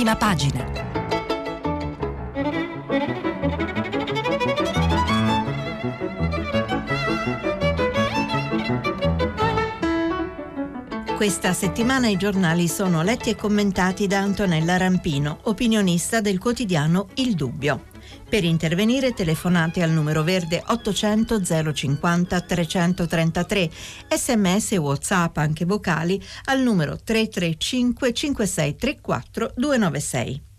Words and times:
prima 0.00 0.16
pagina. 0.16 0.64
Questa 11.16 11.52
settimana 11.52 12.08
i 12.08 12.16
giornali 12.16 12.66
sono 12.66 13.02
letti 13.02 13.28
e 13.28 13.36
commentati 13.36 14.06
da 14.06 14.20
Antonella 14.20 14.78
Rampino, 14.78 15.40
opinionista 15.42 16.22
del 16.22 16.38
quotidiano 16.38 17.08
Il 17.16 17.34
Dubbio. 17.34 17.89
Per 18.30 18.44
intervenire 18.44 19.12
telefonate 19.12 19.82
al 19.82 19.90
numero 19.90 20.22
verde 20.22 20.62
800 20.64 21.42
050 21.74 22.40
333, 22.40 23.70
sms 24.08 24.72
e 24.72 24.76
whatsapp 24.76 25.36
anche 25.38 25.64
vocali 25.64 26.22
al 26.44 26.60
numero 26.60 26.96
335 26.96 28.12
5634 28.12 29.52
296. 29.56 30.49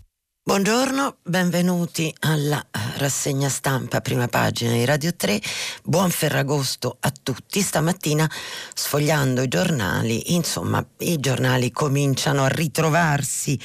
Buongiorno, 0.44 1.18
benvenuti 1.22 2.12
alla 2.18 2.60
eh, 2.60 2.98
rassegna 2.98 3.48
stampa 3.48 4.00
prima 4.00 4.26
pagina 4.26 4.72
di 4.72 4.84
Radio 4.84 5.14
3. 5.14 5.40
Buon 5.84 6.10
Ferragosto 6.10 6.96
a 6.98 7.12
tutti. 7.22 7.60
Stamattina 7.60 8.28
sfogliando 8.74 9.42
i 9.42 9.46
giornali, 9.46 10.34
insomma, 10.34 10.84
i 10.98 11.20
giornali 11.20 11.70
cominciano 11.70 12.42
a 12.42 12.48
ritrovarsi 12.48 13.56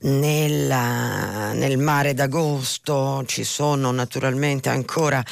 nella, 0.00 1.52
nel 1.52 1.78
mare 1.78 2.14
d'agosto. 2.14 3.22
Ci 3.24 3.44
sono 3.44 3.92
naturalmente 3.92 4.70
ancora 4.70 5.22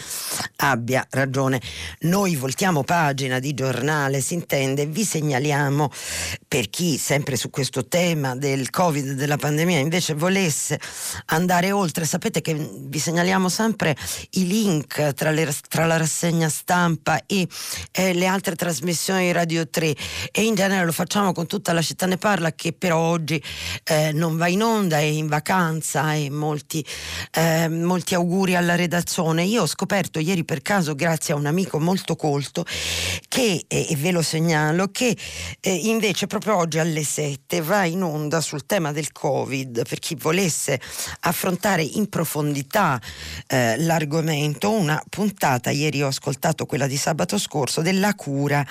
abbia 0.56 1.06
ragione. 1.10 1.60
Noi 2.00 2.36
voltiamo 2.36 2.84
pagina 2.84 3.38
di 3.38 3.54
giornale, 3.54 4.20
si 4.20 4.34
intende, 4.34 4.86
vi 4.86 5.04
segnaliamo 5.04 5.90
per 6.46 6.70
chi 6.70 6.96
sempre 6.96 7.36
su 7.36 7.50
questo 7.50 7.86
tema 7.86 8.36
del 8.36 8.70
Covid, 8.70 9.12
della 9.12 9.36
pandemia, 9.36 9.78
invece 9.78 10.14
volesse 10.14 10.78
andare 11.26 11.72
oltre, 11.72 12.04
sapete 12.04 12.40
che 12.40 12.54
vi 12.54 12.98
segnaliamo 12.98 13.48
sempre 13.48 13.96
i 14.30 14.46
link 14.46 15.14
tra, 15.14 15.30
le, 15.30 15.52
tra 15.68 15.86
la 15.86 15.96
rassegna 15.96 16.37
stampa 16.46 17.22
e 17.26 17.48
eh, 17.90 18.12
le 18.12 18.26
altre 18.26 18.54
trasmissioni 18.54 19.24
di 19.24 19.32
Radio 19.32 19.68
3 19.68 19.96
e 20.30 20.44
in 20.44 20.54
genere 20.54 20.84
lo 20.84 20.92
facciamo 20.92 21.32
con 21.32 21.46
tutta 21.46 21.72
la 21.72 21.82
città 21.82 22.06
ne 22.06 22.16
parla 22.16 22.52
che 22.52 22.72
però 22.72 22.98
oggi 22.98 23.42
eh, 23.84 24.12
non 24.12 24.36
va 24.36 24.48
in 24.48 24.62
onda, 24.62 24.98
è 24.98 25.02
in 25.02 25.26
vacanza 25.26 26.14
e 26.14 26.30
molti, 26.30 26.84
eh, 27.32 27.68
molti 27.68 28.14
auguri 28.14 28.54
alla 28.54 28.74
redazione. 28.74 29.44
Io 29.44 29.62
ho 29.62 29.66
scoperto 29.66 30.18
ieri 30.18 30.44
per 30.44 30.62
caso, 30.62 30.94
grazie 30.94 31.34
a 31.34 31.36
un 31.36 31.46
amico 31.46 31.80
molto 31.80 32.16
colto, 32.16 32.64
che, 33.28 33.64
e 33.66 33.96
ve 33.96 34.10
lo 34.10 34.22
segnalo, 34.22 34.88
che 34.90 35.16
eh, 35.60 35.74
invece 35.74 36.26
proprio 36.26 36.56
oggi 36.56 36.78
alle 36.78 37.04
7 37.04 37.60
va 37.60 37.84
in 37.84 38.02
onda 38.02 38.40
sul 38.40 38.66
tema 38.66 38.92
del 38.92 39.12
Covid 39.12 39.86
per 39.88 39.98
chi 39.98 40.14
volesse 40.14 40.80
affrontare 41.20 41.82
in 41.82 42.08
profondità 42.08 43.00
eh, 43.46 43.76
l'argomento. 43.78 44.70
Una 44.70 45.02
puntata, 45.08 45.70
ieri 45.70 46.02
ho 46.02 46.10
ascoltato 46.28 46.66
quella 46.66 46.86
di 46.86 46.96
sabato 46.96 47.38
scorso, 47.38 47.80
della 47.80 48.14
cura. 48.14 48.64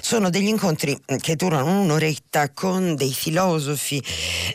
Sono 0.00 0.30
degli 0.30 0.48
incontri 0.48 0.98
che 1.20 1.36
durano 1.36 1.80
un'oretta 1.80 2.52
con 2.52 2.96
dei 2.96 3.12
filosofi 3.12 4.02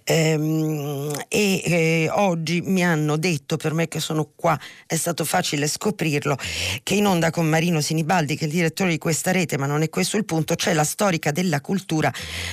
ehm, 0.03 1.12
e 1.30 1.62
eh, 1.64 2.09
oggi 2.12 2.62
mi 2.62 2.84
hanno 2.84 3.16
detto, 3.16 3.56
per 3.56 3.74
me 3.74 3.88
che 3.88 4.02
sono 4.02 4.31
qua, 4.36 4.59
è 4.86 4.96
stato 4.96 5.24
facile 5.24 5.68
scoprirlo, 5.68 6.38
che 6.84 6.96
in 6.96 7.06
onda 7.06 7.31
con 7.31 7.47
Marino 7.47 7.80
Sinibaldi, 7.80 8.36
che 8.36 8.44
è 8.44 8.47
il 8.47 8.53
direttore 8.53 8.90
di 8.90 8.97
questa 8.97 9.31
rete, 9.31 9.58
ma 9.58 9.66
non 9.66 9.81
è 9.81 9.90
questo 9.90 10.18
il 10.18 10.26
punto, 10.26 10.56
c'è 10.56 10.74
la 10.74 10.84
storica 10.84 11.31
della 11.31 11.62
cultura 11.62 12.12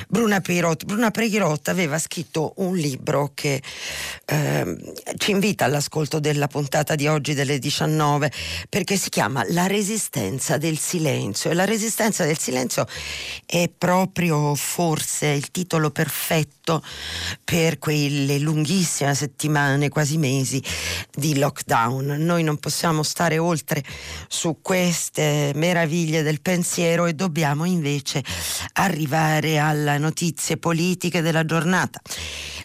Bruna 0.09 0.41
Pirot. 0.41 0.85
Bruna 0.85 1.11
Pirot 1.11 1.67
aveva 1.69 1.99
scritto 1.99 2.55
un 2.59 2.77
libro 2.77 3.33
che 3.35 3.61
eh, 4.25 4.95
ci 5.17 5.33
invita 5.33 5.65
all'ascolto 5.65 6.21
della 6.21 6.47
puntata 6.47 6.95
di 6.95 7.09
oggi 7.09 7.35
delle 7.35 7.59
19 7.59 8.31
perché 8.69 8.97
si 8.97 9.09
chiama 9.09 9.45
La 9.49 9.67
resistenza 9.67 9.95
del 10.59 10.79
silenzio. 10.79 11.51
E 11.51 11.55
la 11.55 11.65
resistenza 11.65 12.25
del 12.25 12.39
silenzio 12.39 12.87
è 13.45 13.69
proprio 13.77 14.55
forse 14.55 15.29
il 15.29 15.51
titolo 15.51 15.91
perfetto 15.91 16.56
per 17.45 17.79
quelle 17.79 18.39
lunghissime 18.39 19.15
settimane, 19.15 19.89
quasi 19.89 20.19
mesi 20.19 20.63
di 21.15 21.39
lockdown. 21.39 22.17
Noi 22.19 22.43
non 22.43 22.59
possiamo 22.59 23.03
stare 23.03 23.39
oltre 23.39 23.83
su 24.29 24.59
queste 24.61 25.53
meraviglie 25.55 26.23
del 26.23 26.41
pensiero 26.43 27.07
e 27.07 27.15
dobbiamo 27.15 27.65
invece 27.65 28.23
arrivare 28.75 29.59
al 29.59 29.77
alle 29.77 29.99
notizie 29.99 30.57
politiche 30.57 31.21
della 31.21 31.45
giornata. 31.45 32.01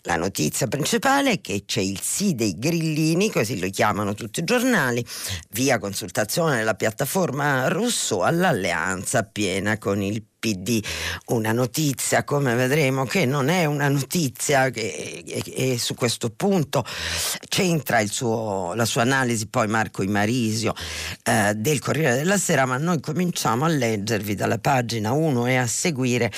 La 0.04 0.16
notizia 0.16 0.68
principale 0.68 1.34
è 1.34 1.42
che 1.42 1.64
c'è 1.66 1.82
il 1.82 2.00
sì 2.02 2.34
dei 2.34 2.58
grillini, 2.58 3.30
così 3.30 3.60
lo 3.60 3.70
chiamano 3.70 4.16
tutti 4.16 4.40
i 4.40 4.44
giornali, 4.44 5.06
via 5.52 5.78
consultazione 5.78 6.58
della 6.58 6.74
piattaforma 6.74 7.68
russo 7.68 8.24
all'alleanza 8.24 9.24
piena 9.24 9.78
con 9.78 10.02
il 10.02 10.24
PD 10.42 10.84
una 11.28 11.52
notizia, 11.52 12.24
come 12.24 12.56
vedremo, 12.56 13.06
che 13.06 13.26
non 13.26 13.50
è 13.50 13.66
una 13.66 13.88
notizia 13.88 14.72
che, 14.72 15.24
e 15.24 15.78
su 15.78 15.94
questo 15.94 16.32
punto 16.32 16.84
c'entra 17.48 18.04
suo, 18.08 18.74
la 18.74 18.86
sua 18.86 19.04
analisi 19.04 19.46
poi 19.46 19.68
Marco 19.68 20.02
Imarisio 20.02 20.74
eh, 21.24 21.54
del 21.56 21.80
Corriere 21.80 22.16
della 22.16 22.38
Sera, 22.38 22.66
ma 22.66 22.78
noi 22.78 23.00
cominciamo 23.00 23.66
a 23.66 23.68
leggervi 23.68 24.34
dalla 24.34 24.58
pagina 24.58 25.12
1 25.12 25.46
e 25.46 25.56
a 25.58 25.68
seguire 25.68 26.32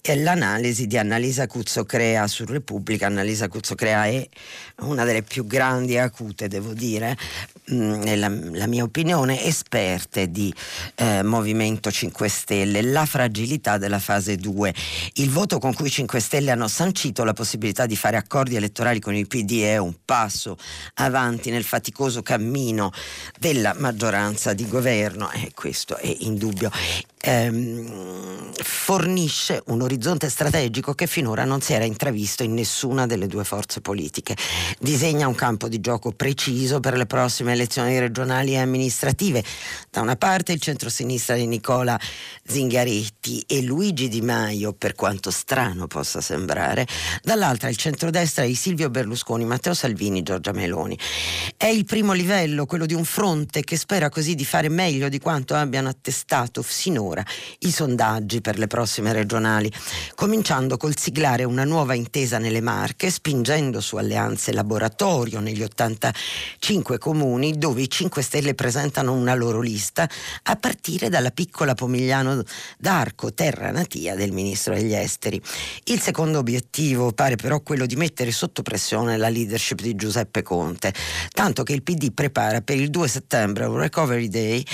eh, 0.00 0.16
l'analisi 0.16 0.86
di 0.86 0.96
Annalisa 0.96 1.46
Cuzzo 1.46 1.84
Crea 1.84 2.26
su 2.26 2.46
Repubblica. 2.46 3.06
Annalisa 3.06 3.48
Cuzzo 3.48 3.74
Crea 3.74 4.06
è 4.06 4.26
una 4.80 5.04
delle 5.04 5.22
più 5.22 5.46
grandi 5.46 5.94
e 5.94 5.98
acute, 5.98 6.48
devo 6.48 6.72
dire, 6.72 7.16
nella 7.70 8.28
la 8.60 8.66
mia 8.66 8.82
opinione, 8.82 9.42
esperte 9.44 10.30
di 10.30 10.52
eh, 10.96 11.22
Movimento 11.22 11.90
5 11.90 12.28
Stelle, 12.28 12.82
la 12.82 13.06
fragilità 13.06 13.78
della 13.78 13.98
fase 13.98 14.36
2. 14.36 14.74
Il 15.14 15.30
voto 15.30 15.58
con 15.58 15.74
cui 15.74 15.86
i 15.86 15.90
5 15.90 16.20
Stelle 16.20 16.50
hanno 16.50 16.68
sancito 16.68 17.24
la 17.24 17.32
possibilità 17.32 17.86
di 17.86 17.96
fare 17.96 18.16
accordi 18.16 18.56
elettorali 18.56 19.00
con 19.00 19.14
il 19.14 19.26
PD 19.26 19.62
è 19.62 19.78
un 19.78 19.94
passo 20.04 20.56
avanti 20.94 21.50
nel 21.50 21.64
faticoso 21.64 22.22
cammino 22.22 22.92
della 23.38 23.74
maggioranza 23.76 24.52
di 24.52 24.68
governo 24.68 25.30
e 25.30 25.52
questo 25.54 25.96
è 25.96 26.14
indubbio 26.20 26.70
ehm, 27.20 28.52
fornisce 28.62 29.62
un 29.66 29.82
orizzonte 29.82 30.28
strategico 30.28 30.94
che 30.94 31.06
finora 31.06 31.44
non 31.44 31.60
si 31.60 31.72
era 31.72 31.84
intravisto 31.84 32.42
in 32.42 32.54
nessuna 32.54 33.06
delle 33.06 33.26
due 33.26 33.44
forze 33.44 33.80
politiche. 33.80 34.36
Disegna 34.78 35.28
un 35.28 35.34
campo 35.34 35.68
di 35.68 35.80
gioco 35.80 36.12
preciso 36.12 36.80
per 36.80 36.96
le 36.96 37.06
prossime 37.06 37.52
elezioni 37.52 37.98
regionali 37.98 38.52
e 38.52 38.58
amministrative. 38.58 39.44
Da 39.90 40.00
una 40.00 40.16
parte 40.16 40.52
il 40.52 40.60
centrosinistra 40.60 41.36
di 41.36 41.46
Nicola 41.46 41.98
Zingaretti 42.44 43.44
e 43.46 43.62
Luigi 43.62 44.08
Di 44.08 44.22
Maio, 44.22 44.72
per 44.72 44.94
quanto 44.94 45.30
strano 45.30 45.86
possa 45.86 46.20
sembrare, 46.20 46.86
dall'altra 47.22 47.68
il 47.68 47.76
centrodestra 47.76 48.44
di 48.44 48.54
Silvio 48.54 48.90
Berlusconi, 48.90 49.44
Matteo 49.44 49.74
Salvini, 49.74 50.22
Giorgia 50.22 50.52
Meloni. 50.52 50.98
È 51.56 51.66
il 51.66 51.84
primo 51.84 52.12
livello, 52.12 52.66
quello 52.66 52.86
di 52.86 52.94
un 52.94 53.04
fronte 53.04 53.62
che 53.62 53.76
spera 53.76 54.08
così 54.08 54.34
di 54.34 54.44
fare 54.44 54.68
meglio 54.68 55.08
di 55.08 55.18
quanto 55.18 55.54
abbiano 55.54 55.88
attestato 55.88 56.62
sinora 56.62 57.09
ora 57.10 57.24
i 57.60 57.70
sondaggi 57.70 58.40
per 58.40 58.58
le 58.58 58.66
prossime 58.66 59.12
regionali, 59.12 59.70
cominciando 60.14 60.76
col 60.76 60.96
siglare 60.96 61.44
una 61.44 61.64
nuova 61.64 61.94
intesa 61.94 62.38
nelle 62.38 62.60
Marche, 62.60 63.10
spingendo 63.10 63.80
su 63.80 63.96
alleanze 63.96 64.52
laboratorio 64.52 65.40
negli 65.40 65.62
85 65.62 66.98
comuni 66.98 67.58
dove 67.58 67.82
i 67.82 67.90
5 67.90 68.22
Stelle 68.22 68.54
presentano 68.54 69.12
una 69.12 69.34
loro 69.34 69.60
lista, 69.60 70.08
a 70.44 70.56
partire 70.56 71.08
dalla 71.08 71.30
piccola 71.30 71.74
Pomigliano 71.74 72.42
d'Arco, 72.78 73.34
terra 73.34 73.70
natia 73.70 74.14
del 74.14 74.32
ministro 74.32 74.74
degli 74.74 74.94
esteri. 74.94 75.40
Il 75.84 76.00
secondo 76.00 76.38
obiettivo 76.38 77.12
pare 77.12 77.36
però 77.36 77.60
quello 77.60 77.86
di 77.86 77.96
mettere 77.96 78.30
sotto 78.30 78.62
pressione 78.62 79.16
la 79.16 79.28
leadership 79.28 79.80
di 79.80 79.96
Giuseppe 79.96 80.42
Conte, 80.42 80.94
tanto 81.32 81.62
che 81.64 81.72
il 81.72 81.82
PD 81.82 82.12
prepara 82.12 82.60
per 82.60 82.76
il 82.76 82.90
2 82.90 83.08
settembre 83.08 83.64
un 83.64 83.76
recovery 83.76 84.28
day 84.28 84.64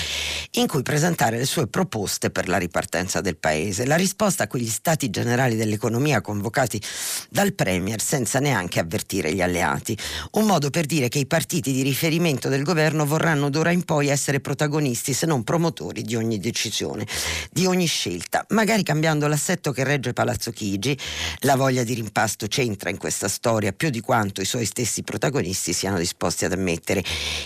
in 0.51 0.67
cui 0.67 0.83
presentare 0.83 1.37
le 1.37 1.45
sue 1.45 1.67
proposte 1.67 2.26
proposte 2.27 2.29
per 2.29 2.47
la 2.47 2.57
ripartenza 2.57 3.21
del 3.21 3.37
Paese. 3.37 3.85
La 3.85 3.95
risposta 3.95 4.43
a 4.43 4.47
quegli 4.47 4.67
stati 4.67 5.09
generali 5.09 5.55
dell'economia 5.55 6.21
convocati 6.21 6.81
dal 7.29 7.53
Premier 7.53 8.01
senza 8.01 8.39
neanche 8.39 8.79
avvertire 8.79 9.33
gli 9.33 9.41
alleati. 9.41 9.97
Un 10.31 10.45
modo 10.45 10.69
per 10.69 10.85
dire 10.85 11.07
che 11.07 11.19
i 11.19 11.25
partiti 11.25 11.71
di 11.71 11.81
riferimento 11.81 12.49
del 12.49 12.63
governo 12.63 13.05
vorranno 13.05 13.49
d'ora 13.49 13.71
in 13.71 13.83
poi 13.83 14.07
essere 14.07 14.39
protagonisti 14.39 15.13
se 15.13 15.25
non 15.25 15.43
promotori 15.43 16.03
di 16.03 16.15
ogni 16.15 16.39
decisione, 16.39 17.05
di 17.51 17.65
ogni 17.65 17.87
scelta, 17.87 18.45
magari 18.49 18.83
cambiando 18.83 19.27
l'assetto 19.27 19.71
che 19.71 19.83
regge 19.83 20.13
Palazzo 20.13 20.51
Chigi. 20.51 20.97
La 21.39 21.55
voglia 21.55 21.83
di 21.83 21.93
rimpasto 21.93 22.47
c'entra 22.47 22.89
in 22.89 22.97
questa 22.97 23.27
storia 23.27 23.71
più 23.71 23.89
di 23.89 24.01
quanto 24.01 24.41
i 24.41 24.45
suoi 24.45 24.65
stessi 24.65 25.03
protagonisti 25.03 25.73
siano 25.73 25.97
disposti 25.97 26.45
ad 26.45 26.51
ammettere. 26.51 27.03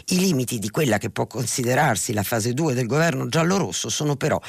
I 0.07 0.19
limiti 0.19 0.59
di 0.59 0.69
quella 0.69 0.97
che 0.97 1.09
può 1.09 1.27
considerarsi 1.27 2.13
la 2.13 2.23
fase 2.23 2.53
2 2.53 2.73
del 2.73 2.85
governo 2.85 3.27
giallo-rosso 3.27 3.89
sono 3.89 4.15
però 4.15 4.39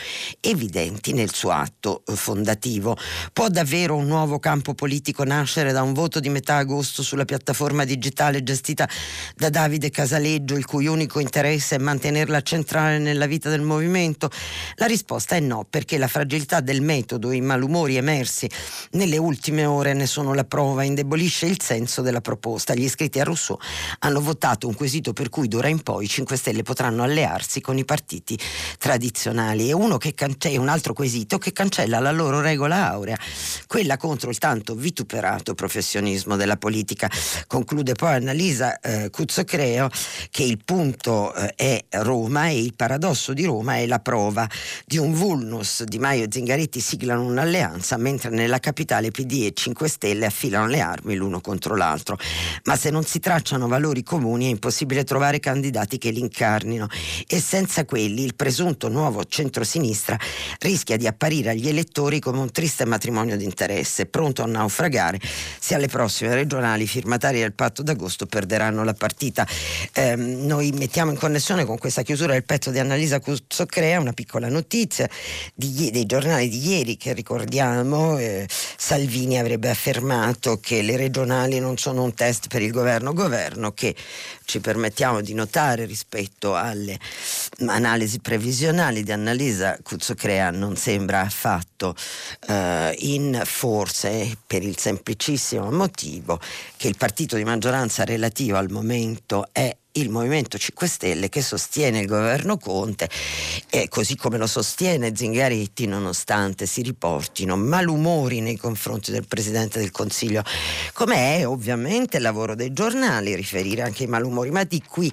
evidenti 0.41 1.13
nel 1.13 1.33
suo 1.33 1.51
atto 1.51 2.03
eh, 2.07 2.15
fondativo. 2.15 2.97
Può 3.33 3.49
davvero 3.49 3.97
un 3.97 4.07
nuovo 4.07 4.39
campo 4.39 4.75
politico 4.75 5.25
nascere 5.25 5.73
da 5.73 5.83
un 5.83 5.93
voto 5.93 6.21
di 6.21 6.29
metà 6.29 6.57
agosto 6.57 7.03
sulla 7.03 7.25
piattaforma 7.25 7.85
digitale 7.85 8.43
gestita 8.43 8.89
da 9.37 9.51
Davide 9.51 9.91
Casaleggio, 9.91 10.55
il 10.55 10.67
cui 10.67 10.87
unico 10.87 11.21
interesse 11.21 11.77
è 11.77 11.79
mantenerla 11.79 12.41
centrale 12.43 12.99
nella 12.99 13.27
vita 13.27 13.49
del 13.49 13.63
movimento? 13.63 14.31
La 14.77 14.87
risposta 14.87 15.37
è 15.37 15.41
no, 15.41 15.67
perché 15.69 15.99
la 15.99 16.09
fragilità 16.09 16.61
del 16.61 16.83
metodo 16.83 17.33
i 17.33 17.41
malumori 17.41 17.97
emersi 17.97 18.49
nelle 18.93 19.17
ultime 19.17 19.65
ore 19.65 19.93
ne 19.93 20.07
sono 20.07 20.35
la 20.35 20.45
prova, 20.45 20.83
indebolisce 20.83 21.47
il 21.47 21.61
senso 21.61 22.03
della 22.03 22.21
proposta. 22.21 22.75
Gli 22.75 22.85
iscritti 22.85 23.21
a 23.21 23.25
Rousseau 23.25 23.59
hanno 24.01 24.21
votato 24.21 24.69
un 24.69 24.75
quesito 24.75 25.13
per 25.13 25.29
cui 25.29 25.49
d'ora 25.49 25.69
in 25.69 25.83
poi 25.83 26.05
i 26.05 26.09
5 26.09 26.37
Stelle 26.37 26.63
potranno 26.63 27.03
allearsi 27.03 27.61
con 27.61 27.79
i 27.79 27.85
partiti 27.85 28.39
tradizionali. 28.79 29.69
E 29.69 29.73
uno 29.73 29.99
che 29.99 30.12
cance- 30.15 30.57
un 30.57 30.69
altro 30.69 30.93
quesito 30.93 31.39
che 31.39 31.53
cancella 31.53 31.99
la 31.99 32.13
loro 32.13 32.41
regola 32.41 32.91
aurea, 32.91 33.19
quella 33.67 33.97
contro 33.97 34.31
il 34.31 34.39
tanto 34.39 34.75
vituperato 34.75 35.55
professionismo 35.55 36.37
della 36.37 36.57
politica. 36.57 37.11
Conclude 37.47 37.95
poi 37.95 38.15
Annalisa 38.15 38.79
eh, 38.81 39.11
Cuzzocreo 39.11 39.89
che 40.31 40.43
il 40.43 40.59
punto 40.65 41.35
eh, 41.35 41.55
è 41.57 41.85
Roma 42.03 42.49
e 42.49 42.61
il 42.61 42.75
paradosso 42.75 43.33
di 43.33 43.45
Roma 43.45 43.77
è 43.77 43.87
la 43.87 43.99
prova 43.99 44.49
di 44.85 44.99
un 44.99 45.13
vulnus. 45.13 45.85
Di 45.85 45.99
Maio 45.99 46.25
e 46.25 46.29
Zingaretti 46.31 46.81
siglano 46.81 47.25
un'alleanza 47.25 47.97
mentre 47.97 48.31
nella 48.31 48.59
capitale 48.59 49.11
PD 49.11 49.45
e 49.45 49.53
5 49.55 49.89
Stelle 49.89 50.27
affilano 50.27 50.67
le 50.67 50.81
armi 50.81 51.15
l'uno 51.15 51.41
contro 51.41 51.77
l'altro. 51.77 52.19
Ma 52.65 52.77
se 52.77 52.91
non 52.91 53.05
si 53.05 53.19
tracciano 53.19 53.69
valori 53.69 54.03
comuni 54.03 54.47
è 54.47 54.51
impossibile 54.51 55.05
trovare 55.05 55.41
candidati 55.41 55.99
che 55.99 56.11
li 56.11 56.21
incarnino 56.21 56.89
e 57.27 57.41
senza 57.41 57.85
quelli 57.85 58.25
il 58.25 58.35
presunto 58.35 58.89
nuovo 58.89 59.25
centro-sinistra 59.25 60.02
sinistra 60.03 60.19
rischia 60.59 60.97
di 60.97 61.07
apparire 61.07 61.51
agli 61.51 61.69
elettori 61.69 62.19
come 62.19 62.41
un 62.41 62.51
triste 62.51 62.85
matrimonio 62.85 63.37
di 63.37 63.45
interesse, 63.45 64.07
pronto 64.07 64.43
a 64.43 64.47
naufragare 64.47 65.21
se 65.59 65.75
alle 65.75 65.87
prossime 65.87 66.35
regionali 66.35 66.87
firmatari 66.87 67.39
del 67.39 67.53
patto 67.53 67.83
d'agosto 67.83 68.27
perderanno 68.27 68.83
la 68.83 68.95
partita. 68.95 69.47
Eh, 69.93 70.17
noi 70.17 70.73
mettiamo 70.73 71.13
in 71.13 71.17
connessione 71.17 71.65
con 71.65 71.79
questa 71.79 72.03
chiusura 72.03 72.33
del 72.33 72.45
pezzo 72.45 72.71
di 72.71 72.79
Annalisa 72.79 73.21
Cuzzocrea 73.21 74.01
una 74.01 74.13
piccola 74.13 74.49
notizia 74.49 75.09
di, 75.55 75.91
dei 75.91 76.07
giornali 76.07 76.49
di 76.49 76.69
ieri 76.69 76.97
che 76.97 77.13
ricordiamo 77.13 78.19
eh, 78.19 78.47
Salvini 78.49 79.39
avrebbe 79.39 79.71
affermato 79.71 80.59
che 80.61 80.83
le 80.83 80.97
regionali 80.97 81.61
non 81.61 81.77
sono 81.77 82.03
un 82.03 82.15
test 82.15 82.49
per 82.49 82.63
il 82.63 82.73
governo 82.73 83.13
governo 83.13 83.73
che 83.73 83.95
ci 84.45 84.61
permettiamo 84.61 85.21
di 85.21 85.35
notare 85.35 85.85
rispetto 85.85 86.55
alle 86.55 86.99
analisi 87.67 88.19
previsionali 88.19 89.03
di 89.03 89.13
Annalisa 89.13 89.79
Cuzzocrea 89.93 90.51
non 90.51 90.77
sembra 90.77 91.21
affatto 91.21 91.95
eh, 92.49 92.95
in 93.01 93.43
forse 93.45 94.39
per 94.47 94.63
il 94.63 94.79
semplicissimo 94.79 95.71
motivo 95.71 96.41
che 96.79 96.89
il 96.89 96.97
partito 96.97 97.37
di 97.37 97.45
maggioranza 97.45 98.03
relativo 98.05 98.57
al 98.57 98.71
momento 98.71 99.49
è 99.53 99.77
il 99.93 100.09
Movimento 100.09 100.57
5 100.57 100.87
Stelle 100.87 101.29
che 101.29 101.43
sostiene 101.43 102.01
il 102.01 102.07
governo 102.07 102.57
Conte 102.57 103.11
e 103.69 103.89
così 103.89 104.17
come 104.17 104.39
lo 104.39 104.47
sostiene 104.47 105.15
Zingaretti 105.15 105.87
nonostante 105.87 106.65
si 106.65 106.81
riportino 106.81 107.57
malumori 107.57 108.41
nei 108.41 108.57
confronti 108.57 109.11
del 109.11 109.27
Presidente 109.27 109.81
del 109.81 109.91
Consiglio 109.91 110.43
come 110.95 111.39
è 111.39 111.47
ovviamente 111.47 112.17
il 112.17 112.23
lavoro 112.23 112.55
dei 112.55 112.73
giornali 112.73 113.35
riferire 113.35 113.83
anche 113.83 114.05
ai 114.05 114.09
malumori. 114.09 114.51
Ma 114.51 114.65
di 114.65 114.83
qui 114.83 115.13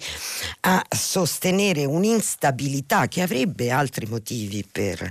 a 0.61 0.85
sostenere 0.89 1.83
un'instabilità 1.83 3.07
che 3.07 3.21
avrebbe 3.21 3.71
altri 3.71 4.05
motivi 4.05 4.65
per 4.69 5.09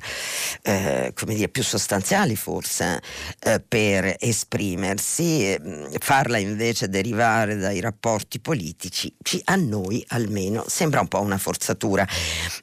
eh, 0.63 1.13
come 1.15 1.35
dire 1.35 1.49
più 1.49 1.63
sostanziali 1.63 2.37
forse 2.37 3.03
eh, 3.41 3.61
per 3.61 4.17
esprimersi 4.19 5.53
eh, 5.53 5.61
farla 5.99 6.39
invece 6.39 6.89
derivare 6.89 7.57
dai 7.57 7.81
rapporti 7.81 8.41
politici 8.41 9.13
ci 9.23 9.41
a 9.45 9.58
noi 9.59 10.05
almeno 10.09 10.65
sembra 10.67 11.01
un 11.01 11.09
po' 11.09 11.21
una 11.21 11.39
forzatura. 11.39 12.07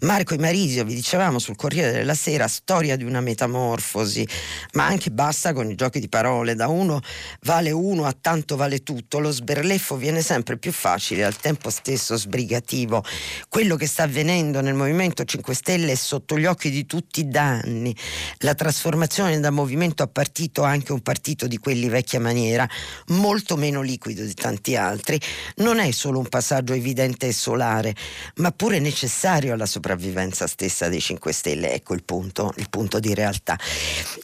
Marco 0.01 0.33
e 0.33 0.37
Marisio, 0.37 0.83
vi 0.83 0.95
dicevamo 0.95 1.39
sul 1.39 1.55
Corriere 1.55 1.91
della 1.91 2.15
Sera, 2.15 2.47
storia 2.47 2.95
di 2.95 3.03
una 3.03 3.21
metamorfosi, 3.21 4.27
ma 4.73 4.85
anche 4.85 5.11
basta 5.11 5.53
con 5.53 5.69
i 5.69 5.75
giochi 5.75 5.99
di 5.99 6.09
parole, 6.09 6.55
da 6.55 6.67
uno 6.67 7.01
vale 7.41 7.71
uno 7.71 8.05
a 8.05 8.15
tanto 8.19 8.55
vale 8.55 8.83
tutto, 8.83 9.19
lo 9.19 9.31
sberleffo 9.31 9.95
viene 9.95 10.21
sempre 10.21 10.57
più 10.57 10.71
facile, 10.71 11.23
al 11.23 11.35
tempo 11.35 11.69
stesso 11.69 12.15
sbrigativo. 12.15 13.03
Quello 13.49 13.75
che 13.75 13.87
sta 13.87 14.03
avvenendo 14.03 14.61
nel 14.61 14.73
Movimento 14.73 15.23
5 15.23 15.53
Stelle 15.53 15.91
è 15.91 15.95
sotto 15.95 16.37
gli 16.37 16.45
occhi 16.45 16.69
di 16.69 16.85
tutti 16.85 17.27
da 17.27 17.59
anni. 17.63 17.95
La 18.39 18.55
trasformazione 18.55 19.39
da 19.39 19.51
movimento 19.51 20.03
a 20.03 20.07
partito, 20.07 20.63
anche 20.63 20.91
un 20.91 21.01
partito 21.01 21.47
di 21.47 21.57
quelli 21.57 21.89
vecchia 21.89 22.19
maniera, 22.19 22.67
molto 23.07 23.55
meno 23.55 23.81
liquido 23.81 24.23
di 24.23 24.33
tanti 24.33 24.75
altri, 24.75 25.19
non 25.57 25.79
è 25.79 25.91
solo 25.91 26.19
un 26.19 26.27
passaggio 26.27 26.73
evidente 26.73 26.84
evidente 26.85 27.27
e 27.27 27.33
solare, 27.33 27.95
ma 28.35 28.51
pure 28.51 28.79
necessario 28.79 29.53
alla 29.53 29.65
sopravvivenza 29.65 30.45
stessa 30.45 30.87
dei 30.87 31.01
5 31.01 31.31
Stelle. 31.31 31.73
Ecco 31.73 31.95
il 31.95 32.03
punto, 32.03 32.53
il 32.57 32.69
punto 32.69 32.99
di 32.99 33.13
realtà. 33.15 33.57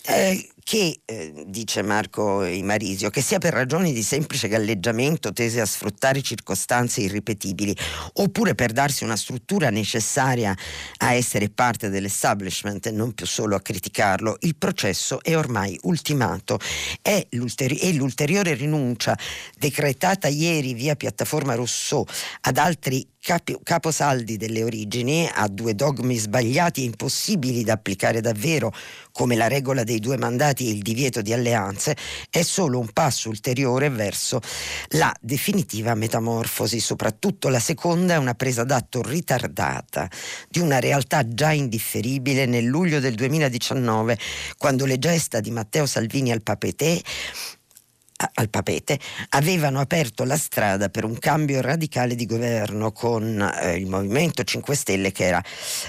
Eh, 0.03 0.49
che, 0.71 1.01
eh, 1.03 1.43
dice 1.47 1.81
Marco 1.81 2.45
Imarisio, 2.45 3.09
che 3.09 3.19
sia 3.21 3.39
per 3.39 3.51
ragioni 3.51 3.91
di 3.91 4.01
semplice 4.01 4.47
galleggiamento 4.47 5.33
tese 5.33 5.59
a 5.59 5.65
sfruttare 5.65 6.21
circostanze 6.21 7.01
irripetibili, 7.01 7.75
oppure 8.13 8.55
per 8.55 8.71
darsi 8.71 9.03
una 9.03 9.17
struttura 9.17 9.69
necessaria 9.69 10.55
a 10.99 11.11
essere 11.11 11.49
parte 11.49 11.89
dell'establishment 11.89 12.85
e 12.85 12.91
non 12.91 13.11
più 13.11 13.25
solo 13.25 13.57
a 13.57 13.61
criticarlo, 13.61 14.37
il 14.43 14.55
processo 14.55 15.21
è 15.21 15.35
ormai 15.35 15.77
ultimato. 15.81 16.57
È 17.01 17.27
l'ulteri- 17.31 17.79
e 17.79 17.91
l'ulteriore 17.91 18.53
rinuncia 18.53 19.17
decretata 19.57 20.29
ieri 20.29 20.73
via 20.73 20.95
piattaforma 20.95 21.53
Rousseau 21.53 22.05
ad 22.43 22.57
altri 22.57 23.05
capi, 23.21 23.55
caposaldi 23.61 24.35
delle 24.35 24.63
origini, 24.63 25.29
ha 25.31 25.47
due 25.47 25.75
dogmi 25.75 26.17
sbagliati 26.17 26.81
e 26.81 26.85
impossibili 26.85 27.63
da 27.63 27.73
applicare 27.73 28.19
davvero, 28.19 28.73
come 29.11 29.35
la 29.35 29.47
regola 29.47 29.83
dei 29.83 29.99
due 29.99 30.17
mandati 30.17 30.67
e 30.67 30.71
il 30.71 30.81
divieto 30.81 31.21
di 31.21 31.31
alleanze, 31.31 31.95
è 32.29 32.41
solo 32.41 32.79
un 32.79 32.91
passo 32.91 33.29
ulteriore 33.29 33.89
verso 33.89 34.41
la 34.89 35.13
definitiva 35.21 35.93
metamorfosi. 35.93 36.79
Soprattutto 36.79 37.49
la 37.49 37.59
seconda 37.59 38.15
è 38.15 38.17
una 38.17 38.33
presa 38.33 38.63
d'atto 38.63 39.01
ritardata 39.03 40.09
di 40.49 40.59
una 40.59 40.79
realtà 40.79 41.27
già 41.27 41.51
indifferibile 41.51 42.47
nel 42.47 42.65
luglio 42.65 42.99
del 42.99 43.13
2019, 43.13 44.17
quando 44.57 44.85
le 44.85 44.97
gesta 44.97 45.39
di 45.39 45.51
Matteo 45.51 45.85
Salvini 45.85 46.31
al 46.31 46.41
Papetè 46.41 46.99
al 48.33 48.49
papete 48.49 48.99
avevano 49.29 49.79
aperto 49.79 50.23
la 50.23 50.37
strada 50.37 50.89
per 50.89 51.03
un 51.05 51.17
cambio 51.17 51.61
radicale 51.61 52.15
di 52.15 52.25
governo 52.25 52.91
con 52.91 53.41
eh, 53.41 53.75
il 53.75 53.87
Movimento 53.87 54.43
5 54.43 54.75
Stelle 54.75 55.11
che 55.11 55.25
era 55.25 55.43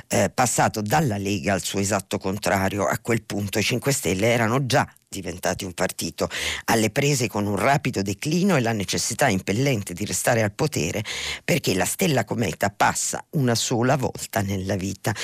eh, 0.09 0.31
passato 0.33 0.81
dalla 0.81 1.17
Lega 1.17 1.53
al 1.53 1.63
suo 1.63 1.81
esatto 1.81 2.19
contrario. 2.19 2.87
A 2.87 2.99
quel 3.01 3.23
punto 3.23 3.59
i 3.59 3.63
5 3.63 3.93
Stelle 3.93 4.29
erano 4.29 4.67
già 4.67 4.87
diventati 5.21 5.65
un 5.65 5.73
partito, 5.73 6.29
alle 6.65 6.91
prese 6.91 7.29
con 7.29 7.47
un 7.47 7.57
rapido 7.57 8.03
declino 8.03 8.57
e 8.57 8.61
la 8.61 8.73
necessità 8.73 9.29
impellente 9.29 9.93
di 9.93 10.05
restare 10.05 10.43
al 10.43 10.53
potere 10.53 11.05
perché 11.45 11.75
la 11.75 11.85
stella 11.85 12.25
cometa 12.25 12.71
passa 12.71 13.25
una 13.31 13.55
sola 13.55 13.97
volta 13.97 14.41
nella 14.41 14.77
vita 14.77 15.15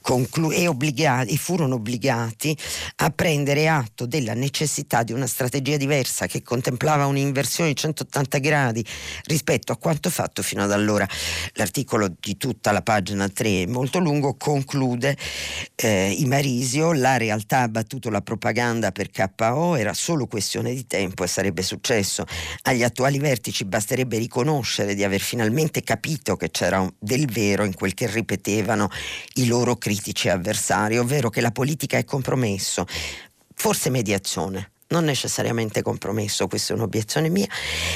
Conclu- 0.00 0.52
e, 0.52 0.66
obbligati, 0.66 1.32
e 1.32 1.36
furono 1.36 1.76
obbligati 1.76 2.56
a 2.96 3.10
prendere 3.10 3.68
atto 3.68 4.06
della 4.06 4.34
necessità 4.34 5.02
di 5.02 5.12
una 5.12 5.26
strategia 5.26 5.76
diversa 5.76 6.26
che 6.26 6.42
contemplava 6.42 7.06
un'inversione 7.06 7.70
di 7.70 7.76
180 7.76 8.38
gradi 8.38 8.84
rispetto 9.24 9.72
a 9.72 9.76
quanto 9.76 10.10
fatto 10.10 10.42
fino 10.42 10.62
ad 10.62 10.72
allora. 10.72 11.06
L'articolo 11.54 12.14
di 12.18 12.36
tutta 12.36 12.72
la 12.72 12.82
pagina 12.82 13.28
3 13.28 13.66
molto 13.66 13.98
lungo 13.98 14.34
conclude 14.36 15.16
eh, 15.74 16.14
Imarisio, 16.18 16.92
la 16.92 17.16
realtà 17.16 17.60
ha 17.60 17.68
battuto 17.68 18.10
la 18.10 18.22
propaganda 18.22 18.92
per 18.92 19.10
K 19.10 19.28
KO 19.36 19.76
era 19.76 19.94
solo 19.94 20.26
questione 20.26 20.74
di 20.74 20.86
tempo 20.88 21.22
e 21.22 21.28
sarebbe 21.28 21.62
successo. 21.62 22.24
Agli 22.62 22.82
attuali 22.82 23.18
vertici 23.18 23.64
basterebbe 23.64 24.18
riconoscere 24.18 24.96
di 24.96 25.04
aver 25.04 25.20
finalmente 25.20 25.82
capito 25.82 26.36
che 26.36 26.50
c'era 26.50 26.84
del 26.98 27.30
vero 27.30 27.64
in 27.64 27.74
quel 27.74 27.94
che 27.94 28.10
ripetevano 28.10 28.88
i 29.34 29.46
loro 29.46 29.76
critici 29.76 30.28
avversari, 30.28 30.98
ovvero 30.98 31.30
che 31.30 31.40
la 31.40 31.52
politica 31.52 31.96
è 31.96 32.04
compromesso, 32.04 32.84
forse 33.54 33.90
mediazione 33.90 34.72
non 34.88 35.04
necessariamente 35.04 35.82
compromesso, 35.82 36.46
questa 36.46 36.72
è 36.72 36.76
un'obiezione 36.76 37.28
mia, 37.28 37.48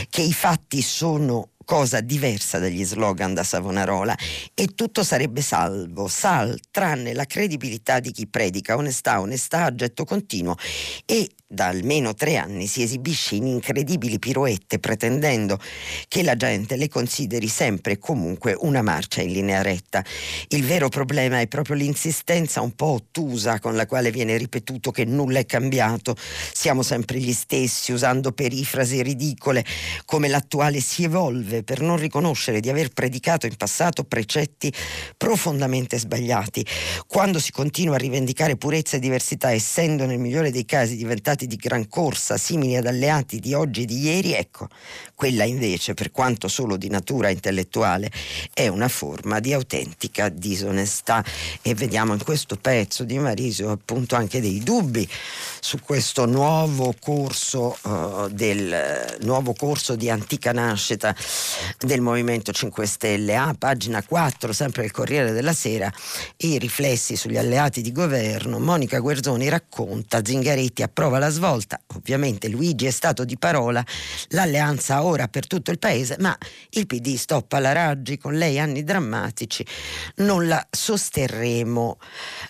che 0.08 0.22
i 0.22 0.32
fatti 0.32 0.82
sono 0.82 1.50
cosa 1.70 2.00
diversa 2.00 2.58
dagli 2.58 2.84
slogan 2.84 3.32
da 3.32 3.44
Savonarola 3.44 4.16
e 4.54 4.74
tutto 4.74 5.04
sarebbe 5.04 5.40
salvo, 5.40 6.08
sal, 6.08 6.58
tranne 6.68 7.14
la 7.14 7.26
credibilità 7.26 8.00
di 8.00 8.10
chi 8.10 8.26
predica 8.26 8.74
onestà, 8.74 9.20
onestà 9.20 9.66
a 9.66 9.74
getto 9.76 10.04
continuo 10.04 10.56
e 11.06 11.30
da 11.52 11.66
almeno 11.66 12.14
tre 12.14 12.36
anni 12.36 12.68
si 12.68 12.82
esibisce 12.82 13.34
in 13.34 13.46
incredibili 13.46 14.20
piroette 14.20 14.78
pretendendo 14.78 15.58
che 16.06 16.22
la 16.22 16.36
gente 16.36 16.76
le 16.76 16.88
consideri 16.88 17.48
sempre 17.48 17.94
e 17.94 17.98
comunque 17.98 18.54
una 18.56 18.82
marcia 18.82 19.20
in 19.20 19.32
linea 19.32 19.60
retta. 19.60 20.04
Il 20.48 20.64
vero 20.64 20.88
problema 20.88 21.40
è 21.40 21.48
proprio 21.48 21.74
l'insistenza 21.74 22.60
un 22.60 22.76
po' 22.76 22.92
ottusa 22.92 23.58
con 23.58 23.74
la 23.74 23.86
quale 23.86 24.12
viene 24.12 24.36
ripetuto 24.36 24.92
che 24.92 25.04
nulla 25.04 25.40
è 25.40 25.46
cambiato, 25.46 26.14
siamo 26.52 26.82
sempre 26.82 27.18
gli 27.18 27.32
stessi, 27.32 27.90
usando 27.90 28.30
perifrasi 28.30 29.02
ridicole 29.02 29.64
come 30.04 30.28
l'attuale 30.28 30.78
si 30.78 31.02
evolve 31.02 31.59
per 31.62 31.80
non 31.80 31.96
riconoscere 31.96 32.60
di 32.60 32.68
aver 32.68 32.90
predicato 32.90 33.46
in 33.46 33.56
passato 33.56 34.04
precetti 34.04 34.72
profondamente 35.16 35.98
sbagliati. 35.98 36.64
Quando 37.06 37.38
si 37.38 37.52
continua 37.52 37.94
a 37.94 37.98
rivendicare 37.98 38.56
purezza 38.56 38.96
e 38.96 39.00
diversità, 39.00 39.52
essendo 39.52 40.06
nel 40.06 40.18
migliore 40.18 40.50
dei 40.50 40.64
casi 40.64 40.96
diventati 40.96 41.46
di 41.46 41.56
gran 41.56 41.88
corsa 41.88 42.36
simili 42.36 42.76
ad 42.76 42.86
alleati 42.86 43.38
di 43.38 43.54
oggi 43.54 43.82
e 43.82 43.84
di 43.84 44.00
ieri, 44.00 44.34
ecco, 44.34 44.68
quella 45.14 45.44
invece, 45.44 45.94
per 45.94 46.10
quanto 46.10 46.48
solo 46.48 46.76
di 46.76 46.88
natura 46.88 47.28
intellettuale, 47.28 48.10
è 48.54 48.68
una 48.68 48.88
forma 48.88 49.40
di 49.40 49.52
autentica 49.52 50.28
disonestà. 50.28 51.24
E 51.62 51.74
vediamo 51.74 52.12
in 52.14 52.24
questo 52.24 52.56
pezzo 52.56 53.04
di 53.04 53.18
Marisio 53.18 53.70
appunto 53.70 54.16
anche 54.16 54.40
dei 54.40 54.60
dubbi 54.60 55.08
su 55.60 55.78
questo 55.82 56.24
nuovo 56.26 56.94
corso 56.98 57.76
uh, 57.82 58.28
del 58.28 59.18
nuovo 59.20 59.52
corso 59.52 59.94
di 59.94 60.08
antica 60.08 60.52
nascita 60.52 61.14
del 61.78 62.00
Movimento 62.00 62.52
5 62.52 62.86
Stelle. 62.86 63.36
A 63.36 63.54
pagina 63.58 64.02
4, 64.02 64.52
sempre 64.52 64.84
il 64.84 64.90
Corriere 64.90 65.32
della 65.32 65.52
Sera, 65.52 65.90
i 66.38 66.58
riflessi 66.58 67.16
sugli 67.16 67.36
alleati 67.36 67.80
di 67.82 67.92
governo. 67.92 68.58
Monica 68.58 68.98
Guerzoni 68.98 69.48
racconta, 69.48 70.24
Zingaretti 70.24 70.82
approva 70.82 71.18
la 71.18 71.30
svolta. 71.30 71.80
Ovviamente 71.94 72.48
Luigi 72.48 72.86
è 72.86 72.90
stato 72.90 73.24
di 73.24 73.38
parola, 73.38 73.84
l'alleanza 74.28 75.04
ora 75.04 75.28
per 75.28 75.46
tutto 75.46 75.70
il 75.70 75.78
paese, 75.78 76.16
ma 76.18 76.36
il 76.70 76.86
PD 76.86 77.16
stoppa 77.16 77.58
la 77.58 77.72
Raggi 77.72 78.18
con 78.18 78.34
lei 78.34 78.58
anni 78.58 78.84
drammatici, 78.84 79.64
non 80.16 80.46
la 80.46 80.64
sosterremo 80.70 81.98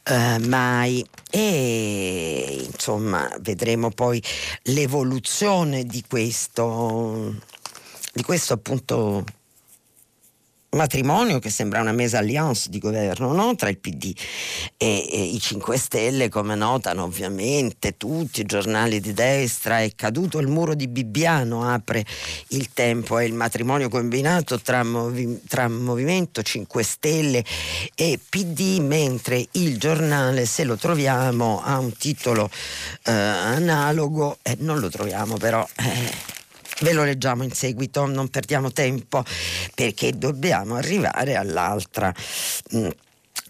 eh, 0.04 0.38
mai. 0.38 1.04
E 1.30 2.66
insomma 2.72 3.28
vedremo 3.40 3.90
poi 3.90 4.22
l'evoluzione 4.64 5.84
di 5.84 6.04
questo, 6.06 7.34
di 8.12 8.22
questo 8.22 8.54
appunto 8.54 9.24
matrimonio 10.70 11.40
che 11.40 11.50
sembra 11.50 11.80
una 11.80 11.92
mesalliance 11.92 12.68
di 12.70 12.78
governo 12.78 13.32
no? 13.32 13.56
tra 13.56 13.68
il 13.68 13.78
PD 13.78 14.14
e, 14.76 15.08
e, 15.10 15.22
i 15.22 15.40
5 15.40 15.76
Stelle, 15.76 16.28
come 16.28 16.54
notano 16.54 17.04
ovviamente 17.04 17.96
tutti 17.96 18.40
i 18.40 18.44
giornali 18.44 19.00
di 19.00 19.12
destra, 19.12 19.80
è 19.80 19.92
caduto 19.96 20.38
il 20.38 20.46
muro 20.46 20.74
di 20.74 20.86
Bibbiano, 20.86 21.68
apre 21.68 22.04
il 22.48 22.72
tempo, 22.72 23.18
è 23.18 23.24
il 23.24 23.34
matrimonio 23.34 23.88
combinato 23.88 24.60
tra, 24.60 24.84
movi, 24.84 25.42
tra 25.48 25.68
Movimento 25.68 26.42
5 26.42 26.82
Stelle 26.82 27.44
e 27.94 28.18
PD, 28.28 28.78
mentre 28.78 29.44
il 29.52 29.76
giornale, 29.76 30.46
se 30.46 30.64
lo 30.64 30.76
troviamo, 30.76 31.62
ha 31.64 31.78
un 31.78 31.96
titolo 31.96 32.48
eh, 33.04 33.10
analogo, 33.10 34.38
eh, 34.42 34.56
non 34.60 34.78
lo 34.78 34.88
troviamo 34.88 35.36
però... 35.36 35.66
Eh, 35.76 36.38
Ve 36.80 36.92
lo 36.92 37.04
leggiamo 37.04 37.42
in 37.42 37.52
seguito, 37.52 38.06
non 38.06 38.28
perdiamo 38.28 38.72
tempo 38.72 39.22
perché 39.74 40.16
dobbiamo 40.16 40.76
arrivare 40.76 41.36
all'altra. 41.36 42.12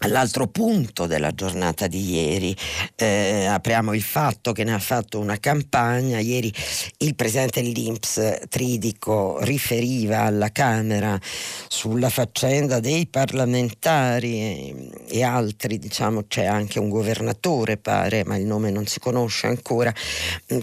Mh, 0.01 0.07
mm, 0.07 0.11
L'altro 0.11 0.47
punto 0.47 1.05
della 1.05 1.31
giornata 1.31 1.87
di 1.87 2.11
ieri, 2.11 2.55
eh, 2.95 3.45
apriamo 3.45 3.93
il 3.93 4.01
fatto 4.01 4.51
che 4.51 4.63
ne 4.63 4.73
ha 4.73 4.79
fatto 4.79 5.19
una 5.19 5.37
campagna, 5.37 6.19
ieri 6.19 6.51
il 6.99 7.15
presidente 7.15 7.61
dell'Inps 7.61 8.39
Tridico 8.49 9.37
riferiva 9.41 10.21
alla 10.21 10.51
Camera 10.51 11.19
sulla 11.67 12.09
faccenda 12.09 12.79
dei 12.79 13.07
parlamentari 13.07 14.33
e, 14.33 14.89
e 15.07 15.23
altri, 15.23 15.77
diciamo 15.77 16.25
c'è 16.27 16.45
anche 16.45 16.79
un 16.79 16.89
governatore 16.89 17.77
pare, 17.77 18.23
ma 18.25 18.37
il 18.37 18.45
nome 18.45 18.71
non 18.71 18.85
si 18.87 18.99
conosce 18.99 19.47
ancora, 19.47 19.93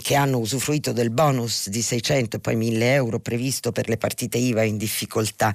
che 0.03 0.15
hanno 0.15 0.39
usufruito 0.39 0.93
del 0.93 1.11
bonus 1.11 1.69
di 1.69 1.83
600 1.83 2.37
e 2.37 2.41
poi 2.41 2.57
1000 2.57 2.93
euro 2.93 3.19
previsto 3.21 3.73
per 3.73 3.89
le 3.89 3.97
partite 3.97 4.39
IVA 4.39 4.63
in 4.63 4.77
difficoltà. 4.77 5.55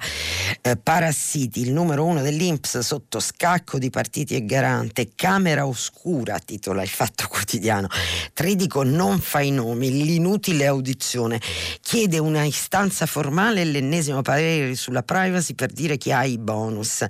Eh, 0.60 0.76
Parassiti, 0.76 1.60
il 1.60 1.72
numero 1.72 2.04
uno 2.04 2.22
dell'Inps 2.22 2.78
sotto 2.78 3.20
scacco 3.20 3.73
blocco 3.74 3.78
di 3.78 3.90
partiti 3.90 4.34
e 4.34 4.44
garante, 4.44 5.10
Camera 5.14 5.66
Oscura, 5.66 6.38
titola 6.38 6.82
il 6.82 6.88
Fatto 6.88 7.26
Quotidiano. 7.28 7.88
Tridico 8.32 8.82
non 8.82 9.20
fa 9.20 9.40
i 9.40 9.50
nomi, 9.50 9.90
l'inutile 10.04 10.66
audizione, 10.66 11.40
chiede 11.80 12.18
una 12.18 12.44
istanza 12.44 13.06
formale 13.06 13.62
e 13.62 13.64
l'ennesimo 13.64 14.22
parere 14.22 14.74
sulla 14.74 15.02
privacy 15.02 15.54
per 15.54 15.72
dire 15.72 15.96
chi 15.96 16.12
ha 16.12 16.24
i 16.24 16.38
bonus. 16.38 17.04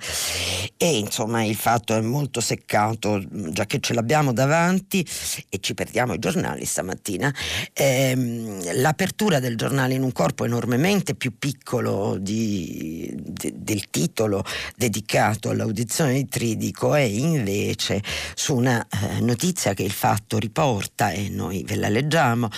E 0.76 0.96
insomma 0.96 1.44
il 1.44 1.56
fatto 1.56 1.94
è 1.94 2.00
molto 2.00 2.40
seccato, 2.40 3.22
già 3.30 3.66
che 3.66 3.80
ce 3.80 3.94
l'abbiamo 3.94 4.32
davanti 4.32 5.06
e 5.48 5.58
ci 5.60 5.74
perdiamo 5.74 6.14
i 6.14 6.18
giornali 6.18 6.64
stamattina. 6.64 7.32
Ehm, 7.72 8.80
l'apertura 8.80 9.40
del 9.40 9.56
giornale 9.56 9.94
in 9.94 10.02
un 10.02 10.12
corpo 10.12 10.44
enormemente 10.44 11.14
più 11.14 11.38
piccolo 11.38 12.16
di, 12.18 13.12
de, 13.16 13.52
del 13.56 13.88
titolo 13.90 14.44
dedicato 14.76 15.50
all'audizione 15.50 16.14
di 16.14 16.26
Tridico 16.26 16.53
Tridico 16.54 16.94
è 16.94 17.00
invece 17.00 18.00
su 18.34 18.54
una 18.54 18.86
eh, 18.86 19.20
notizia 19.20 19.74
che 19.74 19.82
il 19.82 19.90
fatto 19.90 20.38
riporta 20.38 21.10
e 21.10 21.28
noi 21.28 21.64
ve 21.64 21.74
la 21.74 21.88
leggiamo. 21.88 22.48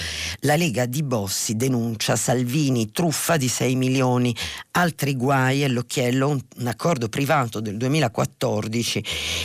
La 0.41 0.55
Lega 0.55 0.85
di 0.85 1.03
Bossi 1.03 1.57
denuncia 1.57 2.15
Salvini 2.15 2.91
truffa 2.91 3.39
di 3.39 3.49
6 3.49 3.75
milioni, 3.75 4.37
altri 4.73 5.17
guai 5.17 5.65
e 5.65 5.69
l'occhiello, 5.69 6.29
un, 6.29 6.41
un 6.59 6.67
accordo 6.67 7.09
privato 7.09 7.61
del 7.61 7.79
2014 7.79 9.05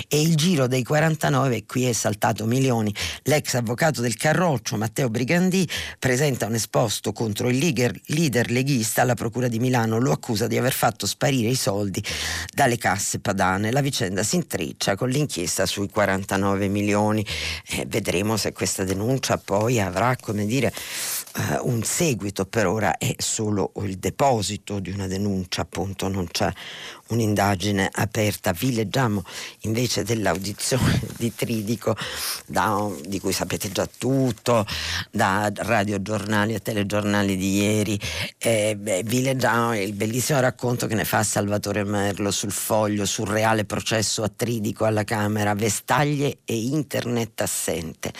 e 0.09 0.21
il 0.21 0.35
giro 0.35 0.67
dei 0.67 0.83
49, 0.83 1.65
qui 1.65 1.85
è 1.85 1.93
saltato 1.93 2.45
milioni. 2.45 2.93
L'ex 3.23 3.53
avvocato 3.53 4.01
del 4.01 4.17
Carroccio, 4.17 4.75
Matteo 4.75 5.09
Brigandì, 5.09 5.65
presenta 5.97 6.45
un 6.45 6.55
esposto 6.55 7.13
contro 7.13 7.47
il 7.47 7.57
leader, 7.57 7.97
leader 8.07 8.51
leghista 8.51 9.01
alla 9.01 9.13
Procura 9.13 9.47
di 9.47 9.59
Milano, 9.59 9.97
lo 9.97 10.11
accusa 10.11 10.47
di 10.47 10.57
aver 10.57 10.73
fatto 10.73 11.05
sparire 11.05 11.47
i 11.47 11.55
soldi 11.55 12.03
dalle 12.53 12.77
casse 12.77 13.19
padane. 13.19 13.71
La 13.71 13.81
vicenda 13.81 14.23
si 14.23 14.40
intreccia 14.41 14.95
con 14.95 15.09
l'inchiesta 15.09 15.65
sui 15.65 15.89
49 15.89 16.67
milioni. 16.67 17.25
Eh, 17.67 17.85
vedremo 17.87 18.37
se 18.37 18.51
questa 18.51 18.83
denuncia 18.83 19.37
poi 19.37 19.79
avrà, 19.79 20.15
come 20.19 20.45
dire, 20.45 20.73
eh, 21.35 21.59
un 21.61 21.83
seguito. 21.83 22.45
Per 22.45 22.67
ora 22.67 22.97
è 22.97 23.15
solo 23.17 23.71
il 23.83 23.97
deposito 23.97 24.79
di 24.79 24.91
una 24.91 25.07
denuncia, 25.07 25.61
appunto, 25.61 26.07
non 26.07 26.27
c'è 26.27 26.51
un'indagine 27.07 27.89
aperta. 27.91 28.51
Vi 28.51 28.73
leggiamo 28.73 29.23
invece 29.61 30.03
dell'audizione 30.03 30.99
di 31.17 31.33
Tridico, 31.33 31.95
da, 32.45 32.89
di 33.05 33.19
cui 33.19 33.33
sapete 33.33 33.71
già 33.71 33.87
tutto, 33.97 34.65
da 35.11 35.51
radiogiornali 35.53 36.53
e 36.53 36.61
telegiornali 36.61 37.37
di 37.37 37.55
ieri. 37.55 37.99
Eh, 38.37 38.75
beh, 38.77 39.03
vi 39.03 39.21
leggiamo 39.21 39.77
il 39.77 39.93
bellissimo 39.93 40.39
racconto 40.39 40.87
che 40.87 40.95
ne 40.95 41.05
fa 41.05 41.23
Salvatore 41.23 41.83
Merlo 41.83 42.31
sul 42.31 42.51
foglio, 42.51 43.05
sul 43.05 43.27
reale 43.27 43.65
processo 43.65 44.23
a 44.23 44.31
Tridico 44.33 44.85
alla 44.85 45.03
Camera, 45.03 45.53
vestaglie 45.53 46.39
e 46.45 46.55
internet 46.55 47.41
assente. 47.41 48.11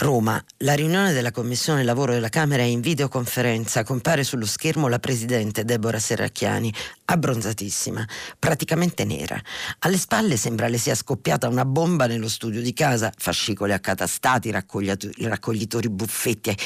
Roma, 0.00 0.40
la 0.58 0.74
riunione 0.74 1.12
della 1.12 1.32
Commissione 1.32 1.82
Lavoro 1.82 2.12
della 2.12 2.28
Camera 2.28 2.62
è 2.62 2.66
in 2.66 2.80
videoconferenza. 2.80 3.82
Compare 3.82 4.22
sullo 4.22 4.46
schermo 4.46 4.86
la 4.86 5.00
Presidente 5.00 5.64
Deborah 5.64 5.98
Serracchiani, 5.98 6.72
abbronzatissima, 7.06 8.06
praticamente 8.38 9.04
nera. 9.04 9.42
Alle 9.80 9.98
spalle 9.98 10.36
sembra 10.36 10.68
le 10.68 10.78
sia 10.78 10.94
scoppiata 10.94 11.48
una 11.48 11.64
bomba 11.64 12.06
nello 12.06 12.28
studio 12.28 12.62
di 12.62 12.72
casa, 12.74 13.12
fascicoli 13.16 13.72
accatastati, 13.72 14.52
raccoglitori 14.52 15.88
buffetti 15.88 16.56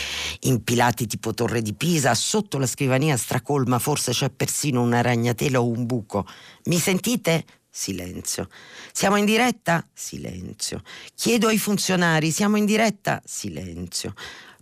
impilati 0.41 1.07
tipo 1.07 1.33
torre 1.33 1.63
di 1.63 1.73
Pisa, 1.73 2.13
sotto 2.13 2.59
la 2.59 2.67
scrivania 2.67 3.17
stracolma 3.17 3.79
forse 3.79 4.13
c'è 4.13 4.29
persino 4.29 4.83
una 4.83 5.01
ragnatela 5.01 5.59
o 5.59 5.67
un 5.67 5.87
buco. 5.87 6.27
Mi 6.65 6.77
sentite? 6.77 7.47
Silenzio. 7.75 8.49
Siamo 8.93 9.17
in 9.17 9.25
diretta? 9.25 9.83
Silenzio. 9.95 10.83
Chiedo 11.15 11.49
ai 11.49 11.57
funzionari, 11.57 12.31
siamo 12.31 12.59
in 12.59 12.67
diretta? 12.67 13.23
Silenzio. 13.25 14.13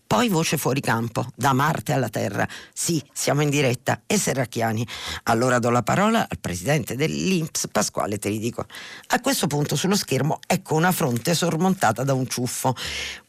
Poi 0.06 0.28
voce 0.28 0.56
fuori 0.56 0.80
campo, 0.80 1.26
da 1.36 1.52
Marte 1.52 1.92
alla 1.92 2.08
Terra. 2.08 2.46
Sì, 2.72 3.00
siamo 3.12 3.42
in 3.42 3.48
diretta. 3.48 4.02
E 4.06 4.16
Serracchiani. 4.16 4.86
Allora 5.24 5.60
do 5.60 5.70
la 5.70 5.82
parola 5.82 6.26
al 6.28 6.38
presidente 6.40 6.96
dell'Inps, 6.96 7.68
Pasquale 7.70 8.18
Tridico. 8.18 8.66
A 9.08 9.20
questo 9.20 9.46
punto 9.46 9.76
sullo 9.76 9.94
schermo 9.96 10.40
ecco 10.46 10.74
una 10.74 10.90
fronte 10.90 11.34
sormontata 11.34 12.02
da 12.02 12.12
un 12.12 12.28
ciuffo. 12.28 12.74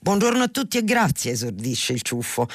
Buongiorno 0.04 0.42
a 0.42 0.48
tutti 0.48 0.80
e 0.80 0.84
grazie, 0.84 1.34
esordisce 1.34 1.94
il 1.94 2.02
ciuffo. 2.02 2.48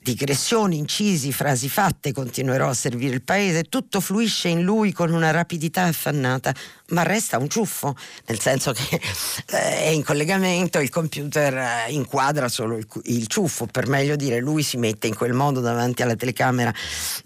Digressioni, 0.00 0.78
incisi, 0.78 1.32
frasi 1.32 1.68
fatte, 1.68 2.14
continuerò 2.14 2.66
a 2.66 2.72
servire 2.72 3.12
il 3.12 3.20
paese. 3.20 3.64
Tutto 3.64 4.00
fluisce 4.00 4.48
in 4.48 4.62
lui 4.62 4.92
con 4.92 5.12
una 5.12 5.30
rapidità 5.30 5.82
affannata 5.82 6.54
ma 6.88 7.02
resta 7.02 7.38
un 7.38 7.48
ciuffo, 7.48 7.94
nel 8.26 8.40
senso 8.40 8.72
che 8.72 9.00
eh, 9.50 9.82
è 9.84 9.88
in 9.88 10.02
collegamento, 10.02 10.78
il 10.78 10.88
computer 10.88 11.54
eh, 11.54 11.92
inquadra 11.92 12.48
solo 12.48 12.76
il, 12.76 12.86
il, 13.04 13.26
ciuffo, 13.26 13.66
per 13.66 13.88
meglio 13.88 14.16
dire, 14.16 14.38
lui 14.40 14.62
si 14.62 14.78
mette 14.78 15.06
in 15.06 15.14
quel 15.14 15.34
modo 15.34 15.60
davanti 15.60 16.02
alla 16.02 16.16
telecamera 16.16 16.72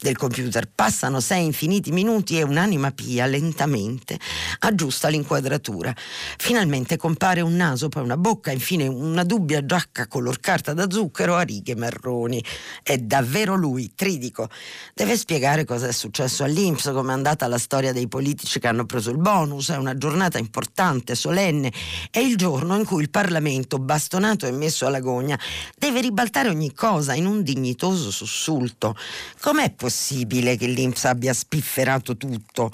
del 0.01 0.17
computer. 0.17 0.69
Passano 0.73 1.21
sei 1.21 1.45
infiniti 1.45 1.93
minuti 1.93 2.39
e 2.39 2.43
un'anima 2.43 2.91
pia 2.91 3.27
lentamente 3.27 4.19
aggiusta 4.61 5.09
l'inquadratura. 5.09 5.95
Finalmente 6.39 6.97
compare 6.97 7.41
un 7.41 7.55
naso, 7.55 7.89
poi 7.89 8.03
una 8.03 8.17
bocca, 8.17 8.51
infine 8.51 8.89
una 8.89 9.23
dubbia 9.23 9.52
giacca 9.61 10.07
color 10.07 10.41
carta 10.41 10.73
da 10.73 10.91
zucchero 10.91 11.35
a 11.35 11.43
righe 11.43 11.77
marroni. 11.77 12.43
È 12.83 12.97
davvero 12.97 13.55
lui, 13.55 13.93
Tridico. 13.95 14.49
Deve 14.95 15.17
spiegare 15.17 15.65
cosa 15.65 15.87
è 15.89 15.93
successo 15.93 16.45
all'Inps, 16.45 16.91
come 16.93 17.11
è 17.11 17.15
andata 17.15 17.47
la 17.47 17.59
storia 17.59 17.93
dei 17.93 18.09
politici 18.09 18.59
che 18.59 18.69
hanno 18.69 18.87
preso 18.87 19.11
il 19.11 19.19
bonus 19.19 19.71
è 19.71 19.77
una 19.77 19.97
giornata 19.97 20.39
importante, 20.39 21.15
solenne, 21.15 21.73
è 22.11 22.19
il 22.19 22.37
giorno 22.37 22.77
in 22.77 22.85
cui 22.85 23.03
il 23.03 23.11
Parlamento, 23.11 23.79
bastonato 23.79 24.47
e 24.47 24.53
messo 24.53 24.87
alla 24.87 25.01
gogna, 25.01 25.39
deve 25.77 26.01
ribaltare 26.01 26.49
ogni 26.49 26.73
cosa 26.73 27.15
in 27.15 27.27
un 27.27 27.43
dignitoso 27.43 28.11
sussulto. 28.11 28.97
Com'è 29.41 29.73
possibile 29.73 30.57
che 30.57 30.67
l'Inps 30.67 31.05
abbia 31.05 31.33
spifferato 31.33 32.17
tutto? 32.17 32.73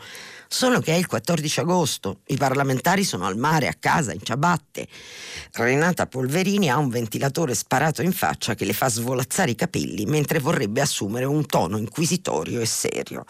Solo 0.51 0.81
che 0.81 0.95
è 0.95 0.97
il 0.97 1.07
14 1.07 1.61
agosto, 1.61 2.21
i 2.29 2.39
parlamentari 2.39 3.05
sono 3.05 3.27
al 3.27 3.37
mare, 3.37 3.69
a 3.69 3.75
casa, 3.79 4.15
in 4.15 4.23
ciabatte. 4.23 4.89
Renata 5.53 6.07
Polverini 6.07 6.71
ha 6.71 6.79
un 6.79 6.89
ventilatore 6.89 7.55
sparato 7.55 8.01
in 8.01 8.13
faccia 8.13 8.55
che 8.55 8.65
le 8.65 8.73
fa 8.73 8.89
svolazzare 8.89 9.51
i 9.51 9.55
capelli 9.55 10.07
mentre 10.07 10.39
vorrebbe 10.39 10.81
assumere 10.81 11.27
un 11.27 11.45
tono 11.45 11.77
inquisitorio 11.77 12.61
e 12.61 12.67
serio. 12.67 13.25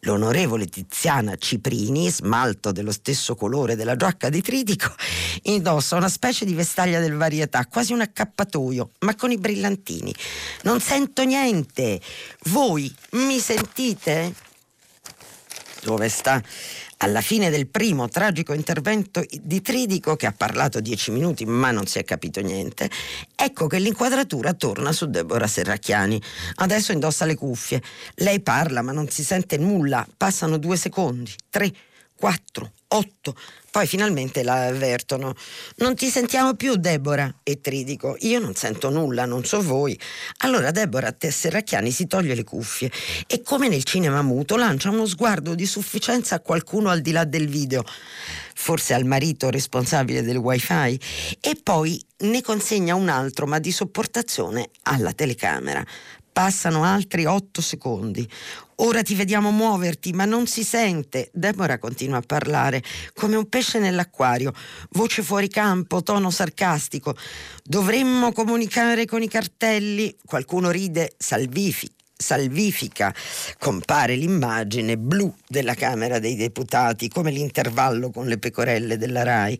L'onorevole 0.00 0.64
Tiziana 0.66 1.36
Ciprini, 1.36 2.10
smalto 2.10 2.72
dello 2.72 2.92
stesso 2.92 3.34
colore 3.34 3.76
della 3.76 3.94
giacca 3.94 4.30
di 4.30 4.40
Tritico, 4.40 4.94
indossa 5.42 5.96
una 5.96 6.08
specie 6.08 6.46
di 6.46 6.54
vestaglia 6.54 7.00
del 7.00 7.16
varietà, 7.16 7.66
quasi 7.66 7.92
un 7.92 8.00
accappatoio, 8.00 8.92
ma 9.00 9.14
con 9.14 9.30
i 9.30 9.36
brillantini. 9.36 10.14
Non 10.62 10.80
sento 10.80 11.22
niente. 11.22 12.00
Voi 12.44 12.92
mi 13.10 13.38
sentite? 13.40 14.50
Dove 15.82 16.08
sta 16.08 16.42
alla 16.98 17.20
fine 17.20 17.50
del 17.50 17.66
primo 17.66 18.08
tragico 18.08 18.52
intervento 18.52 19.24
di 19.40 19.60
Tridico, 19.60 20.16
che 20.16 20.26
ha 20.26 20.32
parlato 20.32 20.80
dieci 20.80 21.10
minuti 21.10 21.44
ma 21.44 21.70
non 21.70 21.86
si 21.86 21.98
è 21.98 22.04
capito 22.04 22.40
niente, 22.40 22.88
ecco 23.34 23.66
che 23.66 23.78
l'inquadratura 23.78 24.54
torna 24.54 24.92
su 24.92 25.06
Deborah 25.06 25.46
Serracchiani. 25.46 26.22
Adesso 26.56 26.92
indossa 26.92 27.24
le 27.24 27.34
cuffie. 27.34 27.82
Lei 28.16 28.40
parla 28.40 28.82
ma 28.82 28.92
non 28.92 29.08
si 29.08 29.24
sente 29.24 29.56
nulla. 29.56 30.06
Passano 30.16 30.58
due 30.58 30.76
secondi, 30.76 31.32
tre, 31.50 31.72
quattro, 32.14 32.72
otto. 32.94 33.36
Poi 33.70 33.86
finalmente 33.86 34.42
la 34.42 34.66
avvertono. 34.66 35.34
Non 35.76 35.94
ti 35.94 36.08
sentiamo 36.08 36.54
più, 36.54 36.76
Deborah. 36.76 37.34
E 37.42 37.60
Tridico, 37.60 38.16
io 38.20 38.38
non 38.38 38.54
sento 38.54 38.90
nulla, 38.90 39.24
non 39.24 39.44
so 39.44 39.62
voi. 39.62 39.98
Allora 40.38 40.70
Deborah 40.70 41.12
Tesserracchiani 41.12 41.90
si 41.90 42.06
toglie 42.06 42.34
le 42.34 42.44
cuffie 42.44 42.90
e 43.26 43.42
come 43.42 43.68
nel 43.68 43.84
cinema 43.84 44.20
muto 44.20 44.56
lancia 44.56 44.90
uno 44.90 45.06
sguardo 45.06 45.54
di 45.54 45.66
sufficienza 45.66 46.34
a 46.34 46.40
qualcuno 46.40 46.90
al 46.90 47.00
di 47.00 47.12
là 47.12 47.24
del 47.24 47.48
video, 47.48 47.82
forse 48.54 48.92
al 48.92 49.04
marito 49.04 49.48
responsabile 49.48 50.22
del 50.22 50.36
wifi, 50.36 51.00
e 51.40 51.58
poi 51.62 52.04
ne 52.18 52.42
consegna 52.42 52.94
un 52.94 53.08
altro, 53.08 53.46
ma 53.46 53.58
di 53.58 53.72
sopportazione, 53.72 54.68
alla 54.82 55.12
telecamera. 55.12 55.84
Passano 56.32 56.82
altri 56.84 57.26
otto 57.26 57.60
secondi. 57.60 58.26
Ora 58.76 59.02
ti 59.02 59.14
vediamo 59.14 59.50
muoverti, 59.50 60.12
ma 60.12 60.24
non 60.24 60.46
si 60.46 60.64
sente. 60.64 61.30
Deborah 61.32 61.78
continua 61.78 62.18
a 62.18 62.22
parlare 62.22 62.82
come 63.14 63.36
un 63.36 63.48
pesce 63.48 63.78
nell'acquario, 63.78 64.52
voce 64.92 65.22
fuori 65.22 65.48
campo, 65.48 66.02
tono 66.02 66.30
sarcastico. 66.30 67.14
Dovremmo 67.62 68.32
comunicare 68.32 69.04
con 69.04 69.22
i 69.22 69.28
cartelli. 69.28 70.16
Qualcuno 70.24 70.70
ride, 70.70 71.14
salvifica 71.16 71.92
salvifica 72.22 73.12
compare 73.58 74.14
l'immagine 74.14 74.96
blu 74.96 75.34
della 75.46 75.74
Camera 75.74 76.20
dei 76.20 76.36
Deputati 76.36 77.08
come 77.08 77.32
l'intervallo 77.32 78.10
con 78.10 78.26
le 78.26 78.38
pecorelle 78.38 78.96
della 78.96 79.24
RAI. 79.24 79.58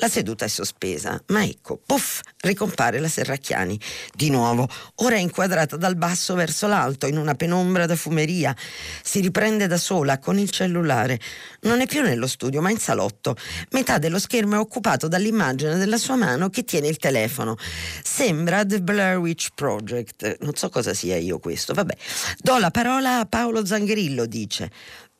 La 0.00 0.08
seduta 0.08 0.46
è 0.46 0.48
sospesa, 0.48 1.22
ma 1.26 1.44
ecco, 1.44 1.78
puff, 1.84 2.20
ricompare 2.38 3.00
la 3.00 3.08
Serracchiani. 3.08 3.78
Di 4.14 4.30
nuovo, 4.30 4.66
ora 4.96 5.16
è 5.16 5.18
inquadrata 5.18 5.76
dal 5.76 5.94
basso 5.94 6.34
verso 6.34 6.66
l'alto, 6.66 7.06
in 7.06 7.18
una 7.18 7.34
penombra 7.34 7.84
da 7.84 7.96
fumeria. 7.96 8.56
Si 9.02 9.20
riprende 9.20 9.66
da 9.66 9.76
sola, 9.76 10.18
con 10.18 10.38
il 10.38 10.48
cellulare. 10.48 11.20
Non 11.62 11.82
è 11.82 11.86
più 11.86 12.00
nello 12.00 12.26
studio, 12.26 12.62
ma 12.62 12.70
in 12.70 12.78
salotto. 12.78 13.36
Metà 13.72 13.98
dello 13.98 14.18
schermo 14.18 14.54
è 14.54 14.58
occupato 14.58 15.06
dall'immagine 15.06 15.76
della 15.76 15.98
sua 15.98 16.16
mano 16.16 16.48
che 16.48 16.64
tiene 16.64 16.88
il 16.88 16.96
telefono. 16.96 17.58
Sembra 18.02 18.64
The 18.64 18.80
Blair 18.80 19.18
Witch 19.18 19.48
Project. 19.54 20.38
Non 20.40 20.54
so 20.54 20.70
cosa 20.70 20.94
sia 20.94 21.18
io 21.18 21.38
questo, 21.38 21.74
vabbè. 21.74 21.94
Do 22.38 22.56
la 22.56 22.70
parola 22.70 23.18
a 23.18 23.26
Paolo 23.26 23.66
Zangrillo, 23.66 24.24
dice. 24.24 24.70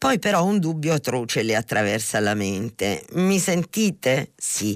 Poi 0.00 0.18
però 0.18 0.44
un 0.44 0.60
dubbio 0.60 0.94
atroce 0.94 1.42
le 1.42 1.54
attraversa 1.54 2.20
la 2.20 2.32
mente. 2.32 3.04
Mi 3.16 3.38
sentite? 3.38 4.32
Sì. 4.34 4.74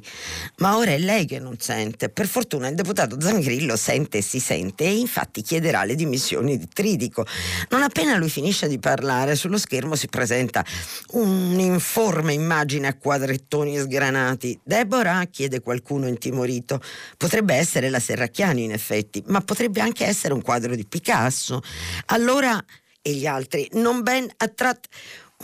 Ma 0.58 0.76
ora 0.76 0.90
è 0.90 0.98
lei 0.98 1.24
che 1.24 1.38
non 1.38 1.56
sente. 1.58 2.10
Per 2.10 2.26
fortuna 2.26 2.68
il 2.68 2.74
deputato 2.74 3.18
Zangrillo 3.18 3.74
sente 3.74 4.18
e 4.18 4.20
si 4.20 4.38
sente 4.38 4.84
e 4.84 4.98
infatti 4.98 5.40
chiederà 5.40 5.84
le 5.84 5.94
dimissioni 5.94 6.58
di 6.58 6.68
Tridico. 6.68 7.24
Non 7.70 7.80
appena 7.80 8.18
lui 8.18 8.28
finisce 8.28 8.68
di 8.68 8.78
parlare, 8.78 9.34
sullo 9.34 9.56
schermo 9.56 9.94
si 9.96 10.08
presenta 10.08 10.62
un'informe 11.12 12.34
immagine 12.34 12.88
a 12.88 12.94
quadrettoni 12.94 13.78
sgranati. 13.78 14.60
Deborah? 14.62 15.24
chiede 15.30 15.62
qualcuno 15.62 16.06
intimorito. 16.06 16.82
Potrebbe 17.16 17.54
essere 17.54 17.88
la 17.88 17.98
Serracchiani 17.98 18.64
in 18.64 18.72
effetti, 18.72 19.22
ma 19.28 19.40
potrebbe 19.40 19.80
anche 19.80 20.04
essere 20.04 20.34
un 20.34 20.42
quadro 20.42 20.74
di 20.74 20.84
Picasso. 20.84 21.62
Allora 22.08 22.62
e 23.06 23.12
gli 23.12 23.26
altri, 23.26 23.68
non 23.72 24.02
ben 24.02 24.30
attratti 24.38 24.88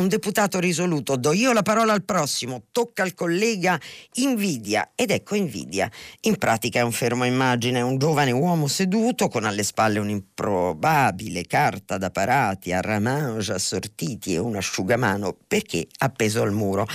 un 0.00 0.08
deputato 0.08 0.58
risoluto, 0.58 1.16
do 1.16 1.32
io 1.32 1.52
la 1.52 1.62
parola 1.62 1.92
al 1.92 2.04
prossimo, 2.04 2.64
tocca 2.72 3.02
al 3.02 3.12
collega 3.12 3.78
invidia 4.14 4.92
ed 4.94 5.10
ecco 5.10 5.34
invidia. 5.34 5.90
In 6.22 6.38
pratica 6.38 6.80
è 6.80 6.82
un 6.82 6.92
fermo 6.92 7.24
immagine, 7.24 7.82
un 7.82 7.98
giovane 7.98 8.30
uomo 8.30 8.66
seduto 8.66 9.28
con 9.28 9.44
alle 9.44 9.62
spalle 9.62 9.98
un'improbabile 9.98 11.46
carta 11.46 11.98
da 11.98 12.10
parati 12.10 12.72
a 12.72 12.80
ramange 12.80 13.52
assortiti 13.52 14.34
e 14.34 14.38
un 14.38 14.56
asciugamano 14.56 15.36
perché 15.46 15.86
appeso 15.98 16.40
al 16.42 16.52
muro. 16.52 16.88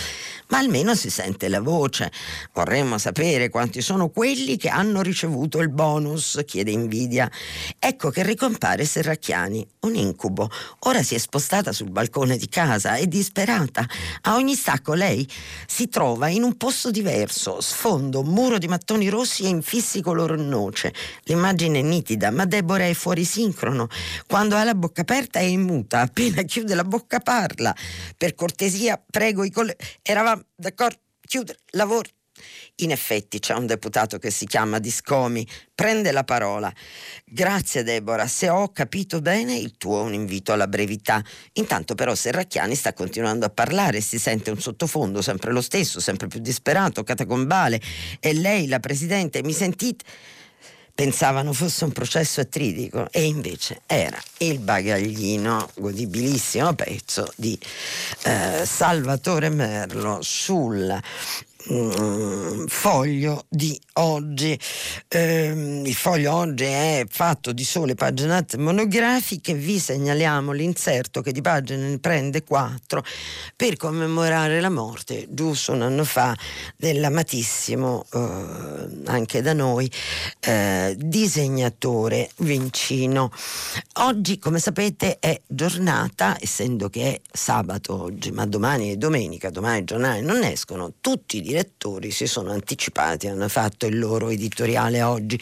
Ma 0.47 0.57
almeno 0.57 0.95
si 0.95 1.09
sente 1.11 1.47
la 1.47 1.61
voce. 1.61 2.11
Vorremmo 2.53 2.97
sapere 2.97 3.49
quanti 3.49 3.81
sono 3.81 4.09
quelli 4.09 4.57
che 4.57 4.69
hanno 4.69 5.01
ricevuto 5.01 5.59
il 5.59 5.69
bonus, 5.69 6.41
chiede 6.45 6.71
invidia. 6.71 7.29
Ecco 7.77 8.09
che 8.09 8.23
ricompare 8.23 8.83
Serracchiani, 8.83 9.65
un 9.81 9.95
incubo. 9.95 10.49
Ora 10.79 11.03
si 11.03 11.13
è 11.13 11.19
spostata 11.19 11.71
sul 11.71 11.91
balcone 11.91 12.37
di 12.37 12.49
casa 12.49 12.94
è 12.95 13.07
disperata. 13.07 13.85
A 14.21 14.35
ogni 14.35 14.55
stacco 14.55 14.93
lei 14.93 15.27
si 15.67 15.87
trova 15.87 16.29
in 16.29 16.43
un 16.43 16.57
posto 16.57 16.91
diverso, 16.91 17.61
sfondo, 17.61 18.23
muro 18.23 18.57
di 18.57 18.67
mattoni 18.67 19.09
rossi 19.09 19.43
e 19.43 19.47
infissi 19.47 20.01
color 20.01 20.37
noce. 20.37 20.93
L'immagine 21.23 21.79
è 21.79 21.81
nitida, 21.81 22.31
ma 22.31 22.45
Deborah 22.45 22.87
è 22.87 22.93
fuori 22.93 23.25
sincrono. 23.25 23.87
Quando 24.27 24.55
ha 24.55 24.63
la 24.63 24.75
bocca 24.75 25.01
aperta 25.01 25.39
è 25.39 25.55
muta, 25.55 26.01
appena 26.01 26.41
chiude 26.43 26.75
la 26.75 26.83
bocca 26.83 27.19
parla. 27.19 27.75
Per 28.17 28.35
cortesia, 28.35 29.01
prego 29.09 29.43
i 29.43 29.51
colleghi. 29.51 29.83
Eravamo 30.01 30.43
d'accordo? 30.55 30.99
Chiudere, 31.21 31.59
lavoro. 31.71 32.09
In 32.79 32.91
effetti 32.91 33.39
c'è 33.39 33.53
un 33.53 33.67
deputato 33.67 34.17
che 34.17 34.29
si 34.29 34.45
chiama 34.45 34.79
Discomi, 34.79 35.47
prende 35.73 36.11
la 36.11 36.25
parola. 36.25 36.73
Grazie 37.23 37.83
Deborah, 37.83 38.27
se 38.27 38.49
ho 38.49 38.69
capito 38.73 39.21
bene 39.21 39.55
il 39.55 39.77
tuo 39.77 40.01
è 40.01 40.03
un 40.03 40.13
invito 40.13 40.51
alla 40.51 40.67
brevità. 40.67 41.23
Intanto 41.53 41.95
però 41.95 42.13
Serracchiani 42.13 42.75
sta 42.75 42.91
continuando 42.91 43.45
a 43.45 43.49
parlare, 43.49 44.01
si 44.01 44.19
sente 44.19 44.51
un 44.51 44.59
sottofondo 44.59 45.21
sempre 45.21 45.53
lo 45.53 45.61
stesso, 45.61 46.01
sempre 46.01 46.27
più 46.27 46.41
disperato, 46.41 47.03
catacombale. 47.03 47.79
E 48.19 48.33
lei, 48.33 48.67
la 48.67 48.81
Presidente, 48.81 49.41
mi 49.41 49.53
sentite? 49.53 50.03
pensavano 50.95 51.51
fosse 51.51 51.83
un 51.83 51.91
processo 51.91 52.39
atridico 52.39 53.09
e 53.11 53.25
invece 53.25 53.81
era 53.85 54.17
il 54.37 54.59
bagaglino, 54.59 55.71
godibilissimo 55.75 56.73
pezzo 56.73 57.29
di 57.35 57.59
eh, 58.23 58.65
Salvatore 58.65 59.49
Merlo 59.49 60.19
sul 60.21 60.97
Mm, 61.71 62.65
foglio 62.67 63.45
di 63.49 63.79
oggi. 63.93 64.57
Eh, 65.07 65.81
il 65.83 65.95
foglio 65.95 66.33
oggi 66.33 66.63
è 66.63 67.05
fatto 67.09 67.53
di 67.53 67.63
sole 67.63 67.95
paginate 67.95 68.57
monografiche, 68.57 69.55
vi 69.55 69.79
segnaliamo 69.79 70.51
l'inserto 70.51 71.21
che 71.21 71.31
di 71.31 71.41
pagine 71.41 71.89
ne 71.89 71.97
prende 71.97 72.43
quattro 72.43 73.03
per 73.55 73.77
commemorare 73.77 74.61
la 74.61 74.69
morte 74.69 75.25
giusto 75.29 75.71
un 75.71 75.81
anno 75.81 76.03
fa 76.03 76.37
dell'amatissimo, 76.77 78.05
eh, 78.13 78.87
anche 79.05 79.41
da 79.41 79.53
noi, 79.53 79.89
eh, 80.41 80.95
disegnatore 80.99 82.29
Vincino. 82.37 83.31
Oggi, 84.01 84.37
come 84.37 84.59
sapete, 84.59 85.17
è 85.19 85.41
giornata, 85.47 86.37
essendo 86.39 86.89
che 86.89 87.15
è 87.15 87.21
sabato 87.31 88.03
oggi, 88.03 88.29
ma 88.29 88.45
domani 88.45 88.91
è 88.91 88.97
domenica, 88.97 89.49
domani 89.49 89.79
i 89.79 89.83
giornali 89.83 90.21
non 90.21 90.43
escono, 90.43 90.93
tutti 91.01 91.37
i 91.37 91.41
direttori 91.55 92.11
si 92.11 92.27
sono 92.27 92.51
anticipati, 92.51 93.27
hanno 93.27 93.47
fatto 93.47 93.85
il 93.85 93.97
loro 93.97 94.29
editoriale 94.29 95.01
oggi, 95.01 95.39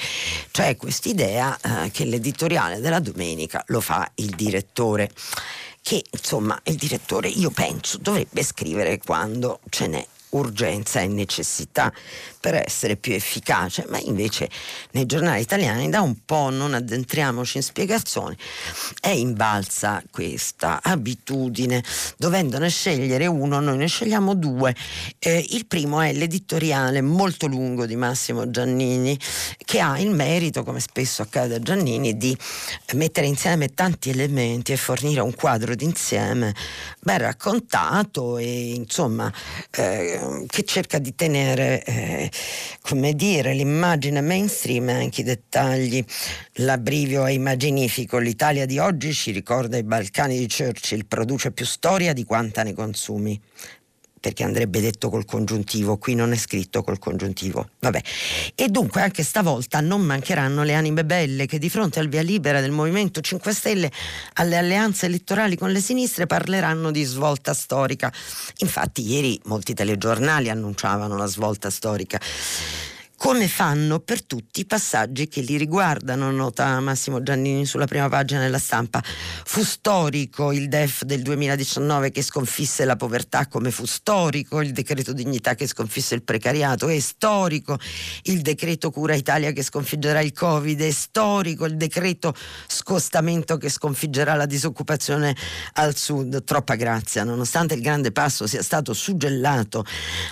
cioè 0.51 0.77
quest'idea 0.77 1.57
eh, 1.59 1.91
che 1.91 2.05
l'editoriale 2.05 2.79
della 2.79 2.99
domenica 2.99 3.63
lo 3.67 3.81
fa 3.81 4.09
il 4.15 4.29
direttore 4.35 5.09
che 5.81 6.01
insomma 6.11 6.57
il 6.65 6.75
direttore 6.75 7.27
io 7.27 7.49
penso 7.49 7.97
dovrebbe 7.97 8.41
scrivere 8.41 8.99
quando 8.99 9.59
ce 9.69 9.87
n'è 9.87 10.07
urgenza 10.33 10.99
e 10.99 11.07
necessità 11.07 11.91
per 12.39 12.55
essere 12.55 12.97
più 12.97 13.13
efficace, 13.13 13.85
ma 13.87 13.97
invece 13.99 14.49
nei 14.91 15.05
giornali 15.05 15.41
italiani 15.41 15.89
da 15.89 16.01
un 16.01 16.25
po' 16.25 16.49
non 16.49 16.73
addentriamoci 16.73 17.57
in 17.57 17.63
spiegazioni, 17.63 18.35
è 18.99 19.09
imbalza 19.09 20.03
questa 20.11 20.81
abitudine, 20.83 21.81
dovendone 22.17 22.69
scegliere 22.69 23.27
uno, 23.27 23.61
noi 23.61 23.77
ne 23.77 23.87
scegliamo 23.87 24.35
due. 24.35 24.75
Eh, 25.19 25.45
il 25.51 25.65
primo 25.65 26.01
è 26.01 26.11
l'editoriale 26.11 27.01
molto 27.01 27.47
lungo 27.47 27.85
di 27.85 27.95
Massimo 27.95 28.49
Giannini, 28.49 29.17
che 29.63 29.79
ha 29.79 29.97
il 29.99 30.09
merito, 30.09 30.63
come 30.63 30.81
spesso 30.81 31.21
accade 31.21 31.55
a 31.55 31.59
Giannini, 31.59 32.17
di 32.17 32.37
mettere 32.95 33.27
insieme 33.27 33.73
tanti 33.73 34.09
elementi 34.09 34.73
e 34.73 34.77
fornire 34.77 35.21
un 35.21 35.33
quadro 35.33 35.75
d'insieme 35.75 36.53
ben 36.99 37.19
raccontato 37.19 38.37
e 38.37 38.73
insomma 38.73 39.31
eh, 39.71 40.19
che 40.47 40.63
cerca 40.63 40.99
di 40.99 41.15
tenere 41.15 41.83
eh, 41.83 42.31
come 42.81 43.13
dire, 43.13 43.53
l'immagine 43.53 44.21
mainstream 44.21 44.89
e 44.89 44.93
anche 44.93 45.21
i 45.21 45.23
dettagli. 45.23 46.03
L'abbrivio 46.57 47.25
è 47.25 47.31
immaginifico. 47.31 48.17
L'Italia 48.17 48.65
di 48.65 48.79
oggi 48.79 49.13
ci 49.13 49.31
ricorda 49.31 49.77
i 49.77 49.83
Balcani 49.83 50.37
di 50.37 50.47
Churchill, 50.47 51.05
produce 51.07 51.51
più 51.51 51.65
storia 51.65 52.13
di 52.13 52.23
quanta 52.23 52.63
ne 52.63 52.73
consumi 52.73 53.39
perché 54.23 54.45
andrebbe 54.45 54.79
detto 54.79 55.09
col 55.09 55.25
congiuntivo, 55.25 55.97
qui 55.97 56.15
non 56.15 56.31
è 56.31 56.37
scritto 56.37 56.81
col 56.81 56.97
congiuntivo. 56.97 57.71
Vabbè. 57.79 58.01
E 58.55 58.69
dunque 58.69 59.01
anche 59.01 59.21
stavolta 59.21 59.81
non 59.81 59.99
mancheranno 59.99 60.63
le 60.63 60.75
anime 60.75 61.03
belle 61.03 61.45
che 61.45 61.59
di 61.59 61.69
fronte 61.69 61.99
al 61.99 62.07
via 62.07 62.21
libera 62.21 62.61
del 62.61 62.71
Movimento 62.71 63.19
5 63.19 63.53
Stelle 63.53 63.91
alle 64.35 64.55
alleanze 64.55 65.07
elettorali 65.07 65.57
con 65.57 65.71
le 65.71 65.81
sinistre 65.81 66.25
parleranno 66.25 66.89
di 66.89 67.03
svolta 67.03 67.53
storica. 67.53 68.13
Infatti 68.59 69.05
ieri 69.05 69.37
molti 69.43 69.73
telegiornali 69.73 70.49
annunciavano 70.49 71.17
la 71.17 71.25
svolta 71.25 71.69
storica 71.69 72.17
come 73.15 73.47
fanno 73.47 73.99
per 73.99 74.21
tutti 74.23 74.59
i 74.59 74.65
passaggi 74.65 75.29
che 75.29 75.39
li 75.39 75.55
riguardano, 75.55 76.29
nota 76.31 76.79
Massimo 76.81 77.23
Giannini 77.23 77.65
sulla 77.65 77.85
prima 77.85 78.09
pagina 78.09 78.41
della 78.41 78.59
stampa. 78.59 79.01
Fu 79.03 79.63
storico 79.63 80.51
il 80.51 80.67
DEF 80.67 81.03
del 81.03 81.21
2019 81.21 82.11
che 82.11 82.21
sconfisse 82.21 82.83
la 82.83 82.97
povertà, 82.97 83.47
come 83.47 83.71
fu 83.71 83.85
storico 83.85 84.59
il 84.59 84.73
decreto 84.73 85.13
dignità 85.13 85.55
che 85.55 85.67
sconfisse 85.67 86.15
il 86.15 86.23
precariato, 86.23 86.89
è 86.89 86.99
storico 86.99 87.79
il 88.23 88.41
decreto 88.41 88.91
cura 88.91 89.15
Italia 89.15 89.51
che 89.51 89.63
sconfiggerà 89.63 90.19
il 90.19 90.33
Covid, 90.33 90.81
è 90.81 90.91
storico 90.91 91.65
il 91.65 91.77
decreto 91.77 92.35
scostamento 92.67 93.55
che 93.57 93.69
sconfiggerà 93.69 94.33
la 94.33 94.45
disoccupazione 94.45 95.33
al 95.73 95.95
sud. 95.95 96.43
Troppa 96.43 96.75
grazia, 96.75 97.23
nonostante 97.23 97.73
il 97.73 97.81
grande 97.81 98.11
passo 98.11 98.47
sia 98.47 98.61
stato 98.61 98.93
suggellato 98.93 99.85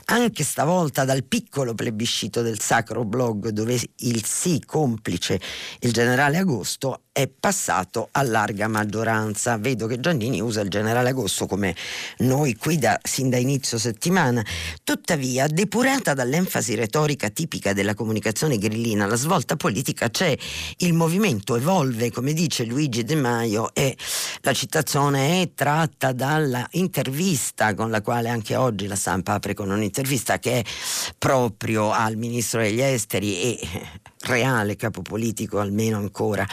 anche 0.05 0.43
stavolta 0.43 1.05
dal 1.05 1.23
piccolo 1.23 1.73
plebiscito 1.73 2.41
del 2.41 2.59
sacro 2.59 2.79
sacro 2.81 3.05
blog 3.05 3.49
dove 3.49 3.79
il 3.97 4.25
sì 4.25 4.61
complice 4.65 5.39
il 5.81 5.91
generale 5.91 6.37
Agosto 6.37 7.03
è 7.13 7.27
passato 7.27 8.07
a 8.11 8.23
larga 8.23 8.67
maggioranza. 8.67 9.57
Vedo 9.57 9.85
che 9.85 9.99
Giannini 9.99 10.39
usa 10.39 10.61
il 10.61 10.69
generale 10.69 11.09
Agosto 11.09 11.45
come 11.45 11.75
noi 12.19 12.55
qui 12.55 12.77
da, 12.77 12.97
sin 13.03 13.29
da 13.29 13.37
inizio 13.37 13.77
settimana. 13.77 14.43
Tuttavia, 14.83 15.47
depurata 15.47 16.13
dall'enfasi 16.13 16.75
retorica 16.75 17.29
tipica 17.29 17.73
della 17.73 17.95
comunicazione 17.95 18.57
grillina, 18.57 19.05
la 19.05 19.15
svolta 19.15 19.57
politica 19.57 20.09
c'è, 20.09 20.35
il 20.77 20.93
movimento 20.93 21.55
evolve, 21.55 22.11
come 22.11 22.31
dice 22.31 22.63
Luigi 22.63 23.03
De 23.03 23.15
Maio, 23.15 23.73
e 23.73 23.97
la 24.41 24.53
citazione 24.53 25.41
è 25.41 25.53
tratta 25.53 26.13
dalla 26.13 26.65
intervista 26.71 27.73
con 27.73 27.89
la 27.89 28.01
quale 28.01 28.29
anche 28.29 28.55
oggi 28.55 28.87
la 28.87 28.95
stampa 28.95 29.33
apre 29.33 29.53
con 29.53 29.69
un'intervista 29.69 30.39
che 30.39 30.59
è 30.59 30.63
proprio 31.17 31.91
al 31.91 32.15
ministro 32.15 32.60
degli 32.63 32.81
esteri 32.81 33.41
e 33.41 33.59
reale 34.23 34.75
capo 34.75 35.01
politico 35.01 35.59
almeno 35.59 35.97
ancora 35.97 36.45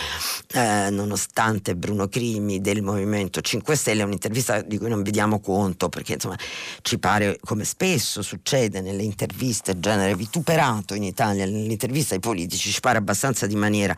eh, 0.53 0.89
nonostante 0.91 1.77
Bruno 1.77 2.09
Crimi 2.09 2.61
del 2.61 2.83
Movimento 2.83 3.41
5 3.41 3.77
Stelle, 3.77 4.03
un'intervista 4.03 4.63
di 4.63 4.79
cui 4.79 4.89
non 4.89 5.03
vediamo 5.03 5.41
conto 5.41 5.89
perché 5.89 6.15
insomma 6.15 6.39
ci 6.83 6.99
pare 6.99 7.39
come 7.45 7.65
spesso 7.65 8.23
succede 8.23 8.81
nelle 8.81 9.03
interviste 9.03 9.79
genere 9.79 10.15
vituperato 10.17 10.95
in 10.95 11.03
Italia, 11.03 11.45
nell'intervista 11.45 12.15
ai 12.15 12.21
politici 12.21 12.71
ci 12.71 12.81
pare 12.81 12.99
abbastanza 12.99 13.47
di 13.47 13.57
maniera. 13.57 13.95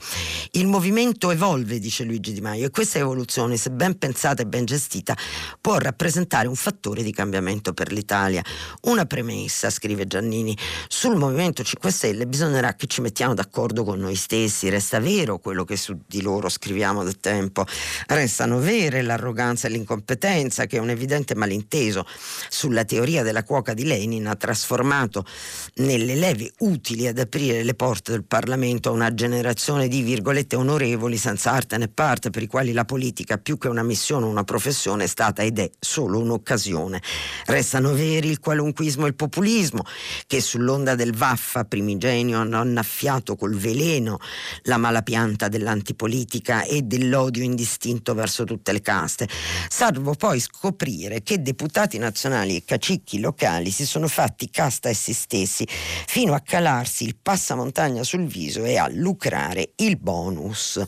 Il 0.52 0.66
movimento 0.66 1.30
evolve, 1.30 1.78
dice 1.78 2.04
Luigi 2.04 2.32
Di 2.32 2.40
Maio, 2.40 2.66
e 2.66 2.70
questa 2.70 2.98
evoluzione, 2.98 3.56
se 3.56 3.70
ben 3.70 3.96
pensata 3.98 4.42
e 4.42 4.46
ben 4.46 4.64
gestita, 4.64 5.16
può 5.60 5.78
rappresentare 5.78 6.48
un 6.48 6.56
fattore 6.56 7.02
di 7.02 7.12
cambiamento 7.12 7.72
per 7.72 7.92
l'Italia. 7.92 8.42
Una 8.82 9.06
premessa, 9.06 9.70
scrive 9.70 10.06
Giannini, 10.06 10.56
sul 10.88 11.16
Movimento 11.16 11.62
5 11.62 11.90
Stelle 11.90 12.26
bisognerà 12.26 12.74
che 12.74 12.86
ci 12.86 13.00
mettiamo 13.00 13.34
d'accordo 13.34 13.59
con 13.60 13.98
noi 13.98 14.14
stessi, 14.14 14.70
resta 14.70 15.00
vero 15.00 15.38
quello 15.38 15.64
che 15.64 15.76
su 15.76 15.98
di 16.06 16.22
loro 16.22 16.48
scriviamo 16.48 17.04
da 17.04 17.12
tempo, 17.12 17.66
restano 18.06 18.58
vere 18.58 19.02
l'arroganza 19.02 19.68
e 19.68 19.70
l'incompetenza 19.70 20.64
che 20.64 20.78
un 20.78 20.88
evidente 20.88 21.34
malinteso 21.34 22.06
sulla 22.48 22.84
teoria 22.84 23.22
della 23.22 23.44
cuoca 23.44 23.74
di 23.74 23.84
Lenin 23.84 24.28
ha 24.28 24.34
trasformato 24.34 25.26
nelle 25.74 26.14
leve 26.14 26.50
utili 26.60 27.06
ad 27.06 27.18
aprire 27.18 27.62
le 27.62 27.74
porte 27.74 28.12
del 28.12 28.24
Parlamento 28.24 28.88
a 28.88 28.92
una 28.92 29.12
generazione 29.12 29.88
di 29.88 30.00
virgolette 30.00 30.56
onorevoli 30.56 31.18
senza 31.18 31.52
arte 31.52 31.76
né 31.76 31.88
parte 31.88 32.30
per 32.30 32.42
i 32.42 32.46
quali 32.46 32.72
la 32.72 32.86
politica 32.86 33.36
più 33.36 33.58
che 33.58 33.68
una 33.68 33.82
missione 33.82 34.24
o 34.24 34.28
una 34.28 34.44
professione 34.44 35.04
è 35.04 35.06
stata 35.06 35.42
ed 35.42 35.58
è 35.58 35.70
solo 35.78 36.18
un'occasione. 36.18 37.02
Restano 37.44 37.92
veri 37.92 38.30
il 38.30 38.40
qualunquismo 38.40 39.04
e 39.04 39.08
il 39.08 39.14
populismo 39.14 39.84
che 40.26 40.40
sull'onda 40.40 40.94
del 40.94 41.14
vaffa 41.14 41.64
primigenio 41.64 42.38
hanno 42.38 42.58
annaffiato 42.58 43.36
col 43.36 43.48
veleno 43.56 44.18
la 44.62 44.76
mala 44.76 45.02
pianta 45.02 45.48
dell'antipolitica 45.48 46.64
e 46.64 46.82
dell'odio 46.82 47.42
indistinto 47.42 48.14
verso 48.14 48.44
tutte 48.44 48.72
le 48.72 48.80
caste, 48.80 49.28
salvo 49.68 50.14
poi 50.14 50.40
scoprire 50.40 51.22
che 51.22 51.42
deputati 51.42 51.98
nazionali 51.98 52.56
e 52.56 52.64
cacicchi 52.64 53.20
locali 53.20 53.70
si 53.70 53.86
sono 53.86 54.08
fatti 54.08 54.50
casta 54.50 54.88
essi 54.88 55.12
stessi 55.12 55.66
fino 55.66 56.34
a 56.34 56.40
calarsi 56.40 57.04
il 57.04 57.16
passamontagna 57.20 58.02
sul 58.02 58.26
viso 58.26 58.64
e 58.64 58.76
a 58.76 58.88
lucrare 58.90 59.72
il 59.76 59.96
bonus 59.96 60.82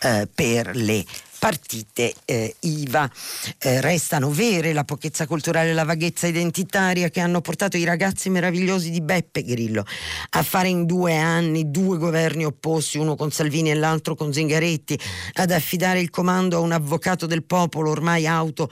eh, 0.00 0.28
per 0.32 0.74
le 0.74 1.04
partite 1.38 2.12
eh, 2.24 2.54
IVA. 2.60 3.10
Eh, 3.58 3.80
restano 3.80 4.30
vere 4.30 4.72
la 4.72 4.84
pochezza 4.84 5.26
culturale 5.26 5.70
e 5.70 5.74
la 5.74 5.84
vaghezza 5.84 6.26
identitaria 6.26 7.08
che 7.08 7.20
hanno 7.20 7.40
portato 7.40 7.76
i 7.76 7.84
ragazzi 7.84 8.30
meravigliosi 8.30 8.90
di 8.90 9.00
Beppe 9.00 9.42
Grillo 9.42 9.84
a 10.30 10.42
fare 10.42 10.68
in 10.68 10.86
due 10.86 11.16
anni 11.16 11.70
due 11.70 11.98
governi 11.98 12.44
opposti, 12.44 12.98
uno 12.98 13.16
con 13.16 13.30
Salvini 13.30 13.70
e 13.70 13.74
l'altro 13.74 14.14
con 14.14 14.32
Zingaretti, 14.32 14.98
ad 15.34 15.50
affidare 15.50 16.00
il 16.00 16.10
comando 16.10 16.56
a 16.56 16.60
un 16.60 16.72
avvocato 16.72 17.26
del 17.26 17.44
popolo 17.44 17.90
ormai 17.90 18.26
auto 18.26 18.70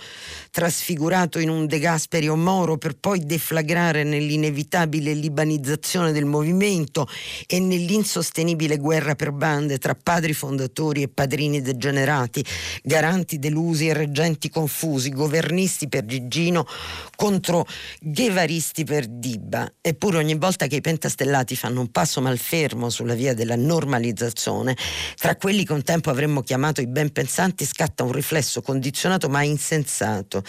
trasfigurato 0.51 1.39
in 1.39 1.49
un 1.49 1.67
De 1.67 1.79
Gasperi 1.79 2.29
o 2.29 2.37
Moro 2.37 2.77
per 2.77 2.97
poi 2.97 3.25
deflagrare 3.25 4.05
nell'inevitabile 4.05 5.13
libanizzazione 5.13 6.13
del 6.13 6.25
movimento 6.25 7.09
e 7.47 7.61
nell'insostenibile 7.61 8.77
guerra 8.77 9.15
per 9.15 9.33
bande 9.33 9.79
tra 9.79 9.95
padri 9.95 10.33
fondatori 10.33 11.03
e 11.03 11.09
padrini 11.09 11.63
degenerati 11.63 12.45
garanti 12.83 13.39
delusi 13.39 13.89
e 13.89 13.93
reggenti 13.93 14.49
confusi, 14.51 15.11
governisti 15.11 15.89
per 15.89 16.05
Gigino 16.05 16.67
contro 17.17 17.67
guevaristi 18.01 18.85
per 18.85 19.07
Dibba. 19.07 19.73
Eppure 19.81 20.19
ogni 20.19 20.35
volta 20.37 20.67
che 20.67 20.77
i 20.77 20.81
pentastellati 20.81 21.57
fanno 21.57 21.81
un 21.81 21.91
passo 21.91 22.21
malfermo 22.21 22.91
sulla 22.91 23.15
via 23.15 23.35
della 23.35 23.57
normalizzazione, 23.57 24.77
tra 25.17 25.37
quelli 25.37 25.65
che 25.65 25.73
un 25.73 25.83
tempo 25.83 26.11
avremmo 26.11 26.43
chiamato 26.43 26.81
i 26.81 26.87
ben 26.87 27.11
pensanti 27.11 27.65
scatta 27.65 28.03
un 28.03 28.13
riflesso 28.13 28.63
condizionato 28.63 29.29
ma 29.29 29.43
insensato, 29.43 30.43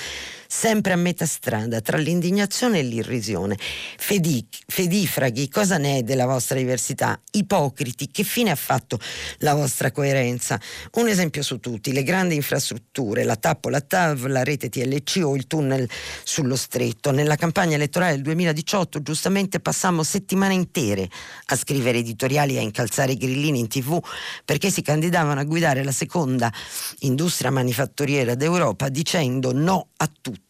sempre 0.55 0.93
a 0.93 0.95
metà 0.95 1.25
strada 1.25 1.81
tra 1.81 1.97
l'indignazione 1.97 2.79
e 2.79 2.83
l'irrisione. 2.83 3.57
Fedic, 3.97 4.63
fedifraghi, 4.65 5.49
cosa 5.49 5.77
ne 5.77 5.97
è 5.97 6.03
della 6.03 6.25
vostra 6.25 6.57
diversità? 6.57 7.19
Ipocriti, 7.31 8.09
che 8.09 8.23
fine 8.23 8.51
ha 8.51 8.55
fatto 8.55 8.97
la 9.39 9.53
vostra 9.53 9.91
coerenza? 9.91 10.59
Un 10.93 11.09
esempio 11.09 11.43
su 11.43 11.59
tutti, 11.59 11.91
le 11.91 12.03
grandi 12.03 12.35
infrastrutture, 12.35 13.25
la 13.25 13.35
TAP 13.35 13.65
o 13.65 13.69
la 13.69 13.81
TAV, 13.81 14.27
la 14.27 14.43
rete 14.43 14.69
TLC 14.69 15.21
o 15.25 15.35
il 15.35 15.45
tunnel 15.45 15.89
sullo 16.23 16.55
stretto. 16.55 17.11
Nella 17.11 17.35
campagna 17.35 17.75
elettorale 17.75 18.13
del 18.13 18.21
2018 18.21 19.01
giustamente 19.01 19.59
passammo 19.59 20.03
settimane 20.03 20.53
intere 20.53 21.09
a 21.47 21.55
scrivere 21.57 21.97
editoriali 21.97 22.55
e 22.55 22.59
a 22.59 22.61
incalzare 22.61 23.11
i 23.11 23.17
grillini 23.17 23.59
in 23.59 23.67
tv 23.67 24.01
perché 24.45 24.71
si 24.71 24.81
candidavano 24.81 25.41
a 25.41 25.43
guidare 25.43 25.83
la 25.83 25.91
seconda 25.91 26.51
industria 26.99 27.51
manifatturiera 27.51 28.35
d'Europa 28.35 28.87
dicendo 28.87 29.51
no 29.51 29.89
a 29.97 30.09
tutto, 30.21 30.44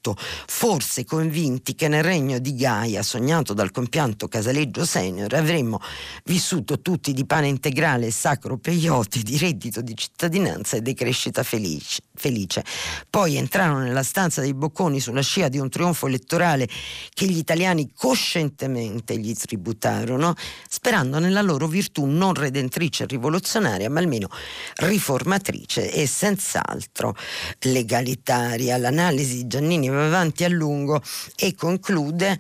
forse 0.46 1.04
convinti 1.04 1.76
che 1.76 1.88
nel 1.88 2.04
regno 2.04 2.40
di 2.40 2.56
Gaia, 2.56 3.02
sognato 3.04 3.54
dal 3.54 3.72
compianto 3.72 4.28
Casaleggio 4.28 4.86
Senior, 4.86 5.34
avremmo 5.34 5.80
vissuto 6.26 6.80
tutti 6.82 7.14
di 7.14 7.26
pane 7.26 7.48
integrale 7.48 8.08
e 8.08 8.12
sacro 8.12 8.58
peyote, 8.58 9.22
di 9.22 9.38
reddito 9.38 9.82
di 9.82 9.96
cittadinanza 9.96 10.78
e 10.78 10.82
decrescita 10.82 11.44
felice. 11.44 12.02
felice. 12.14 12.64
Poi 13.10 13.36
entrarono 13.36 13.80
nella 13.80 14.04
stanza 14.04 14.42
dei 14.42 14.54
bocconi 14.54 15.00
sulla 15.00 15.22
scia 15.22 15.50
di 15.50 15.60
un 15.60 15.70
trionfo 15.70 16.08
elettorale 16.08 16.68
che 17.14 17.26
gli 17.26 17.38
italiani 17.38 17.92
coscientemente 17.94 19.18
gli 19.18 19.34
tributarono, 19.34 20.34
sperando 20.70 21.20
nella 21.20 21.42
loro 21.42 21.68
virtù 21.68 22.06
non 22.06 22.34
redentrice 22.34 23.04
e 23.04 23.08
rivoluzionaria, 23.08 23.90
ma 23.90 24.00
almeno 24.00 24.30
riformatrice 24.76 25.92
e 25.92 26.08
senz'altro 26.08 27.16
legalitaria. 27.60 28.78
L'analisi 28.78 29.36
di 29.36 29.48
Giannini 29.48 29.75
va 29.90 30.06
avanti 30.06 30.44
a 30.44 30.50
lungo 30.50 31.02
e 31.36 31.56
conclude 31.56 32.40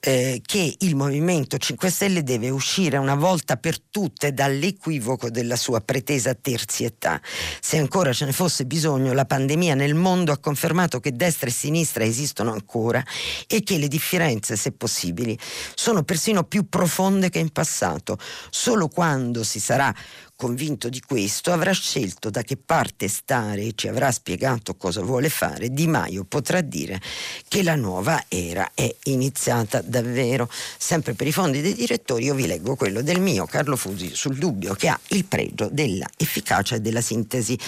eh, 0.00 0.40
che 0.44 0.76
il 0.78 0.96
Movimento 0.96 1.58
5 1.58 1.90
Stelle 1.90 2.22
deve 2.22 2.50
uscire 2.50 2.96
una 2.96 3.14
volta 3.14 3.56
per 3.56 3.80
tutte 3.80 4.32
dall'equivoco 4.32 5.30
della 5.30 5.56
sua 5.56 5.80
pretesa 5.80 6.34
terzietà. 6.34 7.20
Se 7.60 7.78
ancora 7.78 8.12
ce 8.12 8.24
ne 8.24 8.32
fosse 8.32 8.64
bisogno, 8.66 9.12
la 9.12 9.24
pandemia 9.24 9.74
nel 9.74 9.94
mondo 9.94 10.32
ha 10.32 10.38
confermato 10.38 11.00
che 11.00 11.12
destra 11.12 11.48
e 11.48 11.52
sinistra 11.52 12.04
esistono 12.04 12.52
ancora 12.52 13.04
e 13.46 13.62
che 13.62 13.78
le 13.78 13.88
differenze, 13.88 14.56
se 14.56 14.72
possibili, 14.72 15.38
sono 15.74 16.02
persino 16.02 16.44
più 16.44 16.68
profonde 16.68 17.30
che 17.30 17.38
in 17.38 17.50
passato. 17.50 18.18
Solo 18.50 18.88
quando 18.88 19.42
si 19.44 19.60
sarà 19.60 19.94
Convinto 20.38 20.90
di 20.90 21.00
questo, 21.00 21.50
avrà 21.50 21.72
scelto 21.72 22.28
da 22.28 22.42
che 22.42 22.58
parte 22.58 23.08
stare 23.08 23.62
e 23.62 23.72
ci 23.74 23.88
avrà 23.88 24.12
spiegato 24.12 24.74
cosa 24.74 25.00
vuole 25.00 25.30
fare. 25.30 25.70
Di 25.70 25.86
Maio 25.86 26.24
potrà 26.24 26.60
dire 26.60 27.00
che 27.48 27.62
la 27.62 27.74
nuova 27.74 28.22
era 28.28 28.72
è 28.74 28.94
iniziata 29.04 29.80
davvero. 29.80 30.50
Sempre 30.76 31.14
per 31.14 31.26
i 31.26 31.32
fondi 31.32 31.62
dei 31.62 31.72
direttori, 31.72 32.24
io 32.24 32.34
vi 32.34 32.46
leggo 32.46 32.76
quello 32.76 33.00
del 33.00 33.18
mio 33.18 33.46
Carlo 33.46 33.76
Fusi 33.76 34.14
sul 34.14 34.36
dubbio 34.36 34.74
che 34.74 34.88
ha 34.88 35.00
il 35.08 35.24
pregio 35.24 35.70
della 35.72 36.06
efficacia 36.18 36.74
e 36.76 36.80
della 36.80 37.00
sintesi, 37.00 37.58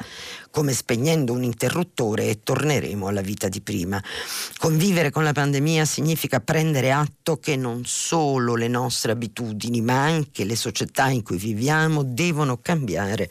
come 0.50 0.72
spegnendo 0.72 1.32
un 1.32 1.42
interruttore 1.42 2.28
e 2.28 2.42
torneremo 2.42 3.06
alla 3.06 3.20
vita 3.20 3.48
di 3.48 3.60
prima. 3.60 4.02
Convivere 4.58 5.10
con 5.10 5.22
la 5.22 5.32
pandemia 5.32 5.84
significa 5.84 6.40
prendere 6.40 6.90
atto 6.90 7.36
che 7.38 7.56
non 7.56 7.82
solo 7.84 8.54
le 8.54 8.68
nostre 8.68 9.12
abitudini, 9.12 9.80
ma 9.80 10.02
anche 10.02 10.44
le 10.44 10.56
società 10.56 11.08
in 11.08 11.22
cui 11.22 11.36
viviamo 11.36 12.02
devono 12.02 12.58
cambiare. 12.60 13.30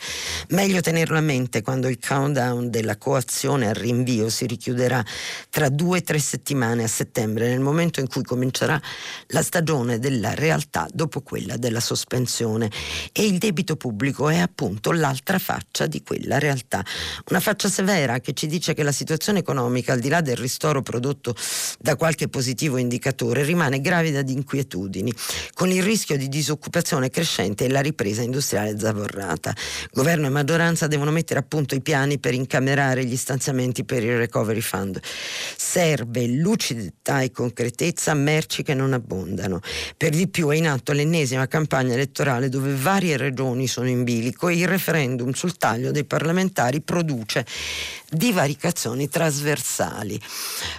Meglio 0.49 0.81
tenerlo 0.81 1.17
a 1.17 1.21
mente 1.21 1.61
quando 1.61 1.87
il 1.87 1.99
countdown 1.99 2.69
della 2.69 2.97
coazione 2.97 3.67
al 3.67 3.75
rinvio 3.75 4.29
si 4.29 4.45
richiuderà 4.45 5.03
tra 5.49 5.69
due 5.69 5.99
o 5.99 6.01
tre 6.01 6.19
settimane 6.19 6.83
a 6.83 6.87
settembre, 6.87 7.49
nel 7.49 7.59
momento 7.59 7.99
in 7.99 8.07
cui 8.07 8.23
comincerà 8.23 8.79
la 9.27 9.41
stagione 9.41 9.99
della 9.99 10.33
realtà 10.33 10.87
dopo 10.93 11.21
quella 11.21 11.57
della 11.57 11.79
sospensione. 11.79 12.71
E 13.11 13.25
il 13.25 13.37
debito 13.37 13.75
pubblico 13.75 14.29
è 14.29 14.37
appunto 14.37 14.91
l'altra 14.91 15.39
faccia 15.39 15.87
di 15.87 16.03
quella 16.03 16.39
realtà. 16.39 16.85
Una 17.29 17.39
faccia 17.39 17.69
severa 17.69 18.19
che 18.19 18.33
ci 18.33 18.47
dice 18.47 18.73
che 18.73 18.83
la 18.83 18.91
situazione 18.91 19.39
economica, 19.39 19.93
al 19.93 19.99
di 19.99 20.09
là 20.09 20.21
del 20.21 20.37
ristoro 20.37 20.81
prodotto 20.81 21.35
da 21.79 21.95
qualche 21.95 22.27
positivo 22.27 22.77
indicatore, 22.77 23.43
rimane 23.43 23.81
gravida 23.81 24.21
di 24.21 24.33
inquietudini, 24.33 25.13
con 25.53 25.69
il 25.69 25.83
rischio 25.83 26.17
di 26.17 26.29
disoccupazione 26.29 27.09
crescente 27.09 27.65
e 27.65 27.69
la 27.69 27.81
ripresa 27.81 28.21
industriale 28.21 28.77
zavorrata. 28.77 29.53
Governo 29.91 30.27
e 30.27 30.29
maggioranza 30.29 30.87
devono 30.87 31.11
mettere 31.11 31.39
a 31.39 31.43
punto 31.43 31.75
i 31.75 31.81
piani 31.81 32.19
per 32.19 32.33
incamerare 32.33 33.05
gli 33.05 33.15
stanziamenti 33.15 33.83
per 33.83 34.03
il 34.03 34.17
Recovery 34.17 34.61
Fund. 34.61 34.99
Serve 35.57 36.27
lucidità 36.27 37.21
e 37.21 37.31
concretezza, 37.31 38.13
merci 38.13 38.63
che 38.63 38.73
non 38.73 38.93
abbondano. 38.93 39.59
Per 39.95 40.11
di 40.11 40.27
più 40.27 40.49
è 40.49 40.55
in 40.55 40.67
atto 40.67 40.91
l'ennesima 40.93 41.47
campagna 41.47 41.93
elettorale 41.93 42.49
dove 42.49 42.75
varie 42.75 43.17
regioni 43.17 43.67
sono 43.67 43.87
in 43.87 44.03
bilico 44.03 44.47
e 44.47 44.55
il 44.55 44.67
referendum 44.67 45.31
sul 45.31 45.57
taglio 45.57 45.91
dei 45.91 46.05
parlamentari 46.05 46.81
produce 46.97 47.45
divaricazioni 48.09 49.07
trasversali. 49.09 50.19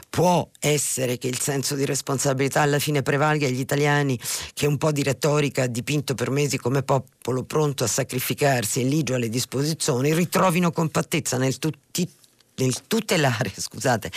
Può 0.08 0.48
essere 0.58 1.18
che 1.18 1.28
il 1.28 1.38
senso 1.38 1.74
di 1.74 1.84
responsabilità 1.84 2.62
alla 2.62 2.78
fine 2.78 3.02
prevalga 3.02 3.46
agli 3.46 3.60
italiani 3.60 4.18
che 4.54 4.66
un 4.66 4.78
po' 4.78 4.90
di 4.90 5.02
retorica 5.02 5.66
dipinto 5.66 6.14
per 6.14 6.30
mesi 6.30 6.58
come 6.58 6.82
popolo 6.82 7.44
pronto 7.44 7.84
a 7.84 7.86
sacrificarsi 7.86 8.80
e 8.80 8.84
ligio 8.84 9.14
alle 9.14 9.28
disposizioni 9.28 10.14
ritrovino 10.14 10.72
compattezza 10.72 11.36
nel 11.36 11.58
tutti 11.58 12.10
nel 12.58 12.86
tutelare 12.86 13.52
scusate, 13.56 14.10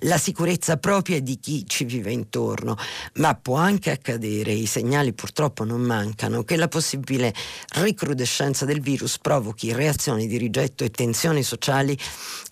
la 0.00 0.18
sicurezza 0.18 0.76
propria 0.76 1.20
di 1.20 1.38
chi 1.38 1.64
ci 1.66 1.84
vive 1.84 2.12
intorno, 2.12 2.76
ma 3.14 3.34
può 3.34 3.56
anche 3.56 3.90
accadere, 3.90 4.52
i 4.52 4.66
segnali 4.66 5.12
purtroppo 5.12 5.64
non 5.64 5.80
mancano, 5.80 6.42
che 6.42 6.56
la 6.56 6.68
possibile 6.68 7.34
recrudescenza 7.74 8.64
del 8.64 8.80
virus 8.80 9.18
provochi 9.18 9.72
reazioni 9.72 10.26
di 10.26 10.36
rigetto 10.36 10.84
e 10.84 10.90
tensioni 10.90 11.42
sociali 11.42 11.96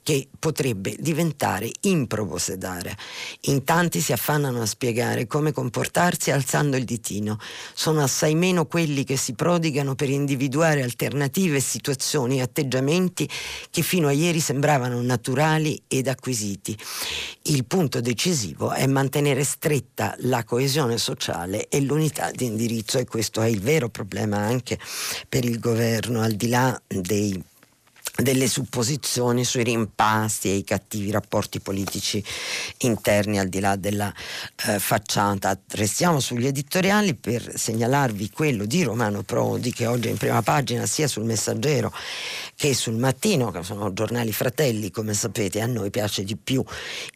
che 0.03 0.29
potrebbe 0.37 0.97
diventare 0.99 1.71
improbo 1.83 2.37
sedare. 2.37 2.97
In 3.43 3.63
tanti 3.65 4.01
si 4.01 4.13
affannano 4.13 4.61
a 4.61 4.67
spiegare 4.67 5.27
come 5.27 5.53
comportarsi 5.53 6.33
alzando 6.33 6.77
il 6.77 6.85
ditino. 6.85 7.39
Sono 7.73 8.03
assai 8.03 8.35
meno 8.35 8.67
quelli 8.67 9.05
che 9.05 9.17
si 9.17 9.35
prodigano 9.35 9.95
per 9.95 10.11
individuare 10.11 10.83
alternative, 10.83 11.61
situazioni 11.61 12.39
e 12.39 12.43
atteggiamenti 12.43 13.29
che 13.71 13.83
fino 13.83 14.09
a 14.09 14.13
ieri 14.13 14.41
sembravano 14.41 15.01
naturali 15.01 15.22
ed 15.87 16.09
acquisiti. 16.09 16.77
Il 17.43 17.65
punto 17.65 18.01
decisivo 18.01 18.73
è 18.73 18.87
mantenere 18.87 19.45
stretta 19.45 20.15
la 20.21 20.45
coesione 20.45 20.99
sociale 20.99 21.69
e 21.69 21.81
l'unità 21.81 22.31
di 22.31 22.47
indirizzo 22.47 22.99
e 22.99 23.05
questo 23.05 23.41
è 23.41 23.47
il 23.47 23.61
vero 23.61 23.89
problema 23.89 24.39
anche 24.39 24.79
per 25.29 25.45
il 25.45 25.59
governo, 25.59 26.21
al 26.21 26.33
di 26.33 26.49
là 26.49 26.81
dei 26.87 27.43
delle 28.17 28.47
supposizioni 28.47 29.45
sui 29.45 29.65
rimpasti 29.65 30.49
e 30.49 30.57
i 30.57 30.65
cattivi 30.65 31.11
rapporti 31.11 31.61
politici 31.61 32.23
interni 32.79 33.39
al 33.39 33.49
di 33.49 33.61
là 33.61 33.77
della 33.77 34.13
eh, 34.67 34.79
facciata. 34.79 35.59
Restiamo 35.71 36.21
sugli 36.21 36.47
editoriali 36.47 37.15
per 37.15 37.53
segnalarvi 37.57 38.31
quello 38.31 38.67
di 38.67 38.83
Romano 38.83 39.23
Prodi 39.23 39.73
che 39.73 39.87
oggi 39.87 40.09
è 40.09 40.11
in 40.11 40.19
prima 40.19 40.43
pagina 40.43 40.85
sia 40.87 41.09
sul 41.09 41.25
Messaggero 41.25 41.93
che 42.55 42.75
sul 42.75 42.97
Mattino, 42.97 43.51
che 43.51 43.63
sono 43.63 43.93
giornali 43.93 44.33
fratelli, 44.33 44.91
come 44.91 45.15
sapete 45.15 45.61
a 45.61 45.67
noi 45.67 45.91
piace 45.91 46.23
di 46.23 46.37
più 46.37 46.63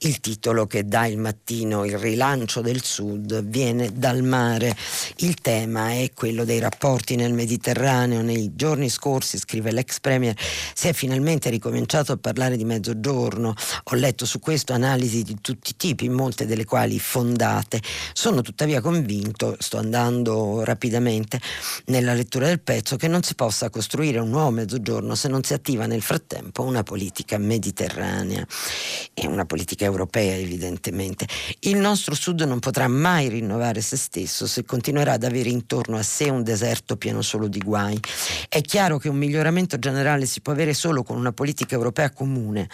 il 0.01 0.21
titolo 0.21 0.67
che 0.67 0.87
dà 0.87 1.07
il 1.07 1.19
Mattino, 1.19 1.85
il 1.85 1.99
rilancio 1.99 2.61
del 2.61 2.83
Sud 2.83 3.45
viene 3.45 3.93
dal 3.93 4.23
mare. 4.23 4.77
Il 5.19 5.37
tema 5.37 5.91
è 5.91 6.11
quello 6.15 6.45
dei 6.45 6.59
rapporti 6.59 7.15
nel 7.17 7.33
Mediterraneo. 7.33 8.23
Nei 8.23 8.57
giorni 8.57 8.89
scorsi, 8.89 9.39
scrive 9.39 9.71
l'ex 9.71 10.01
Premier, 10.01 10.35
si 10.87 10.93
è 10.93 10.93
finalmente 10.93 11.51
ricominciato 11.51 12.13
a 12.13 12.17
parlare 12.17 12.57
di 12.57 12.65
mezzogiorno. 12.65 13.55
Ho 13.85 13.95
letto 13.97 14.25
su 14.25 14.39
questo 14.39 14.73
analisi 14.73 15.25
di 15.25 15.37
tutti 15.41 15.71
i 15.71 15.77
tipi, 15.77 16.09
molte 16.09 16.47
delle 16.47 16.65
quali 16.65 17.01
fondate. 17.01 17.83
Sono 18.13 18.41
tuttavia 18.41 18.81
convinto, 18.81 19.57
sto 19.59 19.79
andando 19.79 20.63
rapidamente 20.63 21.41
nella 21.87 22.15
lettura 22.15 22.47
del 22.47 22.61
pezzo, 22.61 22.95
che 22.95 23.09
non 23.09 23.25
si 23.25 23.35
possa 23.35 23.69
costruire 23.69 24.21
un 24.21 24.29
nuovo 24.29 24.51
mezzogiorno 24.51 25.17
se 25.17 25.27
non 25.27 25.43
si 25.43 25.55
attiva 25.55 25.87
nel 25.87 26.03
frattempo 26.03 26.63
una 26.63 26.85
politica 26.85 27.37
mediterranea 27.37 28.47
e 29.13 29.27
una 29.27 29.45
politica 29.45 29.85
europea 29.85 30.37
evidentemente. 30.37 31.27
Il 31.61 31.79
nostro 31.79 32.15
Sud 32.15 32.43
non 32.43 32.61
potrà 32.61 32.87
mai 32.87 33.29
rinnovare 33.29 33.81
se 33.81 33.97
stesso 33.97 34.47
se 34.47 34.65
continuerà 34.65 35.15
ad 35.15 35.25
avere 35.25 35.49
intorno 35.49 35.97
a 35.97 36.03
sé 36.05 36.29
un 36.29 36.45
deserto 36.45 36.97
pieno 36.97 37.23
solo 37.23 37.49
di 37.49 37.59
guai. 37.59 37.99
È 38.49 38.61
chiaro 38.61 38.99
che 38.99 39.09
un 39.09 39.17
miglioramento 39.17 39.81
generale 39.81 40.27
si 40.27 40.41
può 40.41 40.53
avere 40.53 40.75
solo 40.77 41.03
con 41.03 41.17
una 41.17 41.33
politica 41.33 41.75
europea 41.75 42.11
comune, 42.11 42.69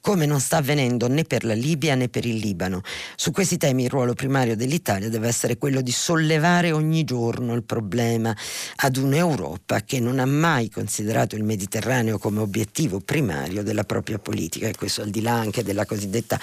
come 0.00 0.24
non 0.24 0.40
sta 0.40 0.56
avvenendo 0.58 1.08
né 1.08 1.24
per 1.24 1.44
la 1.44 1.52
Libia 1.52 1.94
né 1.94 2.08
per 2.08 2.24
il 2.24 2.36
Libano. 2.36 2.80
Su 3.16 3.30
questi 3.32 3.58
temi 3.58 3.82
il 3.82 3.90
ruolo 3.90 4.14
primario 4.14 4.56
dell'Italia 4.56 5.10
deve 5.10 5.28
essere 5.28 5.58
quello 5.58 5.82
di 5.82 5.90
sollevare 5.90 6.72
ogni 6.72 7.04
giorno 7.04 7.54
il 7.54 7.64
problema 7.64 8.34
ad 8.76 8.96
un'Europa 8.96 9.80
che 9.82 10.00
non 10.00 10.20
ha 10.20 10.26
mai 10.26 10.70
considerato 10.70 11.34
il 11.34 11.44
Mediterraneo 11.44 12.18
come 12.18 12.40
obiettivo 12.40 13.00
primario 13.00 13.62
della 13.62 13.84
propria 13.84 14.18
politica 14.18 14.68
e 14.68 14.74
questo 14.76 15.02
al 15.02 15.10
di 15.10 15.20
là 15.20 15.32
anche 15.32 15.62
della 15.62 15.84
cosiddetta 15.84 16.40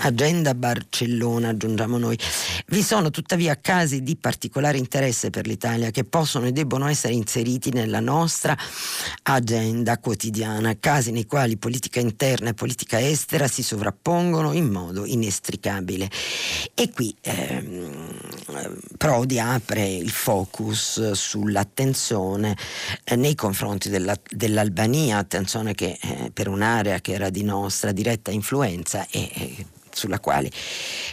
agenda 0.00 0.54
Barcellona, 0.54 1.50
aggiungiamo 1.50 1.98
noi. 1.98 2.18
Vi 2.66 2.82
sono 2.82 3.10
tuttavia 3.10 3.58
casi 3.60 4.02
di 4.02 4.16
particolare 4.16 4.78
interesse 4.78 5.30
per 5.30 5.46
l'Italia 5.46 5.90
che 5.90 6.04
possono 6.04 6.46
e 6.46 6.52
debbono 6.52 6.88
essere 6.88 7.12
inseriti 7.12 7.70
nella 7.70 8.00
nostra 8.00 8.56
agenda 9.22 9.98
quotidiana 9.98 10.53
italiana, 10.54 10.76
casi 10.78 11.10
nei 11.10 11.26
quali 11.26 11.56
politica 11.56 12.00
interna 12.00 12.50
e 12.50 12.54
politica 12.54 13.00
estera 13.00 13.48
si 13.48 13.62
sovrappongono 13.62 14.52
in 14.52 14.70
modo 14.70 15.04
inestricabile. 15.04 16.10
E 16.74 16.90
qui 16.90 17.14
ehm, 17.20 18.12
Prodi 18.96 19.38
apre 19.38 19.86
il 19.86 20.10
focus 20.10 21.12
sull'attenzione 21.12 22.56
eh, 23.04 23.16
nei 23.16 23.34
confronti 23.34 23.88
della, 23.88 24.16
dell'Albania, 24.30 25.18
attenzione 25.18 25.74
che 25.74 25.98
eh, 26.00 26.30
per 26.32 26.48
un'area 26.48 27.00
che 27.00 27.12
era 27.12 27.30
di 27.30 27.42
nostra 27.42 27.92
diretta 27.92 28.30
influenza 28.30 29.06
e 29.10 29.66
sulla 29.94 30.20
quale 30.20 30.50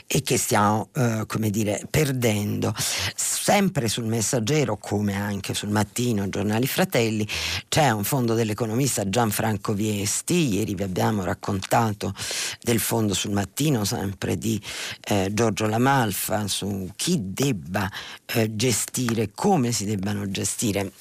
e 0.07 0.21
che 0.21 0.37
stiamo 0.37 0.89
eh, 0.93 1.23
come 1.27 1.49
dire 1.49 1.85
perdendo. 1.89 2.73
Sempre 3.15 3.87
sul 3.87 4.05
messaggero 4.05 4.77
come 4.77 5.15
anche 5.15 5.53
sul 5.53 5.69
mattino 5.69 6.29
giornali 6.29 6.67
fratelli 6.67 7.27
c'è 7.67 7.89
un 7.89 8.03
fondo 8.03 8.33
dell'economista 8.33 9.07
Gianfranco 9.07 9.73
Viesti. 9.73 10.55
Ieri 10.55 10.75
vi 10.75 10.83
abbiamo 10.83 11.23
raccontato 11.23 12.13
del 12.61 12.79
fondo 12.79 13.13
sul 13.13 13.31
mattino 13.31 13.85
sempre 13.85 14.37
di 14.37 14.61
eh, 15.05 15.29
Giorgio 15.31 15.67
Lamalfa 15.67 16.47
su 16.47 16.89
chi 16.95 17.19
debba 17.21 17.89
eh, 18.25 18.55
gestire 18.55 19.31
come 19.33 19.71
si 19.71 19.85
debbano 19.85 20.29
gestire 20.29 20.91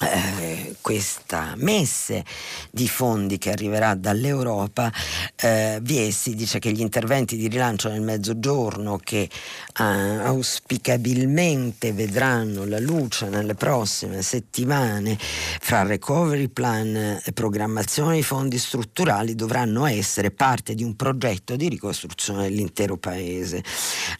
eh, 0.00 0.76
questa 0.80 1.54
messe 1.56 2.24
di 2.70 2.88
fondi 2.88 3.38
che 3.38 3.50
arriverà 3.50 3.94
dall'Europa, 3.94 4.92
eh, 5.36 5.78
Viesi 5.82 6.34
dice 6.34 6.58
che 6.58 6.72
gli 6.72 6.80
interventi 6.80 7.36
di 7.36 7.48
rilancio 7.48 7.88
nel 7.88 8.00
mezzogiorno 8.00 8.98
che 8.98 9.20
eh, 9.20 9.82
auspicabilmente 9.82 11.92
vedranno 11.92 12.64
la 12.64 12.78
luce 12.78 13.28
nelle 13.28 13.54
prossime 13.54 14.22
settimane 14.22 15.18
fra 15.18 15.82
recovery 15.82 16.48
plan 16.48 17.20
e 17.24 17.32
programmazione 17.32 18.12
dei 18.12 18.22
fondi 18.22 18.58
strutturali 18.58 19.34
dovranno 19.34 19.86
essere 19.86 20.30
parte 20.30 20.74
di 20.74 20.84
un 20.84 20.94
progetto 20.94 21.56
di 21.56 21.68
ricostruzione 21.68 22.44
dell'intero 22.44 22.96
paese, 22.96 23.62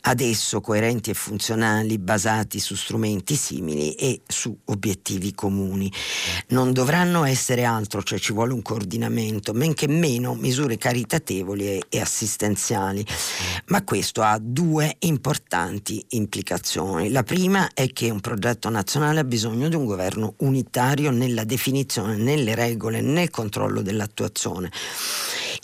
adesso 0.02 0.60
coerenti 0.60 1.10
e 1.10 1.14
funzionali 1.14 1.98
basati 1.98 2.58
su 2.58 2.74
strumenti 2.74 3.36
simili 3.36 3.94
e 3.94 4.22
su 4.26 4.56
obiettivi 4.66 5.34
comuni 5.34 5.67
comuni. 5.68 5.92
Non 6.48 6.72
dovranno 6.72 7.24
essere 7.24 7.64
altro, 7.64 8.02
cioè 8.02 8.18
ci 8.18 8.32
vuole 8.32 8.52
un 8.52 8.62
coordinamento, 8.62 9.52
men 9.52 9.74
che 9.74 9.86
meno 9.86 10.34
misure 10.34 10.78
caritatevoli 10.78 11.66
e, 11.66 11.82
e 11.88 12.00
assistenziali. 12.00 13.04
Ma 13.66 13.84
questo 13.84 14.22
ha 14.22 14.38
due 14.40 14.96
importanti 15.00 16.04
implicazioni. 16.10 17.10
La 17.10 17.22
prima 17.22 17.70
è 17.74 17.92
che 17.92 18.10
un 18.10 18.20
progetto 18.20 18.70
nazionale 18.70 19.20
ha 19.20 19.24
bisogno 19.24 19.68
di 19.68 19.76
un 19.76 19.84
governo 19.84 20.34
unitario 20.38 21.10
nella 21.10 21.44
definizione, 21.44 22.16
nelle 22.16 22.54
regole, 22.54 23.00
nel 23.00 23.30
controllo 23.30 23.82
dell'attuazione. 23.82 24.70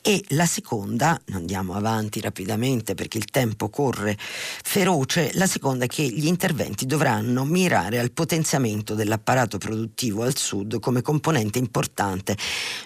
E 0.07 0.23
la 0.29 0.45
seconda, 0.45 1.19
andiamo 1.33 1.73
avanti 1.73 2.21
rapidamente 2.21 2.95
perché 2.95 3.17
il 3.17 3.25
tempo 3.25 3.71
corre 3.71 4.19
feroce, 4.19 5.31
la 5.33 5.47
seconda 5.47 5.87
è 5.87 5.89
che 5.89 6.03
gli 6.03 6.27
interventi 6.27 6.85
dovranno 6.85 7.45
mirare 7.47 7.99
al 7.99 8.13
potenziamento 8.13 8.95
dell'apparato 8.95 9.57
produttivo 9.57 10.23
al 10.23 10.37
sud 10.37 10.79
come 10.79 11.01
componente 11.01 11.59
importante 11.59 12.37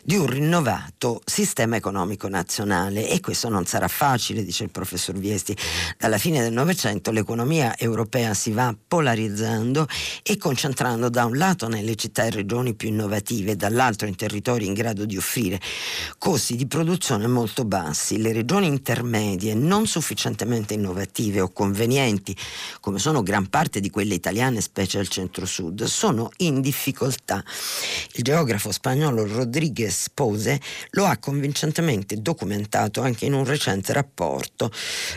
di 0.04 0.14
un 0.14 0.26
rinnovato 0.26 1.20
sistema 1.24 1.74
economico 1.74 2.28
nazionale 2.28 3.08
e 3.08 3.18
questo 3.18 3.48
non 3.48 3.66
sarà 3.66 3.88
facile, 3.88 4.44
dice 4.44 4.62
il 4.62 4.70
professor 4.70 5.16
Viesti. 5.16 5.56
Dalla 5.98 6.18
fine 6.18 6.40
del 6.40 6.52
Novecento 6.52 7.10
l'economia 7.10 7.76
europea 7.76 8.32
si 8.32 8.52
va 8.52 8.72
polarizzando 8.86 9.88
e 10.22 10.36
concentrando 10.36 11.08
da 11.08 11.24
un 11.24 11.36
lato 11.36 11.66
nelle 11.66 11.96
città 11.96 12.26
e 12.26 12.30
regioni 12.30 12.74
più 12.74 12.90
innovative, 12.90 13.56
dall'altro 13.56 14.06
in 14.06 14.14
territori 14.14 14.66
in 14.66 14.72
grado 14.72 15.04
di 15.04 15.16
offrire 15.16 15.60
costi 16.16 16.54
di 16.54 16.68
produzione 16.68 17.06
produzione 17.08 17.26
molto 17.26 17.64
bassi, 17.64 18.20
le 18.20 18.34
regioni 18.34 18.66
intermedie 18.66 19.54
non 19.54 19.86
sufficientemente 19.86 20.74
innovative 20.74 21.40
o 21.40 21.48
convenienti, 21.48 22.36
come 22.80 22.98
sono 22.98 23.22
gran 23.22 23.48
parte 23.48 23.80
di 23.80 23.88
quelle 23.88 24.12
italiane, 24.12 24.60
specie 24.60 24.98
al 24.98 25.08
centro-sud, 25.08 25.84
sono 25.84 26.28
in 26.38 26.60
difficoltà. 26.60 27.42
Il 28.12 28.24
geografo 28.24 28.70
spagnolo 28.72 29.26
Rodriguez 29.26 30.10
Pose 30.12 30.60
lo 30.90 31.06
ha 31.06 31.16
convincentemente 31.16 32.20
documentato 32.20 33.00
anche 33.00 33.24
in 33.24 33.32
un 33.32 33.46
recente 33.46 33.94
rapporto 33.94 34.70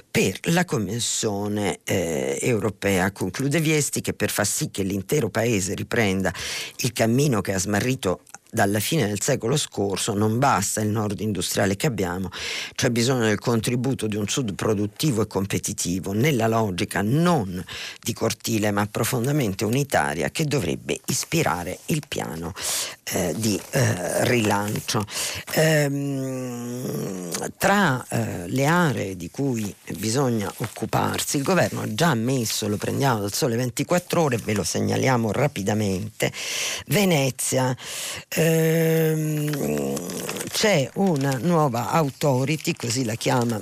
per 0.09 0.39
la 0.43 0.63
Commissione 0.63 1.79
eh, 1.83 2.37
europea. 2.41 3.11
Conclude 3.11 3.59
Viesti 3.59 3.99
che 3.99 4.13
per 4.13 4.29
far 4.29 4.47
sì 4.47 4.71
che 4.71 4.83
l'intero 4.83 5.29
paese 5.29 5.73
riprenda 5.73 6.33
il 6.77 6.93
cammino 6.93 7.41
che 7.41 7.53
ha 7.53 7.59
smarrito 7.59 8.21
dalla 8.51 8.79
fine 8.79 9.07
del 9.07 9.21
secolo 9.21 9.55
scorso 9.55 10.13
non 10.13 10.37
basta 10.37 10.81
il 10.81 10.89
nord 10.89 11.21
industriale 11.21 11.77
che 11.77 11.87
abbiamo, 11.87 12.29
c'è 12.75 12.89
bisogno 12.89 13.25
del 13.25 13.39
contributo 13.39 14.07
di 14.07 14.17
un 14.17 14.27
sud 14.27 14.53
produttivo 14.55 15.21
e 15.21 15.27
competitivo 15.27 16.11
nella 16.11 16.47
logica 16.47 17.01
non 17.01 17.63
di 18.01 18.13
cortile 18.13 18.71
ma 18.71 18.85
profondamente 18.87 19.63
unitaria 19.63 20.29
che 20.29 20.43
dovrebbe 20.43 20.99
ispirare 21.05 21.79
il 21.87 22.03
piano 22.07 22.53
eh, 23.13 23.33
di 23.37 23.59
eh, 23.71 24.25
rilancio. 24.25 25.05
Ehm, 25.53 27.29
tra 27.57 28.05
eh, 28.09 28.47
le 28.47 28.65
aree 28.65 29.15
di 29.15 29.29
cui 29.29 29.73
bisogna 29.97 30.51
occuparsi, 30.57 31.37
il 31.37 31.43
governo 31.43 31.81
ha 31.81 31.93
già 31.93 32.13
messo, 32.13 32.67
lo 32.67 32.77
prendiamo 32.77 33.19
dal 33.19 33.33
sole 33.33 33.55
24 33.55 34.21
ore, 34.21 34.37
ve 34.37 34.53
lo 34.53 34.63
segnaliamo 34.63 35.31
rapidamente, 35.31 36.31
Venezia 36.87 37.75
ehm, 38.41 39.95
c'è 40.49 40.89
una 40.95 41.37
nuova 41.41 41.91
authority, 41.91 42.73
così 42.75 43.05
la 43.05 43.15
chiama 43.15 43.61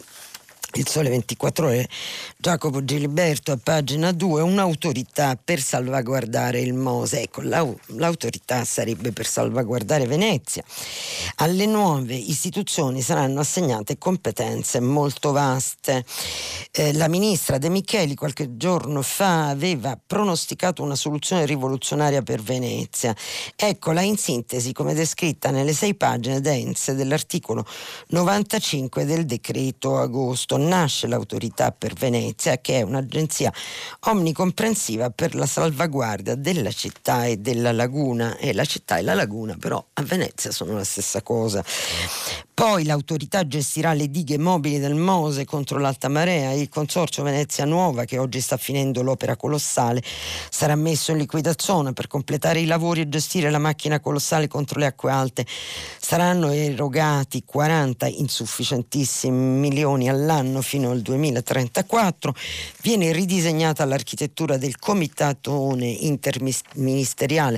il 0.73 0.87
Sole 0.87 1.09
24 1.09 1.65
Ore, 1.65 1.89
Giacopo 2.37 2.83
Giliberto 2.83 3.51
a 3.51 3.59
pagina 3.61 4.11
2, 4.11 4.41
un'autorità 4.41 5.37
per 5.43 5.59
salvaguardare 5.59 6.59
il 6.59 6.73
Mose. 6.73 7.23
Ecco, 7.23 7.41
l'autorità 7.41 8.63
sarebbe 8.65 9.11
per 9.11 9.25
salvaguardare 9.25 10.05
Venezia. 10.05 10.63
Alle 11.37 11.65
nuove 11.65 12.13
istituzioni 12.13 13.01
saranno 13.01 13.39
assegnate 13.39 13.97
competenze 13.97 14.79
molto 14.79 15.31
vaste. 15.31 16.05
Eh, 16.71 16.93
la 16.93 17.07
ministra 17.07 17.57
De 17.57 17.69
Micheli 17.69 18.13
qualche 18.13 18.55
giorno 18.55 19.01
fa 19.01 19.47
aveva 19.47 19.99
pronosticato 20.05 20.83
una 20.83 20.95
soluzione 20.95 21.45
rivoluzionaria 21.45 22.21
per 22.21 22.41
Venezia. 22.41 23.15
Eccola 23.55 24.01
in 24.01 24.17
sintesi 24.17 24.71
come 24.71 24.93
descritta 24.93 25.49
nelle 25.49 25.73
sei 25.73 25.95
pagine 25.95 26.41
dense 26.41 26.93
dell'articolo 26.93 27.65
95 28.09 29.05
del 29.05 29.25
decreto 29.25 29.97
agosto 29.97 30.57
nasce 30.59 31.07
l'autorità 31.07 31.71
per 31.71 31.93
Venezia, 31.93 32.57
che 32.59 32.79
è 32.79 32.81
un'agenzia 32.81 33.51
omnicomprensiva 34.01 35.09
per 35.09 35.35
la 35.35 35.45
salvaguardia 35.45 36.35
della 36.35 36.71
città 36.71 37.25
e 37.25 37.37
della 37.37 37.71
laguna. 37.71 38.37
E 38.37 38.53
la 38.53 38.65
città 38.65 38.97
e 38.97 39.01
la 39.01 39.13
laguna 39.13 39.55
però 39.59 39.83
a 39.93 40.01
Venezia 40.03 40.51
sono 40.51 40.73
la 40.73 40.83
stessa 40.83 41.21
cosa. 41.21 41.63
Poi 42.59 42.83
l'autorità 42.83 43.47
gestirà 43.47 43.93
le 43.93 44.09
dighe 44.09 44.37
mobili 44.37 44.79
del 44.79 44.93
Mose 44.93 45.45
contro 45.45 45.79
l'alta 45.79 46.09
marea. 46.09 46.51
Il 46.51 46.67
consorzio 46.67 47.23
Venezia 47.23 47.63
Nuova, 47.63 48.03
che 48.03 48.17
oggi 48.17 48.41
sta 48.41 48.57
finendo 48.57 49.01
l'opera 49.01 49.37
colossale, 49.37 50.03
sarà 50.49 50.75
messo 50.75 51.11
in 51.11 51.19
liquidazione 51.19 51.93
per 51.93 52.07
completare 52.07 52.59
i 52.59 52.65
lavori 52.65 52.99
e 52.99 53.07
gestire 53.07 53.49
la 53.49 53.59
macchina 53.59 54.01
colossale 54.01 54.49
contro 54.49 54.77
le 54.77 54.87
acque 54.87 55.09
alte. 55.09 55.45
Saranno 56.01 56.51
erogati 56.51 57.43
40 57.45 58.07
insufficientissimi 58.07 59.37
milioni 59.37 60.09
all'anno 60.09 60.61
fino 60.61 60.91
al 60.91 60.99
2034. 60.99 62.35
Viene 62.81 63.13
ridisegnata 63.13 63.85
l'architettura 63.85 64.57
del 64.57 64.77
comitatone 64.77 65.87
interministeriale 65.87 67.57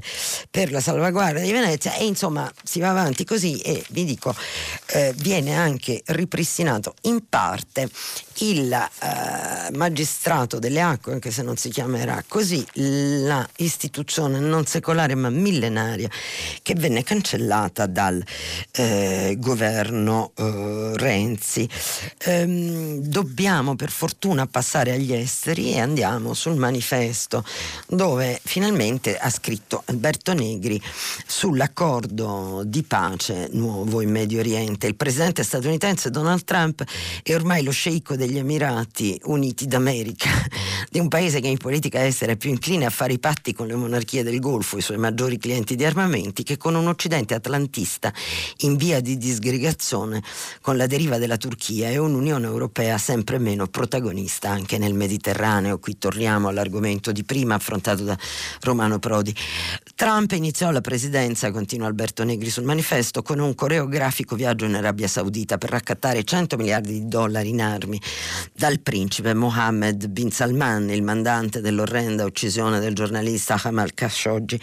per 0.52 0.72
la 0.72 0.80
salvaguardia 0.80 1.42
di 1.42 1.52
Venezia 1.52 1.96
e 1.96 2.06
insomma 2.06 2.48
si 2.64 2.80
va 2.80 2.92
avanti 2.92 3.26
così 3.26 3.58
e 3.62 3.84
vi 3.90 4.04
dico 4.04 4.36
eh, 4.94 5.14
viene 5.18 5.56
anche 5.56 6.02
ripristinato 6.06 6.96
in 7.04 7.28
parte 7.28 7.90
il 8.40 8.72
eh, 8.72 9.76
magistrato 9.76 10.60
delle 10.60 10.82
acque, 10.82 11.14
anche 11.14 11.32
se 11.32 11.44
non 11.44 11.58
si 11.58 11.70
chiamerà 11.70 12.24
così, 12.28 12.66
la 12.74 13.48
istituzione 13.58 14.40
non 14.40 14.66
secolare 14.66 15.16
ma 15.16 15.30
millenaria 15.30 16.10
che 16.62 16.74
venne 16.74 17.04
cancellata 17.04 17.86
dal 17.86 18.24
eh, 18.72 19.36
governo 19.38 20.32
eh, 20.36 20.92
Renzi. 20.96 21.68
Ehm, 22.26 23.00
dobbiamo 23.02 23.76
per 23.76 23.92
fortuna 23.92 24.48
passare 24.48 24.92
agli 24.92 25.14
esteri 25.14 25.74
e 25.74 25.80
andiamo 25.80 26.34
sul 26.34 26.56
manifesto 26.56 27.44
dove 27.88 28.40
finalmente 28.44 29.18
ha 29.18 29.30
scritto 29.30 29.84
Alberto 29.86 30.34
Negri 30.34 30.82
sull'accordo 31.26 32.64
di 32.66 32.84
pace 32.84 33.50
nuovo 33.52 34.02
in 34.02 34.10
Medio 34.10 34.40
Oriente. 34.40 34.81
Il 34.88 34.96
presidente 34.96 35.44
statunitense 35.44 36.10
Donald 36.10 36.44
Trump 36.44 36.84
è 37.24 37.34
ormai 37.36 37.64
lo 37.64 37.72
sceicco 37.72 38.16
degli 38.16 38.38
Emirati 38.38 39.20
Uniti 39.26 39.68
d'America, 39.68 40.30
di 40.90 41.00
un 41.00 41.08
paese 41.08 41.40
che 41.40 41.48
in 41.48 41.58
politica 41.58 42.06
estera 42.06 42.32
è 42.32 42.38
più 42.38 42.50
incline 42.50 42.86
a 42.86 42.90
fare 42.90 43.14
i 43.14 43.20
patti 43.20 43.54
con 43.54 43.68
le 43.68 43.76
monarchie 43.76 44.24
del 44.24 44.40
Golfo, 44.40 44.78
i 44.78 44.82
suoi 44.82 44.98
maggiori 44.98 45.38
clienti 45.38 45.76
di 45.76 45.86
armamenti, 45.86 46.44
che 46.44 46.58
con 46.58 46.76
un 46.76 46.88
Occidente 46.88 47.34
atlantista 47.34 48.14
in 48.60 48.76
via 48.76 49.00
di 49.00 49.18
disgregazione 49.18 50.24
con 50.62 50.78
la 50.78 50.88
deriva 50.88 51.18
della 51.18 51.38
Turchia 51.38 51.90
e 51.90 51.98
un'Unione 51.98 52.46
Europea 52.46 52.98
sempre 52.98 53.40
meno 53.40 53.68
protagonista 53.68 54.50
anche 54.50 54.78
nel 54.78 54.94
Mediterraneo. 54.94 55.80
Qui 55.80 55.98
torniamo 55.98 56.48
all'argomento 56.48 57.12
di 57.12 57.24
prima 57.24 57.56
affrontato 57.56 58.04
da 58.04 58.18
Romano 58.62 59.00
Prodi. 59.00 59.36
Trump 59.96 60.32
iniziò 60.32 60.72
la 60.72 60.82
presidenza, 60.82 61.52
continua 61.52 61.88
Alberto 61.88 62.24
Negri 62.24 62.50
sul 62.50 62.64
manifesto, 62.64 63.22
con 63.22 63.40
un 63.40 63.54
coreografico 63.54 64.36
viaggio 64.36 64.68
Arabia 64.76 65.08
Saudita 65.08 65.58
per 65.58 65.70
raccattare 65.70 66.24
100 66.24 66.58
miliardi 66.58 66.94
di 66.94 67.08
dollari 67.08 67.50
in 67.50 67.62
armi 67.62 68.02
dal 68.54 68.80
principe 68.80 69.34
Mohammed 69.34 70.08
bin 70.08 70.32
Salman, 70.32 70.90
il 70.90 71.04
mandante 71.04 71.62
dell'orrenda 71.62 72.26
uccisione 72.26 72.80
del 72.80 72.94
giornalista 72.94 73.56
Jamal 73.56 73.94
Khashoggi, 73.94 74.60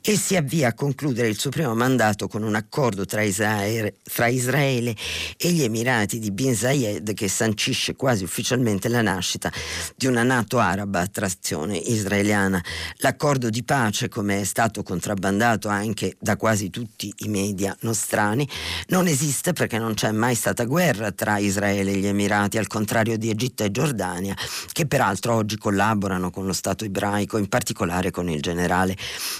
e 0.00 0.16
si 0.16 0.36
avvia 0.36 0.68
a 0.68 0.74
concludere 0.74 1.28
il 1.28 1.38
suo 1.38 1.50
primo 1.50 1.74
mandato 1.74 2.28
con 2.28 2.42
un 2.42 2.54
accordo 2.54 3.04
tra 3.04 3.22
Israele, 3.22 3.96
tra 4.02 4.26
Israele 4.26 4.96
e 5.36 5.50
gli 5.50 5.62
Emirati 5.62 6.18
di 6.18 6.30
Bin 6.30 6.54
Zayed 6.54 7.12
che 7.14 7.28
sancisce 7.28 7.96
quasi 7.96 8.24
ufficialmente 8.24 8.88
la 8.88 9.02
nascita 9.02 9.52
di 9.96 10.06
una 10.06 10.22
NATO 10.22 10.58
araba 10.58 11.00
a 11.00 11.06
trazione 11.06 11.76
israeliana. 11.76 12.62
L'accordo 12.98 13.50
di 13.50 13.62
pace, 13.62 14.08
come 14.08 14.40
è 14.40 14.44
stato 14.44 14.82
contrabbandato 14.82 15.68
anche 15.68 16.16
da 16.18 16.36
quasi 16.36 16.70
tutti 16.70 17.12
i 17.18 17.28
media 17.28 17.76
nostrani, 17.80 18.48
non 18.88 19.06
esiste 19.06 19.43
esiste 19.44 19.52
perché 19.52 19.78
non 19.78 19.92
c'è 19.94 20.10
mai 20.10 20.34
stata 20.34 20.64
guerra 20.64 21.12
tra 21.12 21.36
Israele 21.36 21.92
e 21.92 21.96
gli 21.96 22.06
Emirati, 22.06 22.56
al 22.56 22.66
contrario 22.66 23.18
di 23.18 23.28
Egitto 23.28 23.62
e 23.62 23.70
Giordania, 23.70 24.34
che 24.72 24.86
peraltro 24.86 25.34
oggi 25.34 25.58
collaborano 25.58 26.30
con 26.30 26.46
lo 26.46 26.54
Stato 26.54 26.84
ebraico, 26.84 27.36
in 27.36 27.48
particolare 27.48 28.10
con 28.10 28.30
il 28.30 28.40
generale 28.40 28.96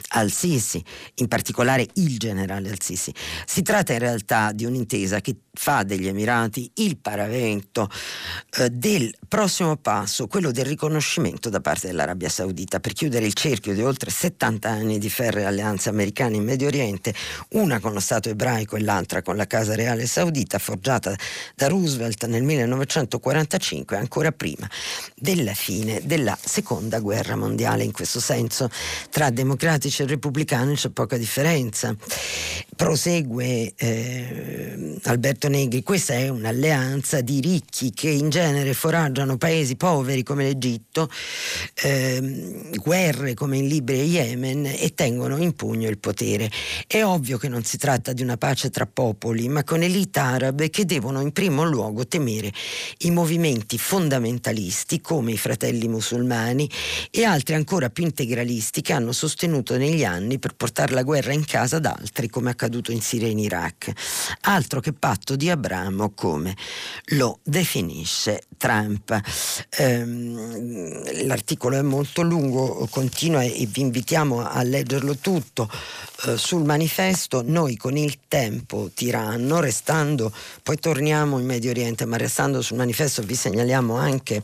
al-Sisi, 0.08 0.84
in 1.16 1.28
particolare 1.28 1.86
il 1.94 2.18
generale 2.18 2.68
al-Sisi. 2.68 3.14
Si 3.46 3.62
tratta 3.62 3.94
in 3.94 4.00
realtà 4.00 4.52
di 4.52 4.66
un'intesa 4.66 5.20
che 5.20 5.36
fa 5.54 5.84
degli 5.84 6.08
Emirati 6.08 6.70
il 6.74 6.98
paravento 6.98 7.88
eh, 8.58 8.68
del 8.70 9.14
prossimo 9.26 9.76
passo, 9.76 10.26
quello 10.26 10.50
del 10.50 10.64
riconoscimento 10.64 11.48
da 11.48 11.60
parte 11.60 11.86
dell'Arabia 11.86 12.28
Saudita 12.28 12.80
per 12.80 12.92
chiudere 12.92 13.24
il 13.24 13.34
cerchio 13.34 13.72
di 13.72 13.82
oltre 13.82 14.10
70 14.10 14.68
anni 14.68 14.98
di 14.98 15.08
ferre 15.08 15.44
alleanze 15.44 15.88
americane 15.88 16.36
in 16.36 16.44
Medio 16.44 16.66
Oriente, 16.66 17.14
una 17.50 17.78
con 17.78 17.92
lo 17.92 18.00
Stato 18.00 18.28
ebraico 18.28 18.76
e 18.76 18.80
l'altra 18.80 19.22
con 19.22 19.36
la 19.36 19.46
Casa 19.46 19.74
Reale 19.74 19.83
Saudita, 20.06 20.58
forgiata 20.58 21.14
da 21.54 21.68
Roosevelt 21.68 22.26
nel 22.26 22.42
1945, 22.42 23.96
ancora 23.96 24.32
prima 24.32 24.68
della 25.14 25.54
fine 25.54 26.00
della 26.04 26.36
Seconda 26.40 27.00
Guerra 27.00 27.36
Mondiale. 27.36 27.84
In 27.84 27.92
questo 27.92 28.20
senso, 28.20 28.70
tra 29.10 29.30
democratici 29.30 30.02
e 30.02 30.06
repubblicani 30.06 30.74
c'è 30.74 30.90
poca 30.90 31.16
differenza. 31.16 31.94
Prosegue 32.76 33.72
eh, 33.76 34.98
Alberto 35.04 35.48
Negri, 35.48 35.82
questa 35.82 36.14
è 36.14 36.28
un'alleanza 36.28 37.20
di 37.20 37.40
ricchi 37.40 37.92
che 37.92 38.08
in 38.10 38.30
genere 38.30 38.74
foraggiano 38.74 39.36
paesi 39.36 39.76
poveri 39.76 40.22
come 40.22 40.44
l'Egitto, 40.44 41.08
ehm, 41.74 42.76
guerre 42.76 43.34
come 43.34 43.58
in 43.58 43.68
Libia 43.68 43.94
e 43.94 44.04
Yemen 44.04 44.66
e 44.66 44.92
tengono 44.94 45.36
in 45.36 45.54
pugno 45.54 45.88
il 45.88 45.98
potere. 45.98 46.50
È 46.86 47.02
ovvio 47.02 47.38
che 47.38 47.48
non 47.48 47.64
si 47.64 47.76
tratta 47.76 48.12
di 48.12 48.22
una 48.22 48.36
pace 48.36 48.70
tra 48.70 48.86
popoli, 48.86 49.48
ma 49.48 49.62
con 49.74 49.82
elite 49.82 50.20
arabe 50.20 50.70
che 50.70 50.84
devono 50.84 51.20
in 51.20 51.32
primo 51.32 51.64
luogo 51.64 52.06
temere 52.06 52.52
i 52.98 53.10
movimenti 53.10 53.76
fondamentalisti 53.76 55.00
come 55.00 55.32
i 55.32 55.36
fratelli 55.36 55.88
musulmani 55.88 56.70
e 57.10 57.24
altri 57.24 57.56
ancora 57.56 57.90
più 57.90 58.04
integralisti 58.04 58.82
che 58.82 58.92
hanno 58.92 59.10
sostenuto 59.10 59.76
negli 59.76 60.04
anni 60.04 60.38
per 60.38 60.54
portare 60.54 60.94
la 60.94 61.02
guerra 61.02 61.32
in 61.32 61.44
casa 61.44 61.78
ad 61.78 61.86
altri 61.86 62.28
come 62.28 62.50
accaduto 62.50 62.92
in 62.92 63.02
Siria 63.02 63.26
e 63.26 63.30
in 63.30 63.40
Iraq. 63.40 63.90
Altro 64.42 64.78
che 64.78 64.92
patto 64.92 65.34
di 65.34 65.50
Abramo 65.50 66.10
come 66.10 66.56
lo 67.16 67.40
definisce 67.42 68.44
Trump. 68.56 69.20
Ehm, 69.78 71.26
l'articolo 71.26 71.76
è 71.76 71.82
molto 71.82 72.22
lungo, 72.22 72.86
continua 72.90 73.42
e 73.42 73.66
vi 73.68 73.80
invitiamo 73.80 74.48
a 74.48 74.62
leggerlo 74.62 75.16
tutto. 75.16 75.68
Eh, 76.26 76.38
sul 76.38 76.64
manifesto 76.64 77.42
noi 77.44 77.76
con 77.76 77.96
il 77.96 78.20
tempo 78.28 78.90
tiranno, 78.94 79.60
restando, 79.64 80.32
poi 80.62 80.78
torniamo 80.78 81.38
in 81.38 81.46
Medio 81.46 81.70
Oriente, 81.70 82.04
ma 82.04 82.16
restando 82.16 82.62
sul 82.62 82.76
manifesto 82.76 83.22
vi 83.22 83.34
segnaliamo 83.34 83.96
anche 83.96 84.42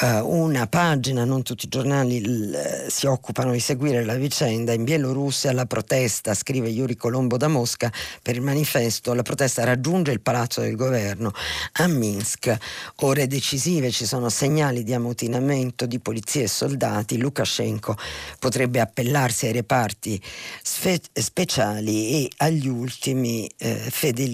eh, 0.00 0.20
una 0.20 0.66
pagina, 0.66 1.24
non 1.24 1.42
tutti 1.42 1.66
i 1.66 1.68
giornali 1.68 2.24
l- 2.24 2.86
si 2.88 3.06
occupano 3.06 3.52
di 3.52 3.60
seguire 3.60 4.04
la 4.04 4.14
vicenda, 4.14 4.72
in 4.72 4.84
Bielorussia 4.84 5.52
la 5.52 5.66
protesta, 5.66 6.34
scrive 6.34 6.68
Yuri 6.68 6.96
Colombo 6.96 7.36
da 7.36 7.48
Mosca 7.48 7.90
per 8.22 8.36
il 8.36 8.42
manifesto, 8.42 9.14
la 9.14 9.22
protesta 9.22 9.64
raggiunge 9.64 10.12
il 10.12 10.20
palazzo 10.20 10.60
del 10.60 10.76
governo 10.76 11.32
a 11.72 11.86
Minsk, 11.86 12.56
ore 12.96 13.26
decisive, 13.26 13.90
ci 13.90 14.06
sono 14.06 14.28
segnali 14.28 14.84
di 14.84 14.94
ammutinamento 14.94 15.86
di 15.86 15.98
polizie 15.98 16.44
e 16.44 16.48
soldati, 16.48 17.18
Lukashenko 17.18 17.96
potrebbe 18.38 18.80
appellarsi 18.80 19.46
ai 19.46 19.52
reparti 19.52 20.20
sfe- 20.62 21.00
speciali 21.12 22.24
e 22.24 22.30
agli 22.38 22.68
ultimi 22.68 23.50
eh, 23.56 23.88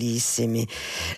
fedelissimi 0.09 0.67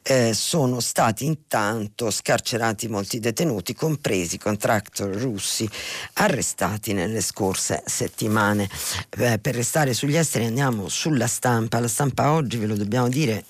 eh, 0.03 0.35
sono 0.35 0.81
stati 0.81 1.25
intanto 1.25 2.11
scarcerati 2.11 2.89
molti 2.89 3.21
detenuti, 3.21 3.75
compresi 3.75 4.39
contractor 4.39 5.15
russi 5.15 5.69
arrestati 6.15 6.93
nelle 6.93 7.21
scorse 7.21 7.83
settimane. 7.87 8.69
Eh, 9.17 9.39
per 9.39 9.55
restare 9.55 9.95
sugli 9.95 10.17
esteri 10.17 10.47
andiamo 10.47 10.89
sulla 10.89 11.29
stampa. 11.29 11.79
La 11.79 11.89
stampa 11.89 12.33
oggi, 12.33 12.57
ve 12.57 12.67
lo 12.67 12.77
dobbiamo 12.77 13.09
dire, 13.09 13.45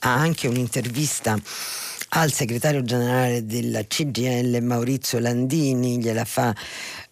ha 0.00 0.14
anche 0.14 0.48
un'intervista 0.48 1.38
al 2.10 2.32
segretario 2.32 2.82
generale 2.82 3.44
della 3.44 3.82
CGL 3.84 4.58
Maurizio 4.62 5.18
Landini, 5.18 5.98
gliela 5.98 6.24
fa 6.24 6.54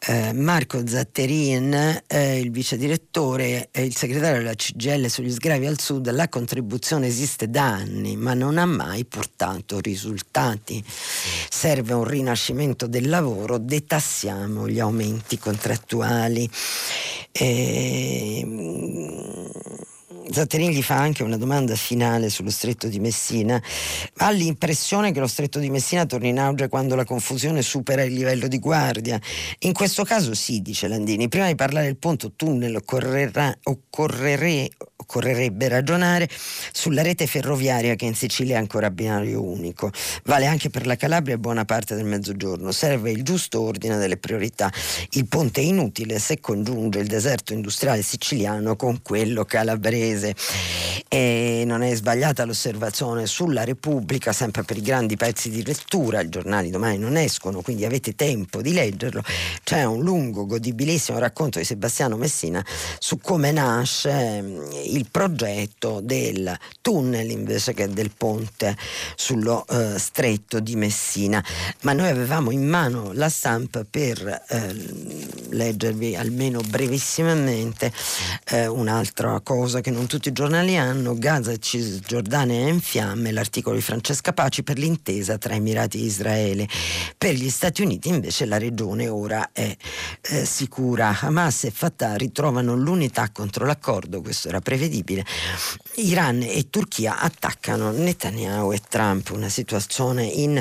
eh, 0.06 0.32
Marco 0.32 0.86
Zatterin, 0.86 2.02
eh, 2.06 2.38
il 2.38 2.50
vice 2.50 2.76
direttore 2.76 3.68
e 3.70 3.84
il 3.84 3.96
segretario 3.96 4.38
della 4.38 4.54
CGL 4.54 5.06
sugli 5.06 5.30
sgravi 5.30 5.66
al 5.66 5.80
sud, 5.80 6.10
la 6.10 6.28
contribuzione 6.28 7.06
esiste 7.06 7.48
da 7.48 7.64
anni 7.64 8.16
ma 8.16 8.34
non 8.34 8.58
ha 8.58 8.66
mai 8.66 9.04
portato 9.04 9.80
risultati. 9.80 10.82
Serve 10.86 11.92
un 11.94 12.04
rinascimento 12.04 12.86
del 12.86 13.08
lavoro, 13.08 13.58
detassiamo 13.58 14.68
gli 14.68 14.80
aumenti 14.80 15.38
contrattuali. 15.38 16.48
Eh, 17.32 18.46
Zatterini 20.30 20.74
gli 20.74 20.82
fa 20.82 20.96
anche 20.96 21.22
una 21.22 21.36
domanda 21.36 21.74
finale 21.74 22.30
sullo 22.30 22.50
stretto 22.50 22.88
di 22.88 22.98
Messina. 22.98 23.62
Ha 24.16 24.30
l'impressione 24.30 25.12
che 25.12 25.20
lo 25.20 25.26
stretto 25.26 25.58
di 25.58 25.68
Messina 25.68 26.06
torni 26.06 26.28
in 26.28 26.38
auge 26.38 26.68
quando 26.68 26.94
la 26.94 27.04
confusione 27.04 27.60
supera 27.60 28.02
il 28.02 28.14
livello 28.14 28.48
di 28.48 28.58
guardia? 28.58 29.20
In 29.60 29.72
questo 29.72 30.02
caso 30.04 30.34
sì, 30.34 30.62
dice 30.62 30.88
Landini. 30.88 31.28
Prima 31.28 31.46
di 31.46 31.54
parlare 31.54 31.86
del 31.86 31.98
ponte 31.98 32.32
tunnel 32.36 32.76
occorrerà, 32.76 33.54
occorrere, 33.64 34.70
occorrerebbe 35.04 35.68
ragionare 35.68 36.28
sulla 36.72 37.02
rete 37.02 37.26
ferroviaria 37.26 37.94
che 37.94 38.06
in 38.06 38.14
Sicilia 38.14 38.56
è 38.56 38.58
ancora 38.58 38.86
a 38.88 38.90
binario 38.90 39.42
unico. 39.42 39.90
Vale 40.24 40.46
anche 40.46 40.70
per 40.70 40.86
la 40.86 40.96
Calabria 40.96 41.34
e 41.34 41.38
buona 41.38 41.64
parte 41.64 41.94
del 41.94 42.04
mezzogiorno. 42.04 42.72
Serve 42.72 43.10
il 43.10 43.22
giusto 43.22 43.60
ordine 43.60 43.96
delle 43.96 44.16
priorità. 44.16 44.72
Il 45.10 45.26
ponte 45.26 45.60
è 45.60 45.64
inutile 45.64 46.18
se 46.18 46.40
congiunge 46.40 46.98
il 46.98 47.06
deserto 47.06 47.52
industriale 47.52 48.02
siciliano 48.02 48.76
con 48.76 49.02
quello 49.02 49.44
calabrese. 49.44 50.34
E 51.08 51.62
non 51.66 51.82
è 51.82 51.94
sbagliata 51.94 52.44
l'osservazione 52.44 53.26
sulla 53.26 53.64
Repubblica, 53.64 54.32
sempre 54.32 54.62
per 54.64 54.78
i 54.78 54.82
grandi 54.82 55.16
pezzi 55.16 55.50
di 55.50 55.64
lettura, 55.64 56.20
i 56.22 56.28
giornali 56.28 56.70
domani 56.70 56.98
non 56.98 57.16
escono, 57.16 57.60
quindi 57.60 57.84
avete 57.84 58.14
tempo 58.14 58.62
di 58.62 58.72
leggerlo. 58.72 59.22
C'è 59.62 59.84
un 59.84 60.02
lungo, 60.02 60.46
godibilissimo 60.46 61.18
racconto 61.18 61.58
di 61.58 61.64
Sebastiano 61.64 62.16
Messina 62.16 62.64
su 62.98 63.18
come 63.18 63.52
nasce 63.52 64.42
mm, 64.42 64.72
il 64.94 65.06
progetto 65.10 66.00
del 66.00 66.56
tunnel 66.80 67.30
invece 67.30 67.74
che 67.74 67.88
del 67.88 68.10
ponte 68.16 68.76
sullo 69.16 69.64
eh, 69.66 69.98
stretto 69.98 70.60
di 70.60 70.76
Messina. 70.76 71.44
Ma 71.82 71.92
noi 71.92 72.08
avevamo 72.08 72.50
in 72.50 72.66
mano 72.66 73.12
la 73.12 73.28
stampa 73.28 73.84
per 73.88 74.44
eh, 74.48 74.74
leggervi 75.50 76.16
almeno 76.16 76.60
brevissimamente 76.60 77.92
eh, 78.46 78.66
un'altra 78.66 79.40
cosa 79.40 79.80
che 79.80 79.90
non 79.90 80.06
tutti 80.06 80.28
i 80.28 80.32
giornali 80.32 80.76
hanno, 80.76 81.14
Gaza 81.14 81.52
e 81.52 81.58
Cisgiordania 81.58 82.66
è 82.66 82.70
in 82.70 82.80
fiamme, 82.80 83.32
l'articolo 83.32 83.76
di 83.76 83.82
Francesca 83.82 84.32
Paci 84.32 84.62
per 84.62 84.78
l'intesa 84.78 85.38
tra 85.38 85.54
Emirati 85.54 85.98
e 85.98 86.04
Israele. 86.04 86.68
Per 87.16 87.34
gli 87.34 87.50
Stati 87.50 87.82
Uniti 87.82 88.08
invece 88.08 88.46
la 88.46 88.58
regione 88.58 89.08
ora 89.08 89.50
è 89.52 89.76
eh, 90.20 90.44
sicura. 90.44 91.16
Hamas 91.20 91.64
e 91.64 91.70
Fatah 91.70 92.16
ritrovano 92.16 92.74
l'unità 92.74 93.30
contro 93.32 93.64
l'accordo, 93.64 94.20
questo 94.20 94.48
era 94.48 94.60
prevedibile. 94.84 95.24
Iran 95.96 96.42
e 96.42 96.68
Turchia 96.70 97.20
attaccano 97.20 97.90
Netanyahu 97.90 98.72
e 98.72 98.80
Trump, 98.88 99.30
una 99.30 99.48
situazione 99.48 100.24
in 100.24 100.60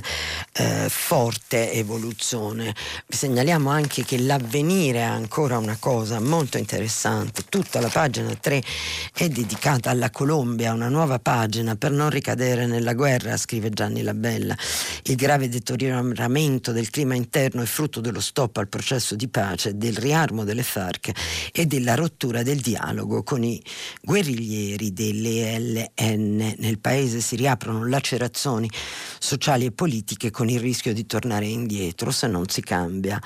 eh, 0.54 0.88
forte 0.90 1.72
evoluzione. 1.74 2.74
Segnaliamo 3.08 3.70
anche 3.70 4.04
che 4.04 4.20
l'avvenire 4.20 5.04
ha 5.04 5.12
ancora 5.12 5.58
una 5.58 5.78
cosa 5.80 6.20
molto 6.20 6.58
interessante, 6.58 7.44
tutta 7.50 7.82
la 7.82 7.90
pagina 7.90 8.34
3 8.36 8.64
è 9.14 9.28
dedicata 9.28 9.90
alla 9.90 10.12
Colombia, 10.12 10.74
una 10.74 10.90
nuova 10.90 11.20
pagina 11.20 11.76
per 11.76 11.92
non 11.92 12.10
ricadere 12.10 12.66
nella 12.66 12.94
guerra, 12.94 13.36
scrive 13.38 13.70
Gianni 13.70 14.04
Labella. 14.04 14.56
Il 15.04 15.16
grave 15.16 15.50
deterioramento 15.50 16.72
del 16.72 16.90
clima 16.90 17.16
interno 17.16 17.62
è 17.62 17.66
frutto 17.66 18.00
dello 18.00 18.22
stop 18.22 18.58
al 18.58 18.70
processo 18.70 19.16
di 19.16 19.28
pace, 19.28 19.78
del 19.78 19.98
riarmo 19.98 20.44
delle 20.44 20.64
FARC 20.64 21.12
e 21.52 21.66
della 21.66 21.96
rottura 21.96 22.44
del 22.44 22.60
dialogo 22.60 23.24
con 23.24 23.44
i 23.44 23.62
guerriglieri 24.04 24.92
dell'ELN. 24.92 26.56
Nel 26.58 26.80
paese 26.80 27.22
si 27.22 27.36
riaprono 27.36 27.88
lacerazioni 27.88 28.70
sociali 29.18 29.66
e 29.66 29.72
politiche 29.72 30.30
con 30.30 30.50
il 30.50 30.60
rischio 30.60 30.94
di 30.94 31.06
tornare 31.06 31.46
indietro 31.46 32.12
se 32.12 32.28
non 32.28 32.48
si 32.50 32.62
cambia 32.62 33.20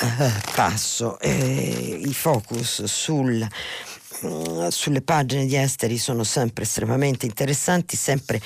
eh, 0.00 0.32
passo. 0.54 1.18
Eh, 1.20 2.00
I 2.04 2.12
focus 2.12 2.84
sul 2.84 3.46
sulle 4.70 5.00
pagine 5.02 5.46
di 5.46 5.54
esteri 5.54 5.96
sono 5.96 6.24
sempre 6.24 6.64
estremamente 6.64 7.24
interessanti, 7.24 7.96
sempre 7.96 8.40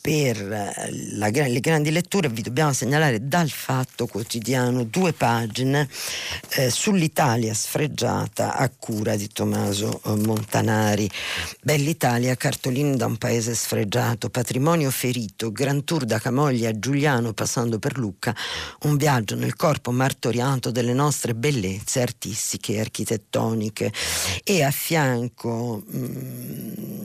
per 0.00 0.40
eh, 0.40 0.90
la, 1.16 1.28
le 1.28 1.60
grandi 1.60 1.90
letture 1.90 2.28
vi 2.28 2.40
dobbiamo 2.42 2.72
segnalare 2.72 3.26
dal 3.26 3.50
Fatto 3.50 4.06
Quotidiano 4.06 4.84
due 4.84 5.12
pagine 5.12 5.88
eh, 6.50 6.70
sull'Italia 6.70 7.52
sfregiata 7.52 8.56
a 8.56 8.70
cura 8.70 9.16
di 9.16 9.28
Tommaso 9.28 10.00
eh, 10.06 10.14
Montanari. 10.16 11.08
Bell'Italia, 11.62 12.34
cartolini 12.36 12.96
da 12.96 13.06
un 13.06 13.18
paese 13.18 13.54
sfregiato, 13.54 14.30
patrimonio 14.30 14.90
ferito, 14.90 15.52
Gran 15.52 15.84
Tour 15.84 16.04
da 16.04 16.18
Camoglia 16.18 16.70
a 16.70 16.78
Giuliano 16.78 17.32
passando 17.34 17.78
per 17.78 17.98
Lucca, 17.98 18.34
un 18.82 18.96
viaggio 18.96 19.34
nel 19.34 19.54
corpo 19.54 19.90
martoriato 19.90 20.70
delle 20.70 20.94
nostre 20.94 21.34
bellezze 21.34 22.00
artistiche 22.00 22.74
e 22.74 22.80
architettoniche 22.80 23.92
e 24.44 24.62
a 24.62 24.70
fianco 24.70 25.84
mm, 25.94 27.00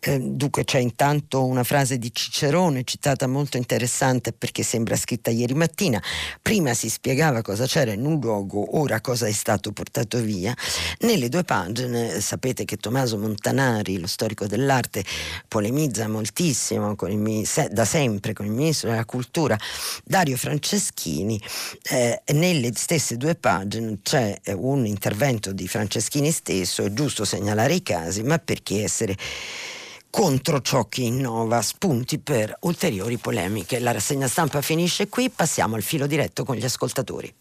eh, 0.00 0.20
dunque 0.20 0.64
c'è 0.64 0.78
intanto 0.78 1.44
una 1.44 1.64
frase 1.66 1.98
di 1.98 2.10
Cicerone 2.14 2.84
citata 2.84 3.26
molto 3.26 3.58
interessante 3.58 4.32
perché 4.32 4.62
sembra 4.62 4.96
scritta 4.96 5.30
ieri 5.30 5.52
mattina. 5.52 6.02
Prima 6.40 6.72
si 6.72 6.88
spiegava 6.88 7.42
cosa 7.42 7.66
c'era 7.66 7.92
in 7.92 8.06
un 8.06 8.18
luogo, 8.20 8.78
ora 8.78 9.00
cosa 9.02 9.26
è 9.26 9.32
stato 9.32 9.72
portato 9.72 10.18
via. 10.20 10.54
Nelle 11.00 11.28
due 11.28 11.42
pagine 11.42 12.20
sapete 12.20 12.64
che 12.64 12.76
Tommaso 12.76 13.18
Montanari, 13.18 13.98
lo 13.98 14.06
storico 14.06 14.46
dell'arte, 14.46 15.04
polemizza 15.48 16.08
moltissimo 16.08 16.94
il, 17.08 17.48
da 17.70 17.84
sempre 17.84 18.32
con 18.32 18.46
il 18.46 18.52
ministro 18.52 18.90
della 18.90 19.04
cultura 19.04 19.58
Dario 20.04 20.36
Franceschini. 20.36 21.38
Eh, 21.90 22.22
nelle 22.32 22.70
stesse 22.74 23.16
due 23.16 23.34
pagine 23.34 23.98
c'è 24.02 24.40
un 24.54 24.86
intervento 24.86 25.52
di 25.52 25.66
Franceschini 25.66 26.30
stesso, 26.30 26.84
è 26.84 26.92
giusto 26.92 27.24
segnalare 27.24 27.74
i 27.74 27.82
casi, 27.82 28.22
ma 28.22 28.38
perché 28.38 28.84
essere 28.84 29.16
contro 30.10 30.60
ciò 30.60 30.86
che 30.88 31.02
innova, 31.02 31.62
spunti 31.62 32.18
per 32.18 32.56
ulteriori 32.60 33.18
polemiche. 33.18 33.78
La 33.78 33.92
rassegna 33.92 34.28
stampa 34.28 34.60
finisce 34.62 35.08
qui, 35.08 35.30
passiamo 35.30 35.76
al 35.76 35.82
filo 35.82 36.06
diretto 36.06 36.44
con 36.44 36.56
gli 36.56 36.64
ascoltatori. 36.64 37.34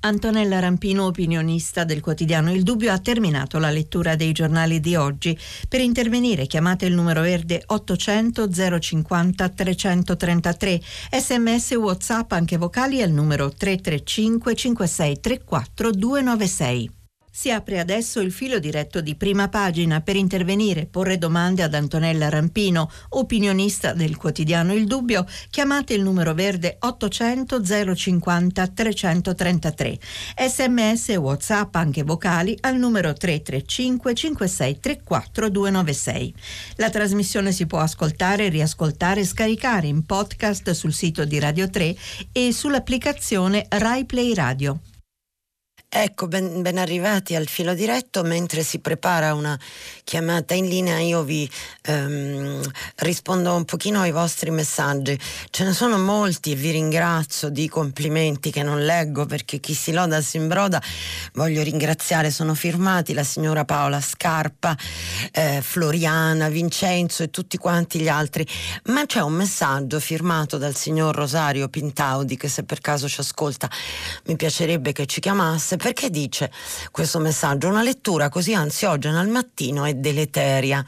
Antonella 0.00 0.60
Rampino, 0.60 1.06
opinionista 1.06 1.82
del 1.82 2.00
quotidiano 2.00 2.52
Il 2.52 2.62
Dubbio, 2.62 2.92
ha 2.92 2.98
terminato 3.00 3.58
la 3.58 3.70
lettura 3.70 4.14
dei 4.14 4.30
giornali 4.30 4.78
di 4.78 4.94
oggi. 4.94 5.36
Per 5.68 5.80
intervenire 5.80 6.46
chiamate 6.46 6.86
il 6.86 6.94
numero 6.94 7.22
verde 7.22 7.62
800 7.66 8.48
050 8.78 9.48
333, 9.48 10.80
sms 11.20 11.70
whatsapp 11.72 12.30
anche 12.30 12.56
vocali 12.56 13.02
al 13.02 13.10
numero 13.10 13.52
335 13.52 14.54
5634 14.54 15.90
296. 15.90 16.97
Si 17.38 17.52
apre 17.52 17.78
adesso 17.78 18.18
il 18.18 18.32
filo 18.32 18.58
diretto 18.58 19.00
di 19.00 19.14
prima 19.14 19.48
pagina 19.48 20.00
per 20.00 20.16
intervenire, 20.16 20.86
porre 20.86 21.18
domande 21.18 21.62
ad 21.62 21.72
Antonella 21.72 22.28
Rampino, 22.28 22.90
opinionista 23.10 23.92
del 23.92 24.16
quotidiano 24.16 24.74
Il 24.74 24.86
Dubbio. 24.86 25.24
Chiamate 25.48 25.94
il 25.94 26.02
numero 26.02 26.34
verde 26.34 26.78
800 26.80 27.94
050 27.94 28.66
333. 28.66 29.98
Sms 30.48 31.10
e 31.10 31.16
WhatsApp 31.16 31.76
anche 31.76 32.02
vocali 32.02 32.58
al 32.62 32.76
numero 32.76 33.12
335 33.12 34.14
5634 34.14 35.48
296. 35.48 36.34
La 36.74 36.90
trasmissione 36.90 37.52
si 37.52 37.66
può 37.66 37.78
ascoltare, 37.78 38.48
riascoltare 38.48 39.20
e 39.20 39.24
scaricare 39.24 39.86
in 39.86 40.04
podcast 40.04 40.72
sul 40.72 40.92
sito 40.92 41.24
di 41.24 41.38
Radio 41.38 41.70
3 41.70 41.94
e 42.32 42.52
sull'applicazione 42.52 43.64
Rai 43.68 44.06
Play 44.06 44.34
Radio. 44.34 44.80
Ecco, 45.90 46.28
ben, 46.28 46.60
ben, 46.60 46.76
arrivati 46.76 47.34
al 47.34 47.46
filo 47.46 47.72
diretto. 47.72 48.22
Mentre 48.22 48.62
si 48.62 48.78
prepara 48.78 49.32
una 49.32 49.58
chiamata 50.04 50.52
in 50.52 50.66
linea, 50.66 50.98
io 50.98 51.22
vi 51.22 51.50
ehm, 51.84 52.60
rispondo 52.96 53.54
un 53.54 53.64
pochino 53.64 54.00
ai 54.00 54.10
vostri 54.10 54.50
messaggi. 54.50 55.18
Ce 55.48 55.64
ne 55.64 55.72
sono 55.72 55.98
molti 55.98 56.52
e 56.52 56.56
vi 56.56 56.72
ringrazio 56.72 57.48
di 57.48 57.70
complimenti 57.70 58.50
che 58.50 58.62
non 58.62 58.84
leggo 58.84 59.24
perché 59.24 59.60
chi 59.60 59.72
si 59.72 59.92
loda 59.92 60.20
si 60.20 60.36
imbroda. 60.36 60.78
Voglio 61.32 61.62
ringraziare, 61.62 62.30
sono 62.30 62.52
firmati 62.52 63.14
la 63.14 63.24
signora 63.24 63.64
Paola 63.64 64.02
Scarpa, 64.02 64.76
eh, 65.32 65.60
Floriana, 65.62 66.50
Vincenzo 66.50 67.22
e 67.22 67.30
tutti 67.30 67.56
quanti 67.56 67.98
gli 67.98 68.08
altri. 68.08 68.46
Ma 68.88 69.06
c'è 69.06 69.20
un 69.20 69.32
messaggio 69.32 70.00
firmato 70.00 70.58
dal 70.58 70.76
signor 70.76 71.14
Rosario 71.14 71.66
Pintaudi 71.70 72.36
che 72.36 72.48
se 72.48 72.64
per 72.64 72.80
caso 72.82 73.08
ci 73.08 73.20
ascolta 73.20 73.70
mi 74.24 74.36
piacerebbe 74.36 74.92
che 74.92 75.06
ci 75.06 75.20
chiamasse 75.20 75.76
perché 75.78 76.10
dice 76.10 76.52
questo 76.90 77.18
messaggio? 77.18 77.68
Una 77.68 77.82
lettura 77.82 78.28
così 78.28 78.52
ansiogena 78.52 79.20
al 79.20 79.28
mattino 79.28 79.84
è 79.86 79.94
deleteria. 79.94 80.84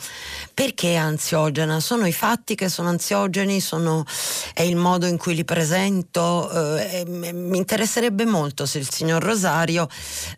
Perché 0.53 0.93
è 0.93 0.97
ansiogena? 0.97 1.81
Sono 1.81 2.07
i 2.07 2.13
fatti 2.13 2.55
che 2.55 2.69
sono 2.69 2.91
ansiogeni, 2.91 3.61
sono, 3.61 4.05
è 4.53 4.63
il 4.63 4.77
modo 4.77 5.07
in 5.07 5.17
cui 5.17 5.35
li 5.35 5.45
presento. 5.45 6.51
Eh, 6.77 7.05
mi 7.07 7.57
interesserebbe 7.57 8.27
molto 8.27 8.67
se 8.67 8.79
il 8.79 8.91
signor 8.91 9.23
Rosario 9.23 9.89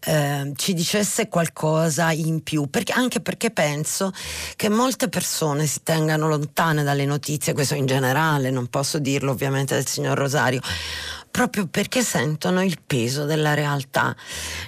eh, 0.04 0.52
ci 0.54 0.74
dicesse 0.74 1.28
qualcosa 1.28 2.12
in 2.12 2.42
più, 2.42 2.70
perché, 2.70 2.92
anche 2.92 3.20
perché 3.20 3.50
penso 3.50 4.12
che 4.54 4.68
molte 4.68 5.08
persone 5.08 5.66
si 5.66 5.80
tengano 5.82 6.28
lontane 6.28 6.84
dalle 6.84 7.04
notizie, 7.04 7.52
questo 7.52 7.74
in 7.74 7.86
generale, 7.86 8.50
non 8.50 8.68
posso 8.68 8.98
dirlo 8.98 9.32
ovviamente 9.32 9.74
del 9.74 9.86
signor 9.86 10.16
Rosario 10.16 10.60
proprio 11.32 11.66
perché 11.66 12.02
sentono 12.02 12.62
il 12.62 12.76
peso 12.86 13.24
della 13.24 13.54
realtà. 13.54 14.14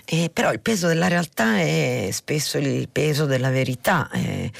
Eh, 0.04 0.30
però 0.32 0.50
il 0.50 0.60
peso 0.60 0.88
della 0.88 1.06
realtà 1.06 1.58
è 1.58 2.08
spesso 2.10 2.58
il 2.58 2.88
peso 2.90 3.26
della 3.26 3.50
verità, 3.50 4.08
eh, 4.12 4.50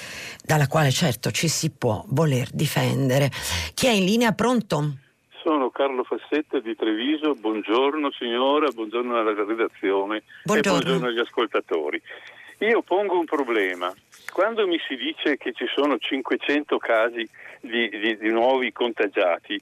dalla 0.45 0.69
quale 0.69 0.91
certo 0.91 1.31
ci 1.31 1.49
si 1.49 1.71
può 1.71 2.05
voler 2.09 2.49
difendere. 2.53 3.31
Chi 3.75 3.87
è 3.87 3.91
in 3.91 4.05
linea 4.05 4.33
pronto? 4.33 4.99
Sono 5.43 5.71
Carlo 5.71 6.05
Fassetta 6.05 6.61
di 6.61 6.77
Treviso, 6.77 7.35
buongiorno 7.35 8.11
signora, 8.13 8.71
buongiorno 8.71 9.19
alla 9.19 9.35
redazione 9.35 10.23
buongiorno. 10.45 10.79
e 10.79 10.83
buongiorno 10.83 11.09
agli 11.09 11.19
ascoltatori. 11.19 12.01
Io 12.59 12.83
pongo 12.83 13.19
un 13.19 13.25
problema. 13.25 13.93
Quando 14.33 14.67
mi 14.67 14.79
si 14.87 14.97
dice 14.97 15.37
che 15.37 15.53
ci 15.53 15.67
sono 15.75 15.99
500 15.99 16.79
casi 16.79 17.29
di, 17.61 17.89
di, 17.89 18.17
di 18.17 18.31
nuovi 18.31 18.73
contagiati, 18.73 19.61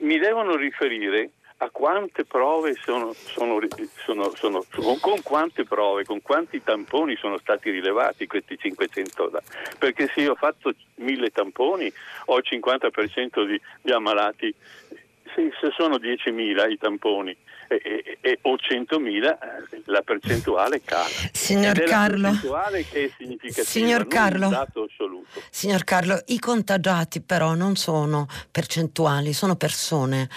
mi 0.00 0.18
devono 0.18 0.54
riferire 0.54 1.30
a 1.60 1.70
quante 1.70 2.24
prove 2.24 2.74
sono, 2.74 3.12
sono, 3.12 3.58
sono, 3.96 4.32
sono, 4.34 4.64
con 5.00 5.20
quante 5.22 5.64
prove, 5.64 6.04
con 6.04 6.22
quanti 6.22 6.62
tamponi 6.62 7.16
sono 7.16 7.36
stati 7.38 7.70
rilevati 7.70 8.28
questi 8.28 8.56
500 8.56 9.28
da, 9.28 9.42
perché 9.78 10.08
se 10.14 10.20
io 10.20 10.32
ho 10.32 10.36
fatto 10.36 10.72
mille 10.96 11.30
tamponi 11.30 11.92
ho 12.26 12.36
il 12.36 12.44
50% 12.48 13.44
di, 13.44 13.60
di 13.82 13.90
ammalati. 13.90 14.54
Se, 15.34 15.52
se 15.60 15.70
sono 15.76 15.96
10.000 15.96 16.70
i 16.70 16.78
tamponi 16.78 17.36
e, 17.68 18.18
e, 18.20 18.38
o 18.42 18.54
100.000 18.54 19.38
la 19.84 20.02
percentuale 20.02 20.80
cala. 20.82 21.08
Signor 21.32 21.82
Carlo, 21.84 22.32
signor 23.64 24.06
Carlo, 24.06 24.66
signor 25.50 25.84
Carlo, 25.84 26.22
i 26.26 26.38
contagiati 26.38 27.20
però 27.20 27.54
non 27.54 27.76
sono 27.76 28.26
percentuali, 28.50 29.32
sono 29.32 29.56
persone 29.56 30.28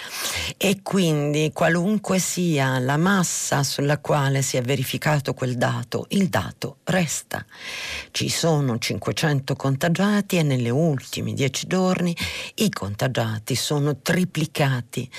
e 0.57 0.81
quindi 0.81 1.51
qualunque 1.53 2.19
sia 2.19 2.79
la 2.79 2.97
massa 2.97 3.63
sulla 3.63 3.99
quale 3.99 4.41
si 4.41 4.57
è 4.57 4.61
verificato 4.61 5.33
quel 5.33 5.55
dato, 5.55 6.05
il 6.09 6.27
dato 6.27 6.77
resta. 6.85 7.45
Ci 8.11 8.29
sono 8.29 8.77
500 8.77 9.55
contagiati 9.55 10.37
e 10.37 10.43
negli 10.43 10.69
ultimi 10.69 11.33
10 11.33 11.67
giorni 11.67 12.15
i 12.55 12.69
contagiati 12.69 13.55
sono 13.55 13.97
triplicati. 14.01 15.09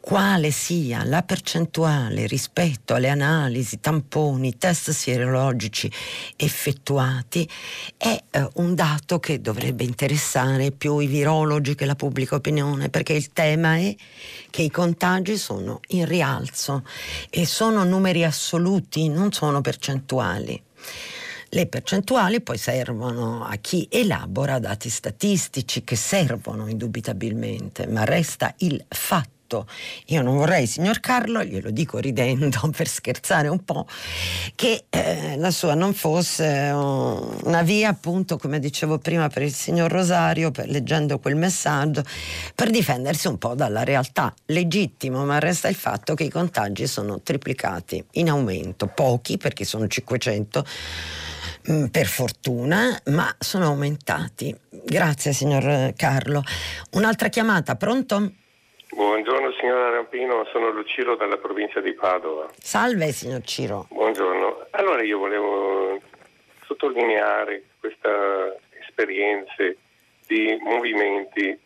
Quale 0.00 0.50
sia 0.50 1.04
la 1.04 1.22
percentuale 1.22 1.53
percentuale 1.54 2.26
rispetto 2.26 2.94
alle 2.94 3.08
analisi, 3.08 3.78
tamponi, 3.78 4.58
test 4.58 4.90
sierologici 4.90 5.88
effettuati 6.34 7.48
è 7.96 8.20
eh, 8.28 8.48
un 8.54 8.74
dato 8.74 9.20
che 9.20 9.40
dovrebbe 9.40 9.84
interessare 9.84 10.72
più 10.72 10.98
i 10.98 11.06
virologi 11.06 11.76
che 11.76 11.84
la 11.84 11.94
pubblica 11.94 12.34
opinione, 12.34 12.88
perché 12.88 13.12
il 13.12 13.32
tema 13.32 13.76
è 13.76 13.94
che 14.50 14.62
i 14.62 14.70
contagi 14.70 15.36
sono 15.36 15.78
in 15.88 16.06
rialzo 16.06 16.82
e 17.30 17.46
sono 17.46 17.84
numeri 17.84 18.24
assoluti, 18.24 19.08
non 19.08 19.30
sono 19.30 19.60
percentuali. 19.60 20.60
Le 21.50 21.66
percentuali 21.68 22.40
poi 22.40 22.58
servono 22.58 23.44
a 23.44 23.54
chi 23.56 23.86
elabora 23.88 24.58
dati 24.58 24.90
statistici 24.90 25.84
che 25.84 25.94
servono 25.94 26.66
indubitabilmente, 26.66 27.86
ma 27.86 28.02
resta 28.02 28.52
il 28.58 28.84
fatto 28.88 29.33
fatto, 29.44 29.66
io 30.06 30.22
non 30.22 30.36
vorrei, 30.36 30.66
signor 30.66 31.00
Carlo, 31.00 31.44
glielo 31.44 31.70
dico 31.70 31.98
ridendo 31.98 32.70
per 32.74 32.88
scherzare 32.88 33.48
un 33.48 33.62
po', 33.64 33.86
che 34.54 34.86
eh, 34.88 35.36
la 35.36 35.50
sua 35.50 35.74
non 35.74 35.92
fosse 35.92 36.70
una 36.72 37.62
via, 37.62 37.90
appunto, 37.90 38.38
come 38.38 38.58
dicevo 38.58 38.98
prima, 38.98 39.28
per 39.28 39.42
il 39.42 39.52
signor 39.52 39.90
Rosario, 39.90 40.50
per, 40.50 40.68
leggendo 40.68 41.18
quel 41.18 41.36
messaggio, 41.36 42.02
per 42.54 42.70
difendersi 42.70 43.28
un 43.28 43.38
po' 43.38 43.54
dalla 43.54 43.84
realtà. 43.84 44.34
Legittimo, 44.46 45.24
ma 45.24 45.38
resta 45.38 45.68
il 45.68 45.76
fatto 45.76 46.14
che 46.14 46.24
i 46.24 46.30
contagi 46.30 46.86
sono 46.86 47.20
triplicati 47.20 48.02
in 48.12 48.30
aumento, 48.30 48.86
pochi 48.86 49.36
perché 49.36 49.64
sono 49.64 49.86
500 49.86 50.64
mm, 51.70 51.84
per 51.86 52.06
fortuna, 52.06 52.98
ma 53.06 53.34
sono 53.38 53.66
aumentati. 53.66 54.54
Grazie 54.84 55.32
signor 55.32 55.92
Carlo. 55.96 56.42
Un'altra 56.92 57.28
chiamata, 57.28 57.76
pronto? 57.76 58.32
Buongiorno 58.94 59.50
signora 59.58 59.90
Rampino, 59.90 60.44
sono 60.52 60.70
Luciro 60.70 61.16
dalla 61.16 61.36
provincia 61.36 61.80
di 61.80 61.94
Padova. 61.94 62.48
Salve 62.56 63.10
signor 63.10 63.42
Ciro. 63.42 63.88
Buongiorno. 63.90 64.68
Allora 64.70 65.02
io 65.02 65.18
volevo 65.18 66.00
sottolineare 66.64 67.64
questa 67.80 68.54
esperienza 68.78 69.64
di 70.28 70.56
movimenti 70.60 71.58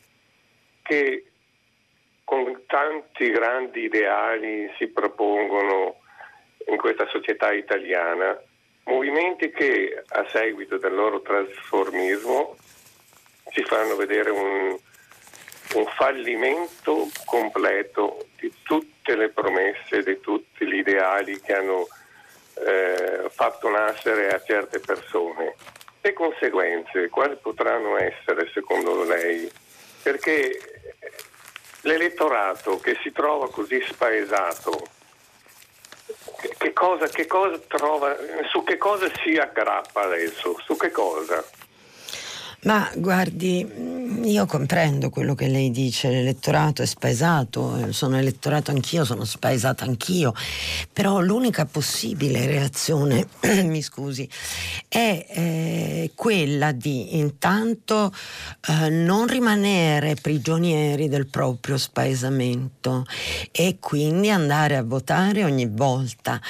che 0.81 1.27
con 2.25 2.63
tanti 2.67 3.31
grandi 3.31 3.83
ideali 3.83 4.73
si 4.79 4.87
propongono 4.87 5.97
in 6.69 6.79
questa 6.79 7.07
società 7.09 7.53
italiana, 7.53 8.41
movimenti 8.85 9.51
che 9.51 10.03
a 10.09 10.27
seguito 10.31 10.79
del 10.79 10.95
loro 10.95 11.21
trasformismo 11.21 12.57
ci 13.51 13.63
fanno 13.65 13.97
vedere 13.97 14.31
un, 14.31 14.79
un 15.75 15.87
fallimento 15.97 17.09
completo 17.25 18.27
di 18.37 18.53
tutte 18.63 19.15
le 19.17 19.29
promesse, 19.29 20.03
di 20.03 20.19
tutti 20.21 20.67
gli 20.67 20.77
ideali 20.77 21.41
che 21.41 21.55
hanno 21.55 21.87
eh, 22.55 23.29
fatto 23.31 23.69
nascere 23.69 24.29
a 24.29 24.43
certe 24.43 24.81
persone. 24.81 25.55
Le 26.01 26.13
conseguenze 26.13 27.09
quali 27.09 27.37
potranno 27.37 27.97
essere 27.99 28.51
secondo 28.53 29.05
lei? 29.05 29.51
Perché 30.03 30.59
l'elettorato 31.83 32.79
che 32.79 32.97
si 33.03 33.13
trova 33.13 33.51
così 33.51 33.83
spaesato, 33.83 34.87
che 36.57 36.73
cosa, 36.73 37.07
che 37.09 37.27
cosa 37.27 37.59
trova, 37.67 38.17
su 38.49 38.63
che 38.63 38.77
cosa 38.77 39.11
si 39.23 39.37
aggrappa 39.37 40.03
adesso? 40.03 40.57
Su 40.65 40.77
che 40.77 40.91
cosa? 40.91 41.45
Ma 42.63 42.91
guardi, 42.97 43.65
io 44.25 44.45
comprendo 44.47 45.11
quello 45.11 45.37
che 45.37 45.47
lei 45.47 45.71
dice, 45.71 46.09
l'elettorato 46.11 46.83
è 46.83 46.87
spaesato, 46.87 47.93
sono 47.93 48.17
elettorato 48.17 48.73
anch'io, 48.73 49.05
sono 49.05 49.25
spaesata 49.25 49.85
anch'io, 49.85 50.35
però 50.93 51.21
l'unica 51.21 51.67
possibile 51.67 52.47
reazione, 52.47 53.29
mi 53.63 53.81
scusi, 53.81 54.29
è 54.89 55.25
eh, 55.29 56.11
quella 56.17 56.73
di 56.73 57.17
intanto 57.17 58.13
eh, 58.67 58.89
non 58.89 59.29
rimanere 59.29 60.17
prigionieri 60.21 61.09
del 61.09 61.29
proprio 61.29 61.79
spaesamento 61.79 63.07
e 63.53 63.77
quindi 63.79 64.31
andare 64.31 64.75
a 64.75 64.83
votare 64.83 65.45
ogni 65.45 65.69
volta 65.71 66.41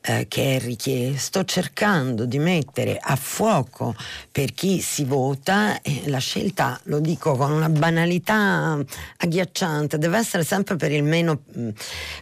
eh, 0.00 0.26
che 0.28 0.56
è 0.56 0.60
richiesto, 0.60 1.44
cercando 1.44 2.24
di 2.24 2.38
mettere 2.38 2.98
a 2.98 3.16
fuoco 3.16 3.94
per 4.32 4.54
chi 4.54 4.80
si 4.80 5.04
vota 5.04 5.57
la 6.04 6.18
scelta, 6.18 6.80
lo 6.84 7.00
dico 7.00 7.36
con 7.36 7.52
una 7.52 7.68
banalità 7.68 8.78
agghiacciante, 9.18 9.98
deve 9.98 10.18
essere 10.18 10.44
sempre 10.44 10.76
per 10.76 10.92
il 10.92 11.02
meno, 11.02 11.42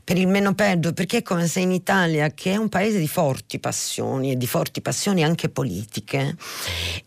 per 0.05 0.19
il 0.19 0.29
meno 0.29 0.55
peggio, 0.55 0.93
perché 0.93 1.19
è 1.19 1.23
come 1.23 1.47
se 1.47 1.61
in 1.61 1.73
Italia, 1.73 2.31
che 2.31 2.53
è 2.53 2.57
un 2.57 2.69
paese 2.69 2.99
di 2.99 3.09
forti 3.09 3.59
passioni 3.59 4.33
e 4.33 4.37
di 4.37 4.47
forti 4.47 4.81
passioni 4.81 5.25
anche 5.25 5.49
politiche, 5.49 6.37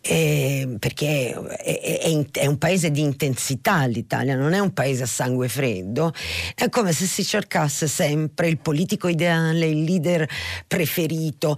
eh, 0.00 0.76
perché 0.78 1.32
è, 1.32 1.80
è, 1.80 2.26
è, 2.32 2.46
un 2.46 2.58
paese 2.58 2.90
di 2.90 3.00
intensità 3.00 3.84
l'Italia, 3.86 4.36
non 4.36 4.52
è 4.52 4.58
un 4.58 4.72
paese 4.72 5.04
a 5.04 5.06
sangue 5.06 5.48
freddo, 5.48 6.12
è 6.54 6.68
come 6.68 6.92
se 6.92 7.06
si 7.06 7.24
cercasse 7.24 7.86
sempre 7.86 8.48
il 8.48 8.58
politico 8.58 9.08
ideale, 9.08 9.66
il 9.66 9.82
leader 9.84 10.28
preferito. 10.66 11.56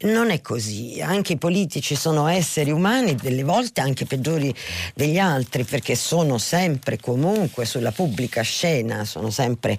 Non 0.00 0.30
è 0.30 0.40
così, 0.40 1.00
anche 1.00 1.34
i 1.34 1.38
politici 1.38 1.94
sono 1.94 2.26
esseri 2.26 2.70
umani, 2.70 3.14
delle 3.14 3.42
volte 3.42 3.80
anche 3.80 4.04
peggiori 4.14 4.54
degli 4.94 5.18
altri 5.18 5.64
perché 5.64 5.96
sono 5.96 6.38
sempre 6.38 6.98
comunque 6.98 7.64
sulla 7.64 7.90
pubblica 7.90 8.42
scena, 8.42 9.04
sono 9.04 9.30
sempre 9.30 9.76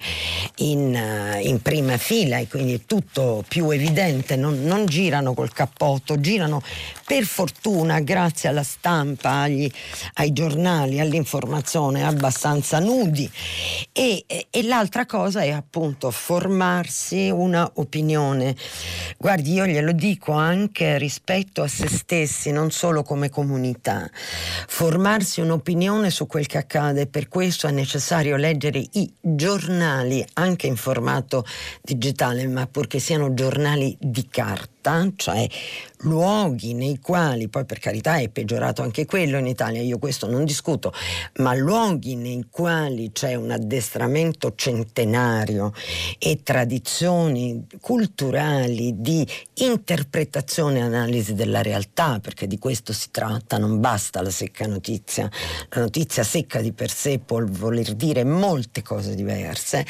in, 0.56 0.94
uh, 0.94 1.46
in 1.46 1.62
prima 1.62 1.96
fila 1.96 2.38
e 2.38 2.48
quindi 2.48 2.74
è 2.74 2.80
tutto 2.84 3.44
più 3.48 3.70
evidente, 3.70 4.36
non, 4.36 4.62
non, 4.62 4.84
girano 4.86 5.32
col 5.34 5.52
cappotto, 5.52 6.20
girano 6.20 6.62
per 7.06 7.24
fortuna 7.24 8.00
grazie 8.00 8.48
alla 8.48 8.62
stampa, 8.62 9.42
agli, 9.42 9.70
ai 10.14 10.32
giornali, 10.32 11.00
all'informazione 11.00 12.04
abbastanza 12.04 12.78
nudi. 12.78 13.30
E, 13.92 14.24
e, 14.26 14.46
e 14.50 14.62
l'altra 14.64 15.06
cosa 15.06 15.40
è 15.40 15.50
appunto 15.50 16.10
formarsi 16.10 17.30
una 17.30 17.70
opinione. 17.74 18.54
Guardi, 19.16 19.52
io 19.52 19.66
glielo 19.66 19.92
dico 19.92 20.32
anche 20.32 20.98
rispetto 20.98 21.62
a 21.62 21.68
se 21.68 21.88
stessi, 21.88 22.50
non 22.50 22.70
solo 22.70 23.02
come 23.02 23.30
comunità 23.30 24.10
formarsi 24.66 25.40
un'opinione 25.40 26.10
su 26.10 26.26
quel 26.26 26.46
che 26.46 26.58
accade. 26.58 27.06
Per 27.06 27.28
questo 27.28 27.66
è 27.66 27.70
necessario 27.70 28.36
leggere 28.36 28.84
i 28.92 29.12
giornali 29.20 30.24
anche 30.34 30.66
in 30.66 30.76
formato 30.76 31.44
digitale, 31.82 32.46
ma 32.46 32.66
purché 32.66 32.98
siano 32.98 33.34
giornali 33.34 33.96
di 34.00 34.26
carta 34.28 34.75
cioè 35.16 35.46
luoghi 36.00 36.74
nei 36.74 36.98
quali, 37.00 37.48
poi 37.48 37.64
per 37.64 37.78
carità 37.78 38.18
è 38.18 38.28
peggiorato 38.28 38.82
anche 38.82 39.06
quello 39.06 39.38
in 39.38 39.46
Italia, 39.46 39.80
io 39.80 39.98
questo 39.98 40.28
non 40.28 40.44
discuto, 40.44 40.92
ma 41.36 41.54
luoghi 41.54 42.16
nei 42.16 42.46
quali 42.50 43.10
c'è 43.12 43.34
un 43.34 43.50
addestramento 43.50 44.52
centenario 44.54 45.72
e 46.18 46.42
tradizioni 46.42 47.66
culturali 47.80 49.00
di 49.00 49.26
interpretazione 49.54 50.78
e 50.78 50.82
analisi 50.82 51.34
della 51.34 51.62
realtà, 51.62 52.20
perché 52.20 52.46
di 52.46 52.58
questo 52.58 52.92
si 52.92 53.08
tratta, 53.10 53.58
non 53.58 53.80
basta 53.80 54.22
la 54.22 54.30
secca 54.30 54.66
notizia, 54.66 55.30
la 55.70 55.80
notizia 55.80 56.22
secca 56.22 56.60
di 56.60 56.72
per 56.72 56.90
sé 56.90 57.18
può 57.18 57.42
voler 57.44 57.94
dire 57.94 58.24
molte 58.24 58.82
cose 58.82 59.14
diverse, 59.14 59.84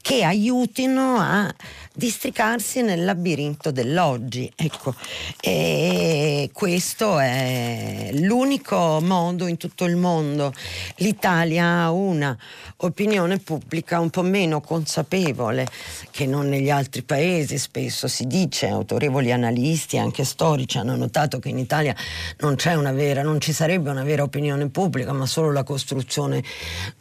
che 0.00 0.24
aiutino 0.24 1.16
a 1.18 1.54
districarsi 1.96 2.82
nel 2.82 3.04
labirinto 3.04 3.70
dell'oggi. 3.70 4.50
Ecco, 4.56 4.94
e 5.40 6.50
questo 6.52 7.20
è 7.20 8.10
l'unico 8.14 9.00
modo 9.00 9.46
in 9.46 9.56
tutto 9.56 9.84
il 9.84 9.94
mondo. 9.94 10.52
L'Italia 10.96 11.82
ha 11.82 11.92
una 11.92 12.36
opinione 12.78 13.38
pubblica 13.38 14.00
un 14.00 14.10
po' 14.10 14.22
meno 14.22 14.60
consapevole 14.60 15.68
che 16.10 16.26
non 16.26 16.48
negli 16.48 16.70
altri 16.70 17.02
paesi, 17.02 17.58
spesso 17.58 18.08
si 18.08 18.26
dice, 18.26 18.66
autorevoli 18.66 19.30
analisti, 19.30 19.96
anche 19.96 20.24
storici 20.24 20.78
hanno 20.78 20.96
notato 20.96 21.38
che 21.38 21.48
in 21.48 21.58
Italia 21.58 21.94
non 22.38 22.56
c'è 22.56 22.74
una 22.74 22.92
vera, 22.92 23.22
non 23.22 23.40
ci 23.40 23.52
sarebbe 23.52 23.90
una 23.90 24.02
vera 24.02 24.24
opinione 24.24 24.68
pubblica, 24.68 25.12
ma 25.12 25.26
solo 25.26 25.52
la 25.52 25.62
costruzione 25.62 26.38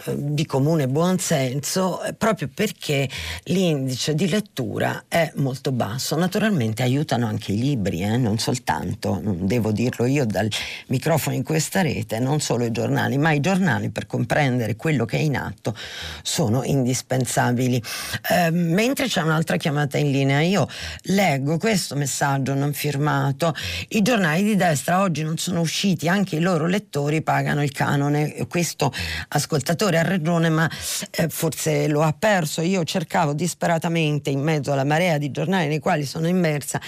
eh, 0.06 0.16
di 0.16 0.46
comune 0.46 0.88
buonsenso, 0.88 2.04
eh, 2.04 2.14
proprio 2.14 2.50
perché 2.54 3.10
l'indice 3.46 4.14
di 4.14 4.30
lettura 4.30 4.83
è 5.08 5.32
molto 5.36 5.72
basso. 5.72 6.18
Naturalmente 6.18 6.84
aiutano 6.84 7.28
anche 7.28 7.54
i 7.54 7.58
libri, 7.58 8.02
eh, 8.02 8.18
non 8.18 8.38
soltanto, 8.38 9.22
devo 9.24 9.72
dirlo 9.72 10.06
io 10.06 10.26
dal 10.26 10.50
microfono 10.88 11.36
in 11.36 11.44
questa 11.44 11.82
rete, 11.82 12.20
non 12.20 12.40
solo 12.40 12.66
i 12.66 12.72
giornali, 12.72 13.18
ma 13.18 13.32
i 13.32 13.40
giornali 13.40 13.90
per 13.90 14.06
comprendere 14.08 14.76
quello 14.76 15.06
che 15.06 15.18
è 15.18 15.22
in 15.22 15.38
atto 15.38 15.76
sono 16.22 16.64
indispensabili. 16.64 17.82
Eh, 18.30 18.52
mentre 18.52 19.08
c'è 19.08 19.22
un'altra 19.22 19.58
chiamata 19.58 19.98
in 19.98 20.12
linea, 20.12 20.42
io 20.42 20.68
leggo 21.04 21.58
questo 21.58 21.96
messaggio 21.96 22.54
non 22.54 22.74
firmato, 22.74 23.56
i 23.90 24.02
giornali 24.02 24.44
di 24.44 24.56
destra 24.56 25.02
oggi 25.02 25.24
non 25.24 25.38
sono 25.38 25.62
usciti, 25.62 26.10
anche 26.10 26.36
i 26.36 26.40
loro 26.40 26.66
lettori 26.66 27.22
pagano 27.22 27.64
il 27.64 27.72
canone, 27.72 28.46
questo 28.48 28.92
ascoltatore 29.30 30.00
ha 30.00 30.04
ragione 30.04 30.50
ma 30.50 30.70
eh, 31.12 31.30
forse 31.30 31.88
lo 31.88 32.02
ha 32.02 32.14
perso, 32.18 32.62
io 32.62 32.84
cercavo 32.84 33.34
disperatamente 33.34 34.30
in 34.30 34.42
mezzo 34.42 34.73
visto 34.74 34.76
la 34.76 34.84
marea 34.84 35.18
di 35.18 35.32
giornali 35.32 35.68
nei 35.68 35.80
quali 35.80 36.06
sono 36.06 36.28
immersa, 36.28 36.82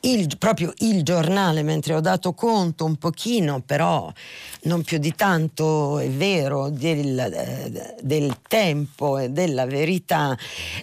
il, 0.00 0.36
proprio 0.38 0.72
il 0.78 1.02
giornale, 1.02 1.62
mentre 1.62 1.94
ho 1.94 2.00
dato 2.00 2.32
conto 2.32 2.84
un 2.84 2.96
pochino, 2.96 3.60
però 3.60 4.12
non 4.62 4.82
più 4.82 4.98
di 4.98 5.14
tanto 5.14 5.98
è 5.98 6.08
vero, 6.08 6.70
del, 6.70 7.92
del 8.00 8.36
tempo 8.48 9.18
e 9.18 9.30
della 9.30 9.66
verità, 9.66 10.36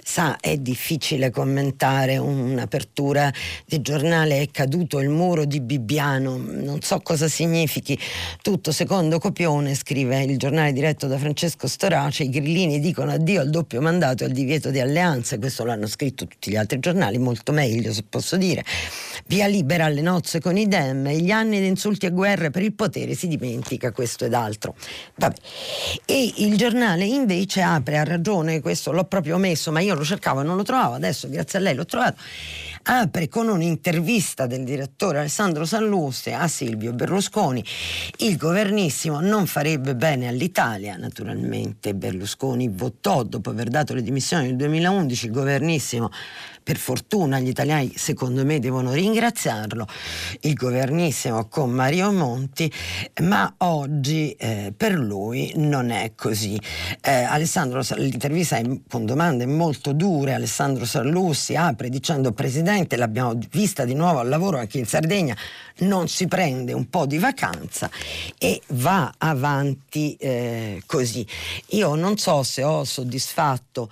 sa, 0.04 0.38
è 0.39 0.58
difficile 0.58 1.30
commentare 1.30 2.18
un'apertura 2.18 3.32
di 3.66 3.82
giornale, 3.82 4.41
è 4.41 4.49
caduto 4.52 4.99
il 4.99 5.10
muro 5.10 5.45
di 5.45 5.62
Bibbiano, 5.62 6.38
non 6.38 6.82
so 6.82 6.99
cosa 6.99 7.28
significhi, 7.28 7.97
tutto 8.41 8.72
secondo 8.72 9.20
copione, 9.20 9.74
scrive 9.76 10.22
il 10.24 10.38
giornale 10.38 10.74
diretto 10.74 11.08
da 11.08 11.18
Francesco 11.18 11.68
Storace, 11.68 12.24
i 12.24 12.30
grillini 12.30 12.80
dicono 12.80 13.12
addio 13.12 13.41
al 13.41 13.49
doppio 13.49 13.82
mandato 13.82 14.24
e 14.24 14.28
al 14.28 14.34
divieto 14.34 14.70
di 14.70 14.80
alleanze, 14.80 15.38
questo 15.38 15.64
l'hanno 15.64 15.88
scritto 15.88 16.28
tutti 16.28 16.40
gli 16.49 16.55
altri 16.55 16.79
giornali, 16.79 17.17
molto 17.17 17.51
meglio 17.51 17.93
se 17.93 18.03
posso 18.07 18.37
dire, 18.37 18.63
via 19.27 19.47
libera 19.47 19.85
alle 19.85 20.01
nozze 20.01 20.39
con 20.39 20.57
i 20.57 20.67
dem, 20.67 21.07
gli 21.09 21.31
anni 21.31 21.59
di 21.59 21.67
insulti 21.67 22.05
e 22.05 22.11
guerre 22.11 22.49
per 22.49 22.63
il 22.63 22.73
potere 22.73 23.13
si 23.13 23.27
dimentica 23.27 23.91
questo 23.91 24.25
ed 24.25 24.33
altro. 24.33 24.75
Vabbè. 25.15 25.35
E 26.05 26.33
il 26.37 26.57
giornale 26.57 27.05
invece 27.05 27.61
apre, 27.61 27.97
ha 27.97 28.03
ragione, 28.03 28.61
questo 28.61 28.91
l'ho 28.91 29.05
proprio 29.05 29.37
messo, 29.37 29.71
ma 29.71 29.81
io 29.81 29.93
lo 29.93 30.03
cercavo 30.03 30.41
e 30.41 30.43
non 30.43 30.55
lo 30.55 30.63
trovavo, 30.63 30.95
adesso 30.95 31.29
grazie 31.29 31.59
a 31.59 31.61
lei 31.61 31.75
l'ho 31.75 31.85
trovato 31.85 32.19
apre 32.84 33.27
con 33.27 33.47
un'intervista 33.47 34.47
del 34.47 34.63
direttore 34.63 35.19
Alessandro 35.19 35.65
Salluste 35.65 36.34
a 36.34 36.47
Silvio 36.47 36.93
Berlusconi. 36.93 37.63
Il 38.17 38.38
governissimo 38.38 39.19
non 39.19 39.45
farebbe 39.45 39.95
bene 39.95 40.27
all'Italia, 40.27 40.95
naturalmente 40.95 41.93
Berlusconi 41.93 42.69
votò 42.69 43.23
dopo 43.23 43.49
aver 43.49 43.69
dato 43.69 43.93
le 43.93 44.01
dimissioni 44.01 44.47
nel 44.47 44.55
2011, 44.55 45.25
il 45.25 45.32
governissimo 45.32 46.09
per 46.64 46.78
fortuna 46.78 47.39
gli 47.39 47.47
italiani 47.47 47.93
secondo 47.95 48.45
me 48.45 48.59
devono 48.59 48.91
ringraziarlo, 48.91 49.88
il 50.41 50.53
governissimo 50.53 51.47
con 51.47 51.72
Mario 51.72 52.12
Monti, 52.12 52.72
ma 53.22 53.53
oggi 53.57 54.32
eh, 54.32 54.74
per 54.76 54.93
lui 54.93 55.51
non 55.55 55.89
è 55.89 56.14
così. 56.16 56.59
Eh, 57.01 57.12
Alessandro, 57.12 57.82
l'intervista 57.95 58.57
è, 58.57 58.64
con 58.89 59.05
domande 59.05 59.45
molto 59.45 59.93
dure, 59.93 60.34
Alessandro 60.34 60.86
Sallussi 60.86 61.55
apre 61.55 61.89
dicendo 61.89 62.32
Presidente, 62.32 62.95
l'abbiamo 62.95 63.38
vista 63.51 63.86
di 63.86 63.93
nuovo 63.93 64.20
al 64.20 64.30
lavoro 64.30 64.57
anche 64.57 64.78
in 64.78 64.86
Sardegna, 64.86 65.36
non 65.80 66.07
si 66.07 66.28
prende 66.28 66.74
un 66.74 66.89
po' 66.89 67.05
di 67.05 67.18
vacanza 67.18 67.89
e 68.38 68.62
va 68.68 69.14
avanti 69.18 70.16
eh, 70.16 70.82
così. 70.86 71.26
Io 71.70 71.95
non 71.95 72.18
so 72.18 72.43
se 72.43 72.64
ho 72.64 72.84
soddisfatto 72.84 73.89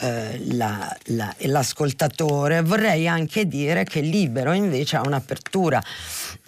eh, 0.00 0.38
la, 0.52 0.96
la, 1.06 1.34
l'ascoltatore, 1.38 2.18
vorrei 2.26 3.08
anche 3.08 3.46
dire 3.46 3.84
che 3.84 4.00
Libero 4.00 4.52
invece 4.52 4.96
ha 4.96 5.02
un'apertura 5.04 5.82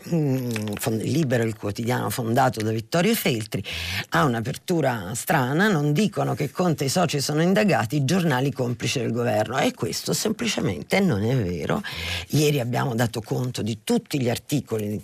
Libero 0.04 1.44
il 1.44 1.56
quotidiano 1.56 2.10
fondato 2.10 2.60
da 2.62 2.70
Vittorio 2.70 3.14
Feltri 3.14 3.62
ha 4.10 4.24
un'apertura 4.24 5.12
strana 5.14 5.68
non 5.68 5.92
dicono 5.92 6.34
che 6.34 6.50
Conte 6.50 6.84
e 6.84 6.86
i 6.86 6.90
soci 6.90 7.20
sono 7.20 7.42
indagati 7.42 7.96
i 7.96 8.04
giornali 8.04 8.52
complici 8.52 8.98
del 8.98 9.12
governo. 9.12 9.58
E 9.58 9.74
questo 9.74 10.12
semplicemente 10.12 11.00
non 11.00 11.24
è 11.24 11.36
vero. 11.36 11.82
Ieri 12.28 12.60
abbiamo 12.60 12.94
dato 12.94 13.20
conto 13.20 13.62
di 13.62 13.80
tutti 13.84 14.20
gli 14.20 14.28
articoli 14.28 14.50
articoli 14.52 15.02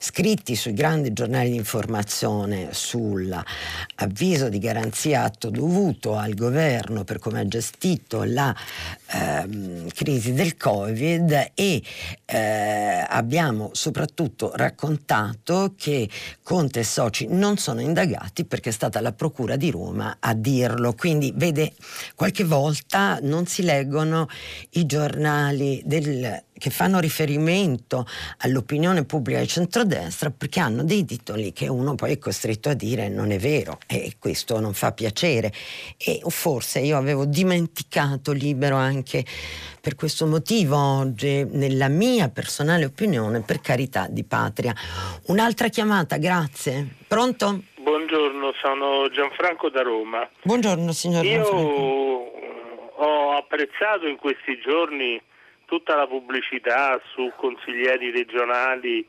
scritti 0.00 0.54
sui 0.54 0.74
grandi 0.74 1.12
giornali 1.12 1.50
di 1.50 1.56
informazione 1.56 2.68
sull'avviso 2.70 4.48
di 4.48 4.60
garanzia 4.60 5.24
atto 5.24 5.50
dovuto 5.50 6.14
al 6.14 6.34
governo 6.34 7.02
per 7.02 7.18
come 7.18 7.40
ha 7.40 7.48
gestito 7.48 8.22
la 8.22 8.54
ehm, 9.10 9.88
crisi 9.88 10.34
del 10.34 10.56
Covid 10.56 11.50
e 11.52 11.82
eh, 12.24 13.06
abbiamo 13.08 13.70
soprattutto 13.72 14.37
raccontato 14.54 15.74
che 15.76 16.08
Conte 16.42 16.80
e 16.80 16.84
Soci 16.84 17.26
non 17.28 17.56
sono 17.56 17.80
indagati 17.80 18.44
perché 18.44 18.70
è 18.70 18.72
stata 18.72 19.00
la 19.00 19.12
Procura 19.12 19.56
di 19.56 19.70
Roma 19.70 20.16
a 20.20 20.34
dirlo. 20.34 20.94
Quindi 20.94 21.32
vede, 21.34 21.72
qualche 22.14 22.44
volta 22.44 23.18
non 23.22 23.46
si 23.46 23.62
leggono 23.62 24.28
i 24.70 24.86
giornali 24.86 25.82
del 25.84 26.42
che 26.58 26.70
fanno 26.70 26.98
riferimento 26.98 28.06
all'opinione 28.38 29.04
pubblica 29.04 29.38
del 29.38 29.46
centrodestra 29.46 30.30
perché 30.30 30.60
hanno 30.60 30.82
dei 30.82 31.04
titoli 31.04 31.52
che 31.52 31.68
uno 31.68 31.94
poi 31.94 32.12
è 32.12 32.18
costretto 32.18 32.68
a 32.68 32.74
dire 32.74 33.08
non 33.08 33.30
è 33.30 33.38
vero 33.38 33.78
e 33.86 34.16
questo 34.18 34.58
non 34.60 34.74
fa 34.74 34.92
piacere 34.92 35.52
e 35.96 36.20
forse 36.26 36.80
io 36.80 36.96
avevo 36.96 37.24
dimenticato 37.24 38.32
libero 38.32 38.76
anche 38.76 39.24
per 39.88 39.96
questo 39.96 40.26
motivo 40.26 40.76
oggi 40.76 41.46
nella 41.50 41.88
mia 41.88 42.28
personale 42.28 42.84
opinione 42.84 43.40
per 43.40 43.62
carità 43.62 44.06
di 44.06 44.22
patria. 44.22 44.74
Un'altra 45.28 45.68
chiamata, 45.68 46.18
grazie. 46.18 46.86
Pronto? 47.08 47.62
Buongiorno, 47.76 48.52
sono 48.60 49.08
Gianfranco 49.08 49.70
da 49.70 49.80
Roma. 49.80 50.28
Buongiorno 50.42 50.92
signor 50.92 51.24
Io 51.24 51.42
Gianfranco. 51.42 51.70
ho 52.96 53.36
apprezzato 53.38 54.06
in 54.06 54.16
questi 54.16 54.60
giorni 54.60 55.18
tutta 55.64 55.96
la 55.96 56.06
pubblicità 56.06 57.00
su 57.14 57.32
consiglieri 57.36 58.10
regionali 58.10 59.08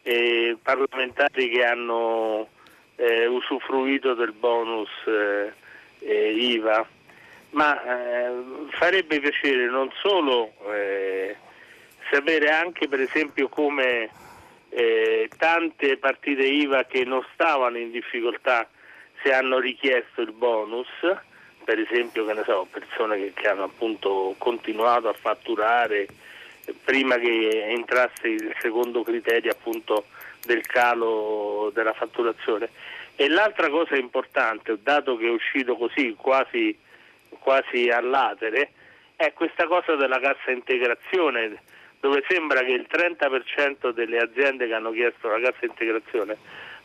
e 0.00 0.56
parlamentari 0.62 1.50
che 1.50 1.64
hanno 1.66 2.48
eh, 2.96 3.26
usufruito 3.26 4.14
del 4.14 4.32
bonus 4.32 4.88
eh, 5.06 5.52
eh, 5.98 6.32
IVA, 6.32 6.88
ma 7.54 7.82
eh, 7.82 8.30
farebbe 8.70 9.20
piacere 9.20 9.66
non 9.66 9.90
solo 10.02 10.52
eh, 10.72 11.36
sapere 12.10 12.50
anche 12.50 12.88
per 12.88 13.00
esempio 13.00 13.48
come 13.48 14.10
eh, 14.70 15.28
tante 15.38 15.96
partite 15.98 16.42
IVA 16.42 16.84
che 16.84 17.04
non 17.04 17.24
stavano 17.32 17.78
in 17.78 17.90
difficoltà 17.90 18.68
se 19.22 19.32
hanno 19.32 19.58
richiesto 19.58 20.20
il 20.20 20.32
bonus, 20.32 20.88
per 21.64 21.78
esempio 21.78 22.26
che 22.26 22.34
ne 22.34 22.42
so, 22.44 22.66
persone 22.70 23.16
che, 23.16 23.32
che 23.34 23.48
hanno 23.48 23.64
appunto 23.64 24.34
continuato 24.36 25.08
a 25.08 25.14
fatturare 25.14 26.06
prima 26.84 27.16
che 27.16 27.66
entrasse 27.68 28.28
il 28.28 28.54
secondo 28.60 29.02
criterio 29.02 29.52
appunto 29.52 30.06
del 30.44 30.66
calo 30.66 31.70
della 31.72 31.94
fatturazione. 31.94 32.68
E 33.16 33.28
l'altra 33.28 33.70
cosa 33.70 33.96
importante, 33.96 34.76
dato 34.82 35.16
che 35.16 35.26
è 35.26 35.30
uscito 35.30 35.76
così 35.76 36.14
quasi, 36.18 36.76
quasi 37.38 37.88
all'atere, 37.88 38.72
è 39.16 39.32
questa 39.32 39.66
cosa 39.66 39.94
della 39.94 40.18
cassa 40.18 40.50
integrazione, 40.50 41.62
dove 42.00 42.24
sembra 42.28 42.60
che 42.60 42.72
il 42.72 42.86
30% 42.90 43.90
delle 43.90 44.18
aziende 44.18 44.66
che 44.66 44.74
hanno 44.74 44.90
chiesto 44.90 45.28
la 45.28 45.40
cassa 45.40 45.64
integrazione 45.64 46.36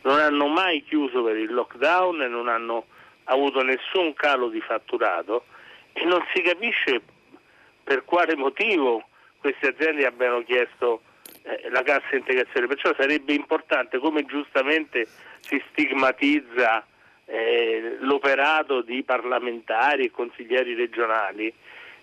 non 0.01 0.19
hanno 0.19 0.47
mai 0.47 0.83
chiuso 0.83 1.23
per 1.23 1.35
il 1.35 1.53
lockdown 1.53 2.21
e 2.21 2.27
non 2.27 2.47
hanno 2.47 2.85
avuto 3.25 3.61
nessun 3.61 4.13
calo 4.13 4.47
di 4.47 4.61
fatturato 4.61 5.45
e 5.93 6.03
non 6.05 6.23
si 6.33 6.41
capisce 6.41 7.01
per 7.83 8.05
quale 8.05 8.35
motivo 8.35 9.07
queste 9.39 9.69
aziende 9.69 10.05
abbiano 10.05 10.43
chiesto 10.43 11.01
eh, 11.43 11.69
la 11.69 11.81
cassa 11.83 12.15
integrazione, 12.15 12.67
perciò 12.67 12.93
sarebbe 12.97 13.33
importante 13.33 13.97
come 13.99 14.25
giustamente 14.25 15.07
si 15.39 15.61
stigmatizza 15.71 16.85
eh, 17.30 17.97
l'operato 17.99 18.82
di 18.82 19.03
parlamentari 19.03 20.05
e 20.05 20.11
consiglieri 20.11 20.73
regionali, 20.73 21.53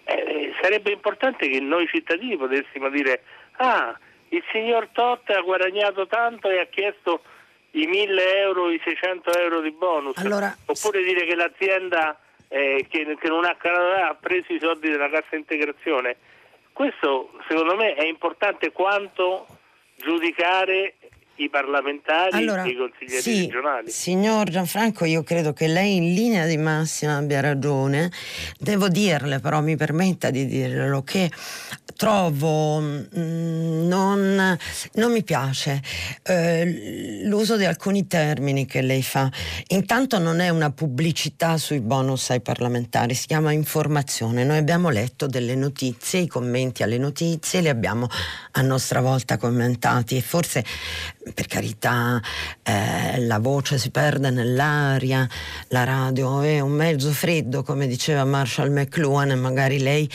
eh, 0.05 0.55
sarebbe 0.61 0.93
importante 0.93 1.49
che 1.49 1.59
noi 1.61 1.89
cittadini 1.89 2.37
potessimo 2.37 2.89
dire 2.89 3.23
ah, 3.57 3.99
il 4.29 4.43
signor 4.53 4.89
Totte 4.93 5.33
ha 5.33 5.41
guadagnato 5.41 6.07
tanto 6.07 6.49
e 6.49 6.61
ha 6.61 6.67
chiesto 6.67 7.23
i 7.73 7.87
1000 7.87 8.39
euro, 8.39 8.71
i 8.71 8.81
600 8.83 9.39
euro 9.39 9.61
di 9.61 9.71
bonus, 9.73 10.17
allora, 10.19 10.57
oppure 10.65 11.03
dire 11.03 11.25
che 11.25 11.35
l'azienda 11.35 12.19
eh, 12.49 12.87
che, 12.89 13.17
che, 13.19 13.29
non 13.29 13.45
ha, 13.45 13.57
ha 14.09 14.15
preso 14.15 14.53
i 14.53 14.61
soldi 14.61 14.89
della 14.89 15.11
cassa 15.11 15.35
integrazione. 15.37 16.17
Questo 16.73 17.33
secondo 17.49 17.75
me 17.75 17.95
è 17.95 18.05
importante 18.05 18.71
quanto 18.71 19.47
giudicare 19.97 20.95
i 21.37 21.51
parlamentari 21.51 22.37
allora, 22.37 22.65
e 22.65 22.71
i 22.71 22.77
consiglieri 22.77 23.23
sì, 23.23 23.41
regionali. 23.41 23.91
Signor 23.91 24.49
Gianfranco, 24.49 25.05
io 25.05 25.23
credo 25.23 25.53
che 25.53 25.67
lei 25.67 25.97
in 25.97 26.15
linea 26.15 26.47
di 26.47 26.57
massima 26.57 27.17
abbia 27.17 27.41
ragione. 27.41 28.11
Devo 28.59 28.89
dirle, 28.89 29.41
però 29.41 29.61
mi 29.61 29.77
permetta 29.77 30.31
di 30.31 30.47
dirlo, 30.47 31.03
che 31.03 31.31
trovo 31.97 32.81
mm, 32.81 33.87
non, 33.87 34.59
non, 34.93 35.13
mi 35.13 35.25
piace 35.25 35.83
eh, 36.23 37.23
l'uso 37.25 37.57
di 37.57 37.65
alcuni 37.65 38.07
termini 38.07 38.67
che 38.67 38.83
lei 38.83 39.03
fa. 39.03 39.31
Intanto 39.69 40.19
non 40.19 40.41
è 40.41 40.49
una 40.51 40.71
pubblicità 40.71 41.57
sui 41.57 41.81
bonus 41.81 42.31
ai 42.31 42.41
parlamentari, 42.41 43.15
si 43.15 43.27
chiama 43.27 43.53
informazione. 43.53 44.45
Noi 44.45 44.59
abbiamo 44.59 44.91
letto 44.91 45.27
delle 45.27 45.55
notizie, 45.55 46.21
i 46.21 46.27
commenti 46.27 46.83
alle 46.83 46.99
notizie, 46.99 47.61
li 47.61 47.69
abbiamo 47.69 48.09
a 48.53 48.63
nostra 48.63 49.01
volta 49.01 49.37
commentati 49.39 50.17
e 50.17 50.21
forse 50.21 50.65
per 51.35 51.47
carità 51.47 52.21
eh, 52.63 53.21
la 53.21 53.39
voce 53.39 53.79
si 53.79 53.91
perde 53.91 54.31
nell'aria, 54.31 55.29
la 55.69 55.85
radio 55.85 56.41
è 56.43 56.61
un 56.61 56.73
mezzo 56.73 57.11
freddo 57.11 57.63
come 57.63 57.87
diceva 57.87 58.25
Marshall 58.25 58.71
McLuhan 58.71 59.31
e 59.31 59.35
magari 59.35 59.79
lei 59.81 60.09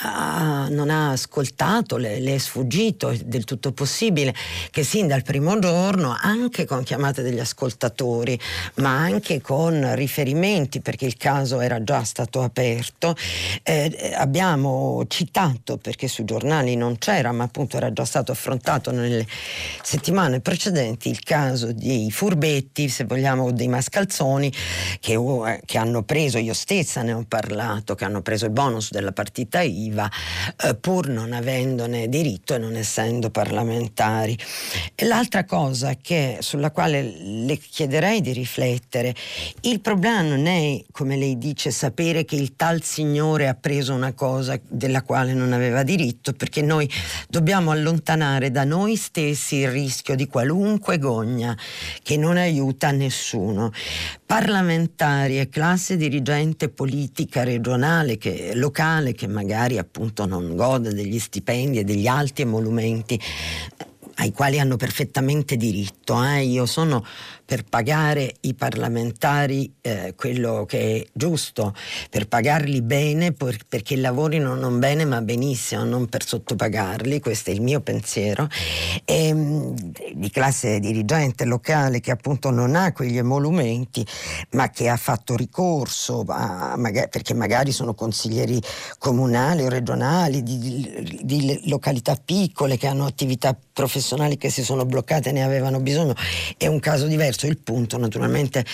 ah, 0.00 0.66
non 0.70 0.90
ha 0.90 1.10
ascoltato, 1.10 1.96
le, 1.96 2.20
le, 2.20 2.34
è 2.34 2.38
sfuggito, 2.38 3.10
è 3.10 3.16
del 3.18 3.44
tutto 3.44 3.72
possibile 3.72 4.34
che 4.70 4.82
sin 4.82 5.06
dal 5.06 5.22
primo 5.22 5.58
giorno, 5.58 6.16
anche 6.18 6.64
con 6.64 6.82
chiamate 6.82 7.22
degli 7.22 7.40
ascoltatori, 7.40 8.38
ma 8.76 8.90
anche 8.90 9.40
con 9.40 9.94
riferimenti, 9.94 10.80
perché 10.80 11.06
il 11.06 11.16
caso 11.16 11.60
era 11.60 11.82
già 11.82 12.02
stato 12.04 12.42
aperto, 12.42 13.14
eh, 13.62 14.14
abbiamo 14.16 15.04
citato, 15.08 15.76
perché 15.76 16.08
sui 16.08 16.24
giornali 16.24 16.76
non 16.76 16.98
c'era, 16.98 17.32
ma 17.32 17.44
appunto 17.44 17.76
era 17.76 17.92
già 17.92 18.04
stato 18.04 18.32
affrontato 18.32 18.90
nelle 18.90 19.26
settimane 19.82 20.40
precedenti, 20.40 20.55
il 21.08 21.20
caso 21.22 21.72
dei 21.72 22.10
furbetti, 22.10 22.88
se 22.88 23.04
vogliamo, 23.04 23.52
dei 23.52 23.68
mascalzoni, 23.68 24.52
che, 25.00 25.14
eh, 25.14 25.60
che 25.64 25.78
hanno 25.78 26.02
preso, 26.02 26.38
io 26.38 26.54
stessa 26.54 27.02
ne 27.02 27.12
ho 27.12 27.24
parlato, 27.26 27.94
che 27.94 28.04
hanno 28.04 28.22
preso 28.22 28.46
il 28.46 28.52
bonus 28.52 28.90
della 28.90 29.12
partita 29.12 29.60
IVA, 29.60 30.10
eh, 30.64 30.74
pur 30.76 31.08
non 31.08 31.32
avendone 31.32 32.08
diritto 32.08 32.54
e 32.54 32.58
non 32.58 32.74
essendo 32.74 33.30
parlamentari. 33.30 34.36
E 34.94 35.04
l'altra 35.04 35.44
cosa 35.44 35.94
che, 36.00 36.38
sulla 36.40 36.70
quale 36.70 37.02
le 37.02 37.56
chiederei 37.58 38.20
di 38.20 38.32
riflettere, 38.32 39.14
il 39.62 39.80
problema 39.80 40.22
non 40.22 40.46
è, 40.46 40.82
come 40.90 41.16
lei 41.16 41.38
dice, 41.38 41.70
sapere 41.70 42.24
che 42.24 42.36
il 42.36 42.56
tal 42.56 42.82
signore 42.82 43.48
ha 43.48 43.54
preso 43.54 43.92
una 43.92 44.14
cosa 44.14 44.58
della 44.68 45.02
quale 45.02 45.34
non 45.34 45.52
aveva 45.52 45.82
diritto, 45.82 46.32
perché 46.32 46.62
noi 46.62 46.90
dobbiamo 47.28 47.70
allontanare 47.70 48.50
da 48.50 48.64
noi 48.64 48.96
stessi 48.96 49.56
il 49.56 49.70
rischio 49.70 50.14
di 50.14 50.26
qualunque 50.26 50.45
gogna 50.98 51.56
che 52.02 52.16
non 52.16 52.36
aiuta 52.36 52.90
nessuno. 52.90 53.72
Parlamentari 54.24 55.38
e 55.38 55.48
classe 55.48 55.96
dirigente 55.96 56.68
politica 56.68 57.44
regionale, 57.44 58.18
che, 58.18 58.52
locale, 58.54 59.12
che 59.12 59.26
magari 59.26 59.78
appunto 59.78 60.26
non 60.26 60.56
gode 60.56 60.92
degli 60.92 61.18
stipendi 61.18 61.78
e 61.78 61.84
degli 61.84 62.06
alti 62.06 62.42
emolumenti 62.42 63.20
ai 64.16 64.32
quali 64.32 64.58
hanno 64.58 64.76
perfettamente 64.76 65.56
diritto. 65.56 66.22
Eh? 66.22 66.44
Io 66.44 66.66
sono 66.66 67.04
per 67.46 67.62
pagare 67.62 68.34
i 68.40 68.54
parlamentari 68.54 69.72
eh, 69.80 70.14
quello 70.16 70.64
che 70.66 70.96
è 70.96 71.06
giusto, 71.12 71.74
per 72.10 72.26
pagarli 72.26 72.82
bene 72.82 73.32
per, 73.32 73.58
perché 73.68 73.94
lavorino 73.96 74.56
non 74.56 74.80
bene 74.80 75.04
ma 75.04 75.22
benissimo, 75.22 75.84
non 75.84 76.06
per 76.06 76.26
sottopagarli, 76.26 77.20
questo 77.20 77.50
è 77.50 77.52
il 77.52 77.62
mio 77.62 77.80
pensiero, 77.80 78.48
e, 79.04 79.28
ehm, 79.28 79.74
di 80.14 80.30
classe 80.30 80.80
dirigente 80.80 81.44
locale 81.44 82.00
che 82.00 82.10
appunto 82.10 82.50
non 82.50 82.74
ha 82.74 82.92
quegli 82.92 83.16
emolumenti 83.16 84.04
ma 84.50 84.70
che 84.70 84.88
ha 84.88 84.96
fatto 84.96 85.36
ricorso 85.36 86.24
a, 86.26 86.74
magari, 86.76 87.08
perché 87.08 87.32
magari 87.32 87.70
sono 87.70 87.94
consiglieri 87.94 88.60
comunali 88.98 89.62
o 89.62 89.68
regionali 89.68 90.42
di, 90.42 91.18
di, 91.22 91.60
località 91.68 92.16
piccole 92.16 92.76
che 92.76 92.88
hanno 92.88 93.06
attività 93.06 93.56
professionali 93.72 94.36
che 94.36 94.50
si 94.50 94.64
sono 94.64 94.84
bloccate 94.84 95.28
e 95.28 95.32
ne 95.32 95.44
avevano 95.44 95.78
bisogno, 95.78 96.14
è 96.56 96.66
un 96.66 96.80
caso 96.80 97.06
diverso 97.06 97.35
diverso. 97.36 97.46
Il 97.46 97.58
punto 97.58 97.98
naturalmente 97.98 98.64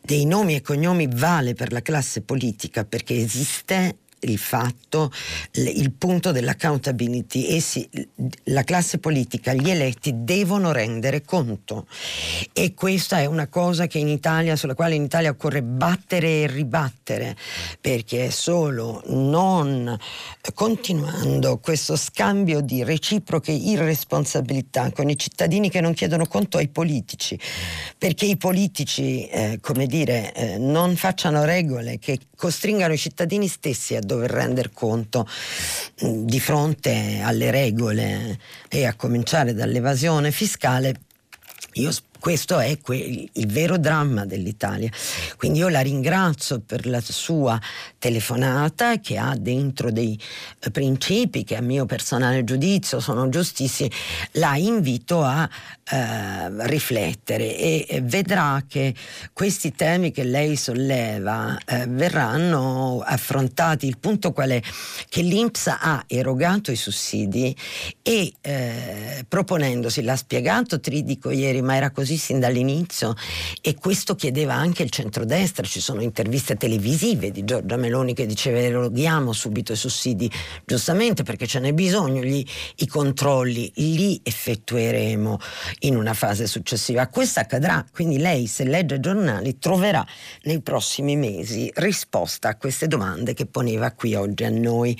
dei 0.00 0.26
nomi 0.26 0.56
e 0.56 0.60
cognomi 0.60 1.08
vale 1.10 1.54
per 1.54 1.72
la 1.72 1.80
classe 1.80 2.22
politica 2.22 2.84
perché 2.84 3.16
esiste 3.16 3.98
il 4.20 4.38
fatto, 4.38 5.10
il 5.52 5.92
punto 5.92 6.32
dell'accountability. 6.32 7.54
Essi, 7.54 7.88
la 8.44 8.64
classe 8.64 8.98
politica, 8.98 9.52
gli 9.52 9.70
eletti 9.70 10.12
devono 10.24 10.72
rendere 10.72 11.22
conto 11.22 11.86
e 12.52 12.74
questa 12.74 13.18
è 13.18 13.26
una 13.26 13.48
cosa 13.48 13.86
Italia, 14.08 14.56
sulla 14.56 14.74
quale 14.74 14.94
in 14.94 15.04
Italia 15.04 15.30
occorre 15.30 15.62
battere 15.62 16.42
e 16.42 16.46
ribattere 16.46 17.36
perché 17.80 18.26
è 18.26 18.30
solo 18.30 19.02
non 19.06 19.96
continuando 20.54 21.58
questo 21.58 21.96
scambio 21.96 22.60
di 22.60 22.82
reciproche 22.82 23.52
irresponsabilità 23.52 24.90
con 24.92 25.08
i 25.08 25.16
cittadini 25.16 25.70
che 25.70 25.80
non 25.80 25.94
chiedono 25.94 26.26
conto 26.26 26.58
ai 26.58 26.68
politici 26.68 27.38
perché 27.98 28.26
i 28.26 28.36
politici, 28.36 29.26
eh, 29.26 29.58
come 29.60 29.86
dire, 29.86 30.32
eh, 30.32 30.58
non 30.58 30.96
facciano 30.96 31.44
regole 31.44 31.98
che 31.98 32.18
costringano 32.36 32.94
i 32.94 32.98
cittadini 32.98 33.46
stessi 33.46 33.94
a 33.94 34.00
dover 34.14 34.30
rendere 34.30 34.70
conto 34.72 35.26
mm, 36.04 36.24
di 36.24 36.40
fronte 36.40 37.20
alle 37.22 37.50
regole 37.50 38.38
e 38.68 38.86
a 38.86 38.94
cominciare 38.94 39.54
dall'evasione 39.54 40.30
fiscale. 40.30 40.94
Io 41.74 41.90
questo 42.20 42.58
è 42.58 42.78
que- 42.80 43.28
il 43.32 43.46
vero 43.46 43.78
dramma 43.78 44.24
dell'Italia. 44.24 44.90
Quindi 45.36 45.58
io 45.58 45.68
la 45.68 45.80
ringrazio 45.80 46.60
per 46.60 46.86
la 46.86 47.00
sua 47.00 47.60
telefonata 47.98 49.00
che 49.00 49.18
ha 49.18 49.34
dentro 49.36 49.90
dei 49.90 50.18
eh, 50.60 50.70
principi 50.70 51.42
che 51.44 51.56
a 51.56 51.60
mio 51.60 51.86
personale 51.86 52.44
giudizio 52.44 53.00
sono 53.00 53.28
giustissimi. 53.28 53.90
La 54.32 54.56
invito 54.56 55.22
a 55.22 55.48
eh, 55.92 56.68
riflettere 56.68 57.56
e, 57.56 58.00
vedrà 58.02 58.62
che 58.68 58.94
questi 59.32 59.72
temi 59.72 60.12
che 60.12 60.22
lei 60.22 60.56
solleva 60.56 61.58
eh, 61.64 61.86
verranno 61.86 63.02
affrontati. 63.04 63.86
Il 63.86 63.98
punto 63.98 64.32
qual 64.32 64.50
è? 64.50 64.60
Che 65.08 65.22
l'Inps 65.22 65.66
ha 65.66 66.04
erogato 66.06 66.70
i 66.70 66.76
sussidi 66.76 67.56
e 68.02 68.32
eh, 68.40 69.24
proponendosi, 69.26 70.02
l'ha 70.02 70.16
spiegato 70.16 70.80
Tridico 70.80 71.30
ieri, 71.30 71.62
ma 71.62 71.76
era 71.76 71.90
così 71.90 72.09
così 72.10 72.16
sin 72.16 72.40
dall'inizio 72.40 73.14
e 73.60 73.76
questo 73.76 74.16
chiedeva 74.16 74.54
anche 74.54 74.82
il 74.82 74.90
centrodestra, 74.90 75.64
ci 75.66 75.80
sono 75.80 76.00
interviste 76.00 76.56
televisive 76.56 77.30
di 77.30 77.44
Giorgia 77.44 77.76
Meloni 77.76 78.14
che 78.14 78.26
diceva 78.26 78.58
eroghiamo 78.58 79.32
subito 79.32 79.72
i 79.72 79.76
sussidi, 79.76 80.30
giustamente 80.64 81.22
perché 81.22 81.46
ce 81.46 81.60
n'è 81.60 81.72
bisogno, 81.72 82.22
gli, 82.22 82.44
i 82.76 82.86
controlli 82.86 83.70
li 83.76 84.20
effettueremo 84.22 85.38
in 85.80 85.96
una 85.96 86.14
fase 86.14 86.46
successiva. 86.46 87.06
Questo 87.08 87.40
accadrà, 87.40 87.84
quindi 87.92 88.18
lei 88.18 88.46
se 88.46 88.64
legge 88.64 88.96
i 88.96 89.00
giornali 89.00 89.58
troverà 89.58 90.04
nei 90.44 90.60
prossimi 90.62 91.14
mesi 91.16 91.70
risposta 91.76 92.48
a 92.48 92.56
queste 92.56 92.88
domande 92.88 93.34
che 93.34 93.46
poneva 93.46 93.92
qui 93.92 94.14
oggi 94.14 94.44
a 94.44 94.50
noi. 94.50 94.98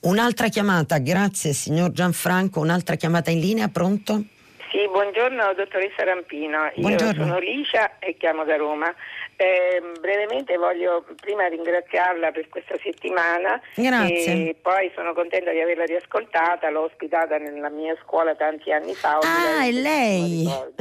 Un'altra 0.00 0.48
chiamata, 0.48 0.98
grazie 0.98 1.52
signor 1.52 1.90
Gianfranco, 1.90 2.60
un'altra 2.60 2.94
chiamata 2.94 3.30
in 3.30 3.40
linea, 3.40 3.68
pronto? 3.68 4.26
Sì, 4.74 4.88
buongiorno 4.88 5.54
dottoressa 5.54 6.02
Rampino, 6.02 6.68
io 6.74 6.98
sono 6.98 7.38
Licia 7.38 8.00
e 8.00 8.16
chiamo 8.16 8.42
da 8.42 8.56
Roma. 8.56 8.92
Eh, 9.36 9.80
brevemente 10.00 10.56
voglio 10.56 11.04
prima 11.20 11.46
ringraziarla 11.46 12.32
per 12.32 12.48
questa 12.48 12.74
settimana 12.82 13.60
Grazie. 13.76 14.48
e 14.48 14.56
poi 14.60 14.90
sono 14.96 15.12
contenta 15.14 15.52
di 15.52 15.60
averla 15.60 15.84
riascoltata, 15.84 16.70
l'ho 16.70 16.82
ospitata 16.82 17.38
nella 17.38 17.68
mia 17.68 17.96
scuola 18.02 18.34
tanti 18.34 18.72
anni 18.72 18.94
fa. 18.94 19.18
Ah, 19.18 19.64
è 19.64 19.70
lei! 19.70 20.42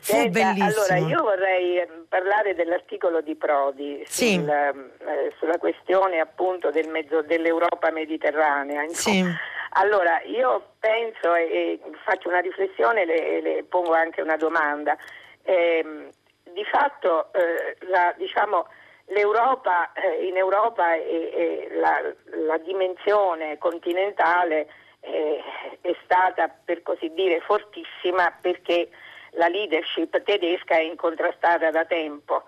Fu 0.00 0.12
Senta, 0.12 0.28
bellissimo. 0.28 0.66
Allora, 0.66 0.96
io 0.96 1.22
vorrei 1.22 1.78
ehm, 1.78 2.06
parlare 2.08 2.56
dell'articolo 2.56 3.20
di 3.20 3.36
Prodi 3.36 4.02
sì. 4.06 4.32
sul, 4.34 4.48
eh, 4.48 5.32
sulla 5.38 5.58
questione 5.58 6.18
appunto 6.18 6.72
del 6.72 6.88
mezzo, 6.88 7.22
dell'Europa 7.22 7.92
mediterranea. 7.92 8.84
Sì. 8.88 9.24
Allora, 9.78 10.22
io 10.22 10.72
penso 10.80 11.34
e, 11.34 11.78
faccio 12.04 12.28
una 12.28 12.40
riflessione 12.40 13.02
e 13.02 13.04
le, 13.04 13.40
le, 13.42 13.64
pongo 13.64 13.92
anche 13.92 14.22
una 14.22 14.36
domanda. 14.36 14.96
Eh, 15.42 16.08
di 16.42 16.64
fatto 16.64 17.30
eh, 17.34 17.76
la, 17.86 18.14
diciamo, 18.16 18.66
l'Europa, 19.08 19.92
eh, 19.92 20.26
in 20.26 20.36
Europa 20.36 20.96
la, 21.78 22.02
la, 22.46 22.56
dimensione 22.58 23.58
continentale 23.58 24.66
eh, 25.00 25.42
è 25.82 25.94
stata 26.04 26.48
per 26.48 26.82
così 26.82 27.12
dire 27.12 27.40
fortissima 27.40 28.34
perché 28.40 28.88
la 29.32 29.48
leadership 29.48 30.22
tedesca 30.22 30.76
è 30.76 30.82
incontrastata 30.82 31.70
da 31.70 31.84
tempo, 31.84 32.44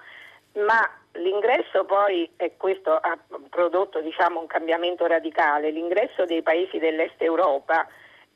ma 0.53 0.99
L'ingresso 1.19 1.85
poi, 1.85 2.31
e 2.37 2.57
questo 2.57 2.93
ha 2.93 3.19
prodotto 3.51 4.01
diciamo, 4.01 4.41
un 4.41 4.47
cambiamento 4.47 5.07
radicale, 5.07 5.71
l'ingresso 5.71 6.25
dei 6.25 6.43
paesi 6.43 6.79
dell'est 6.79 7.21
Europa 7.21 7.87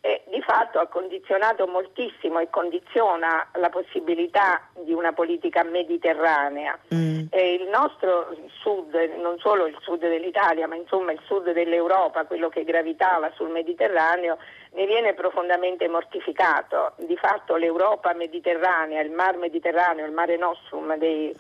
eh, 0.05 0.23
di 0.27 0.43
fatto 0.43 0.81
ha 0.81 0.89
condizionato 0.89 1.69
moltissimo 1.69 2.41
e 2.41 2.51
condiziona 2.51 3.47
la 3.55 3.69
possibilità 3.69 4.69
di 4.81 4.93
una 4.93 5.13
politica 5.13 5.63
mediterranea. 5.63 6.77
Mm. 6.93 7.27
Eh, 7.31 7.55
il 7.55 7.69
nostro 7.69 8.35
sud, 8.61 8.93
non 9.21 9.39
solo 9.39 9.67
il 9.67 9.77
sud 9.81 10.01
dell'Italia, 10.01 10.67
ma 10.67 10.75
insomma 10.75 11.13
il 11.13 11.21
sud 11.27 11.53
dell'Europa, 11.53 12.25
quello 12.25 12.49
che 12.49 12.65
gravitava 12.65 13.31
sul 13.37 13.51
Mediterraneo, 13.51 14.39
ne 14.73 14.87
viene 14.87 15.15
profondamente 15.15 15.87
mortificato. 15.87 16.95
Di 16.97 17.17
fatto 17.17 17.55
l'Europa 17.55 18.13
mediterranea, 18.13 19.01
il 19.03 19.13
mar 19.13 19.37
Mediterraneo, 19.37 20.05
il 20.05 20.13
mare 20.13 20.37
nostrum 20.37 20.97
dei 20.97 21.33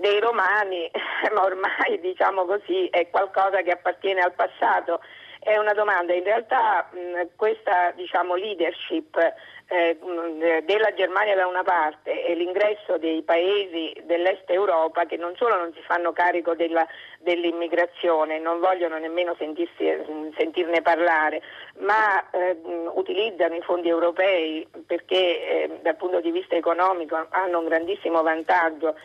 dei 0.00 0.18
romani, 0.18 0.90
ma 1.32 1.44
ormai 1.44 2.00
diciamo 2.00 2.44
così 2.44 2.88
è 2.88 3.08
qualcosa 3.10 3.62
che 3.62 3.70
appartiene 3.70 4.20
al 4.20 4.32
passato 4.32 5.00
è 5.40 5.56
una 5.56 5.72
domanda. 5.72 6.12
In 6.12 6.24
realtà 6.24 6.88
mh, 6.92 7.30
questa 7.36 7.92
diciamo, 7.92 8.34
leadership 8.34 9.16
eh, 9.68 9.96
della 10.64 10.92
Germania 10.94 11.34
da 11.34 11.46
una 11.46 11.62
parte 11.62 12.24
e 12.24 12.34
l'ingresso 12.34 12.98
dei 12.98 13.22
paesi 13.22 13.94
dell'est 14.04 14.48
Europa 14.50 15.06
che 15.06 15.16
non 15.16 15.34
solo 15.36 15.56
non 15.56 15.72
si 15.72 15.80
fanno 15.82 16.12
carico 16.12 16.54
della, 16.54 16.86
dell'immigrazione, 17.20 18.38
non 18.38 18.60
vogliono 18.60 18.98
nemmeno 18.98 19.34
sentirsi, 19.38 19.86
sentirne 20.36 20.82
parlare, 20.82 21.40
ma 21.78 22.28
eh, 22.30 22.58
utilizzano 22.94 23.54
i 23.54 23.62
fondi 23.62 23.88
europei 23.88 24.66
perché 24.86 25.16
eh, 25.16 25.78
dal 25.82 25.96
punto 25.96 26.20
di 26.20 26.32
vista 26.32 26.56
economico 26.56 27.28
hanno 27.30 27.60
un 27.60 27.66
grandissimo 27.66 28.22
vantaggio 28.22 28.96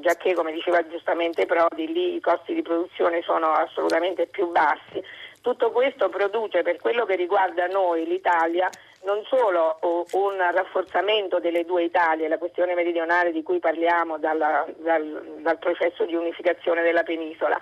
già 0.00 0.14
che 0.14 0.34
come 0.34 0.52
diceva 0.52 0.86
giustamente 0.88 1.46
Prodi 1.46 1.92
lì 1.92 2.14
i 2.14 2.20
costi 2.20 2.54
di 2.54 2.62
produzione 2.62 3.22
sono 3.22 3.52
assolutamente 3.52 4.26
più 4.26 4.50
bassi. 4.50 5.02
Tutto 5.40 5.72
questo 5.72 6.08
produce 6.08 6.62
per 6.62 6.76
quello 6.76 7.04
che 7.04 7.16
riguarda 7.16 7.66
noi, 7.66 8.06
l'Italia, 8.06 8.70
non 9.04 9.24
solo 9.24 9.78
un 10.12 10.36
rafforzamento 10.38 11.40
delle 11.40 11.64
due 11.64 11.84
Italie, 11.84 12.28
la 12.28 12.38
questione 12.38 12.74
meridionale 12.74 13.32
di 13.32 13.42
cui 13.42 13.58
parliamo 13.58 14.18
dalla, 14.18 14.64
dal, 14.76 15.38
dal, 15.40 15.58
processo 15.58 16.04
di 16.04 16.14
unificazione 16.14 16.82
della 16.82 17.02
penisola, 17.02 17.58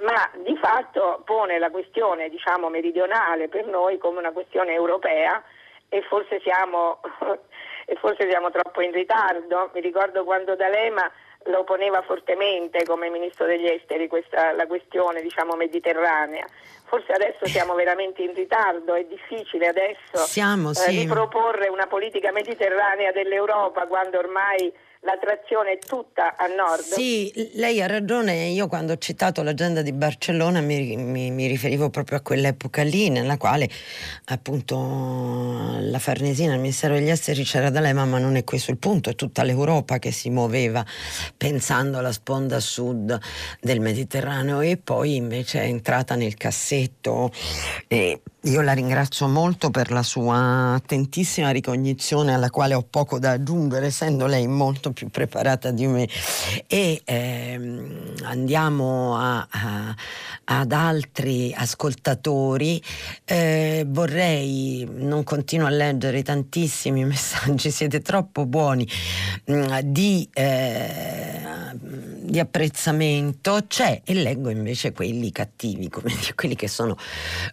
ma 0.00 0.30
di 0.42 0.56
fatto 0.58 1.22
pone 1.24 1.58
la 1.58 1.70
questione 1.70 2.28
diciamo, 2.28 2.68
meridionale 2.68 3.48
per 3.48 3.66
noi 3.66 3.96
come 3.96 4.18
una 4.18 4.32
questione 4.32 4.74
europea 4.74 5.42
e 5.88 6.02
forse 6.02 6.40
siamo, 6.40 7.00
e 7.86 7.94
forse 7.96 8.28
siamo 8.28 8.50
troppo 8.50 8.82
in 8.82 8.92
ritardo. 8.92 9.70
Mi 9.72 9.80
ricordo 9.80 10.24
quando 10.24 10.54
D'Alema 10.54 11.10
lo 11.46 11.64
poneva 11.64 12.02
fortemente 12.02 12.84
come 12.84 13.08
ministro 13.10 13.46
degli 13.46 13.66
esteri 13.66 14.08
questa, 14.08 14.52
la 14.52 14.66
questione 14.66 15.22
diciamo, 15.22 15.54
mediterranea. 15.54 16.46
Forse 16.84 17.12
adesso 17.12 17.46
siamo 17.46 17.74
veramente 17.74 18.22
in 18.22 18.34
ritardo, 18.34 18.94
è 18.94 19.04
difficile 19.04 19.68
adesso 19.68 20.18
siamo, 20.26 20.70
eh, 20.70 20.74
sì. 20.74 20.98
riproporre 21.00 21.68
una 21.68 21.86
politica 21.86 22.30
mediterranea 22.32 23.12
dell'Europa 23.12 23.86
quando 23.86 24.18
ormai 24.18 24.70
l'attrazione 25.02 25.72
è 25.72 25.78
tutta 25.78 26.36
a 26.36 26.46
nord. 26.46 26.82
Sì, 26.82 27.50
lei 27.54 27.82
ha 27.82 27.86
ragione, 27.86 28.46
io 28.46 28.68
quando 28.68 28.92
ho 28.92 28.98
citato 28.98 29.42
l'agenda 29.42 29.82
di 29.82 29.92
Barcellona 29.92 30.60
mi, 30.60 30.96
mi, 30.96 31.30
mi, 31.30 31.46
riferivo 31.46 31.90
proprio 31.90 32.18
a 32.18 32.20
quell'epoca 32.20 32.82
lì 32.82 33.08
nella 33.08 33.36
quale 33.36 33.68
appunto 34.26 35.76
la 35.80 35.98
Farnesina, 35.98 36.54
il 36.54 36.60
Ministero 36.60 36.94
degli 36.94 37.08
Esteri 37.08 37.42
c'era 37.42 37.70
da 37.70 37.80
lei, 37.80 37.94
ma 37.94 38.04
non 38.04 38.36
è 38.36 38.44
questo 38.44 38.70
il 38.70 38.78
punto, 38.78 39.10
è 39.10 39.14
tutta 39.14 39.42
l'Europa 39.42 39.98
che 39.98 40.12
si 40.12 40.30
muoveva 40.30 40.84
pensando 41.36 41.98
alla 41.98 42.12
sponda 42.12 42.60
sud 42.60 43.18
del 43.60 43.80
Mediterraneo 43.80 44.60
e 44.60 44.76
poi 44.76 45.16
invece 45.16 45.62
è 45.62 45.64
entrata 45.64 46.14
nel 46.14 46.36
cassetto 46.36 47.30
e 47.88 48.20
io 48.44 48.60
la 48.60 48.72
ringrazio 48.72 49.28
molto 49.28 49.70
per 49.70 49.92
la 49.92 50.02
sua 50.02 50.74
attentissima 50.74 51.50
ricognizione 51.50 52.34
alla 52.34 52.50
quale 52.50 52.74
ho 52.74 52.82
poco 52.82 53.20
da 53.20 53.32
aggiungere, 53.32 53.86
essendo 53.86 54.26
lei 54.26 54.48
molto 54.48 54.91
più 54.92 55.08
preparata 55.08 55.70
di 55.70 55.86
me. 55.86 56.08
E 56.66 57.00
ehm, 57.04 58.14
andiamo 58.22 59.16
a, 59.16 59.46
a, 59.50 59.94
ad 60.44 60.72
altri 60.72 61.52
ascoltatori. 61.56 62.82
Eh, 63.24 63.84
vorrei, 63.88 64.86
non 64.90 65.24
continuo 65.24 65.66
a 65.66 65.70
leggere 65.70 66.22
tantissimi 66.22 67.04
messaggi, 67.06 67.70
siete 67.70 68.00
troppo 68.00 68.46
buoni, 68.46 68.86
mh, 69.44 69.54
mm, 69.54 69.78
di, 69.84 70.28
eh, 70.32 71.40
di, 71.72 72.38
apprezzamento. 72.38 73.64
C'è, 73.66 74.02
e 74.04 74.14
leggo 74.14 74.50
invece 74.50 74.92
quelli 74.92 75.32
cattivi, 75.32 75.88
come 75.88 76.12
quelli 76.34 76.54
che 76.54 76.68
sono... 76.68 76.96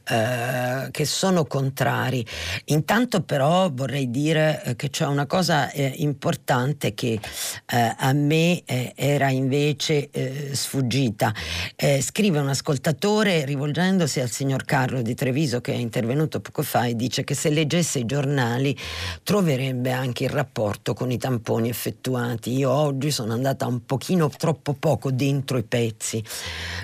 Eh, 0.07 0.89
che 0.91 1.05
sono 1.05 1.45
contrari. 1.45 2.25
Intanto 2.65 3.21
però 3.21 3.69
vorrei 3.71 4.09
dire 4.09 4.61
eh, 4.63 4.75
che 4.75 4.89
c'è 4.89 5.05
una 5.05 5.25
cosa 5.25 5.71
eh, 5.71 5.93
importante 5.97 6.93
che 6.93 7.19
eh, 7.65 7.95
a 7.97 8.13
me 8.13 8.63
eh, 8.65 8.93
era 8.95 9.29
invece 9.29 10.09
eh, 10.11 10.49
sfuggita. 10.53 11.33
Eh, 11.75 12.01
scrive 12.01 12.39
un 12.39 12.49
ascoltatore 12.49 13.45
rivolgendosi 13.45 14.19
al 14.19 14.29
signor 14.29 14.65
Carlo 14.65 15.01
di 15.01 15.15
Treviso 15.15 15.61
che 15.61 15.73
è 15.73 15.77
intervenuto 15.77 16.39
poco 16.39 16.63
fa 16.63 16.85
e 16.85 16.95
dice 16.95 17.23
che 17.23 17.35
se 17.35 17.49
leggesse 17.49 17.99
i 17.99 18.05
giornali 18.05 18.77
troverebbe 19.23 19.91
anche 19.91 20.25
il 20.25 20.29
rapporto 20.29 20.93
con 20.93 21.11
i 21.11 21.17
tamponi 21.17 21.69
effettuati. 21.69 22.53
Io 22.53 22.71
oggi 22.71 23.11
sono 23.11 23.33
andata 23.33 23.65
un 23.67 23.85
pochino 23.85 24.29
troppo 24.29 24.73
poco 24.73 25.11
dentro 25.11 25.57
i 25.57 25.63
pezzi 25.63 26.23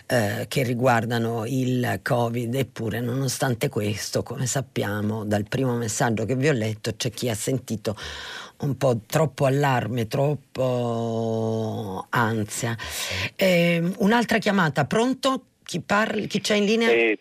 che 0.06 0.64
riguardano 0.64 1.46
il 1.46 2.00
Covid, 2.02 2.54
eppure 2.54 3.00
nonostante 3.00 3.70
questo, 3.70 4.24
come 4.24 4.46
sappiamo 4.46 5.26
dal 5.26 5.46
primo 5.48 5.76
messaggio 5.76 6.26
che 6.26 6.36
vi 6.36 6.48
ho 6.48 6.54
letto, 6.54 6.94
c'è 6.96 7.10
chi 7.10 7.30
ha 7.30 7.36
sentito 7.36 7.96
un 8.60 8.78
po' 8.78 9.00
troppo 9.06 9.46
allarme, 9.46 10.08
troppo 10.08 12.06
ansia. 12.10 12.76
Eh, 13.36 13.82
un'altra 13.98 14.38
chiamata, 14.38 14.86
pronto? 14.86 15.42
Chi, 15.64 15.82
parla, 15.82 16.26
chi 16.26 16.40
c'è 16.40 16.56
in 16.56 16.66
linea? 16.66 16.90
Eh, 16.90 17.18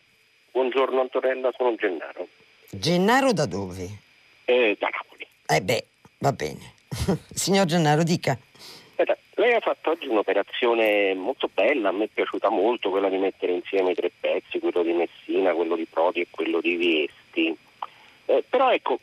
buongiorno 0.53 1.01
Antonella, 1.01 1.51
sono 1.57 1.75
Gennaro. 1.77 2.29
Gennaro 2.71 3.33
da 3.33 3.47
dove? 3.47 3.89
Eh, 4.45 4.77
da 4.79 4.89
Napoli. 4.89 5.27
Eh 5.47 5.63
beh, 5.63 5.87
va 6.19 6.33
bene. 6.33 6.75
Signor 7.33 7.67
Gennaro, 7.67 8.03
dica. 8.03 8.39
Lei 9.37 9.53
ha 9.53 9.61
fatto 9.61 9.91
oggi 9.91 10.07
un'operazione 10.07 11.13
molto 11.15 11.51
bella, 11.53 11.89
a 11.89 11.93
me 11.93 12.05
è 12.05 12.09
piaciuta 12.13 12.51
molto 12.51 12.91
quella 12.91 13.09
di 13.09 13.17
mettere 13.17 13.53
insieme 13.53 13.91
i 13.91 13.95
tre 13.95 14.13
pezzi, 14.21 14.61
quello 14.61 14.85
di 14.85 14.93
Messina, 14.93 15.53
quello 15.55 15.75
di 15.75 15.87
Prodi 15.87 16.21
e 16.21 16.29
quello 16.31 16.61
di 16.61 16.77
Viesti. 16.77 17.57
Eh, 18.27 18.45
però 18.49 18.73
ecco, 18.73 19.01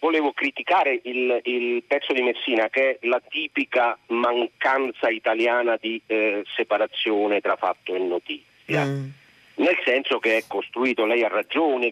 volevo 0.00 0.32
criticare 0.32 1.00
il, 1.04 1.40
il, 1.44 1.82
pezzo 1.86 2.12
di 2.12 2.22
Messina 2.22 2.68
che 2.68 2.98
è 2.98 3.06
la 3.06 3.20
tipica 3.26 3.96
mancanza 4.08 5.08
italiana 5.08 5.76
di 5.80 6.00
eh, 6.06 6.42
separazione 6.56 7.40
tra 7.40 7.56
fatto 7.56 7.94
e 7.94 7.98
notizia. 7.98 8.84
Mm. 8.84 9.08
Nel 9.56 9.78
senso 9.84 10.18
che 10.18 10.38
è 10.38 10.44
costruito, 10.46 11.04
lei 11.04 11.22
ha 11.22 11.28
ragione, 11.28 11.90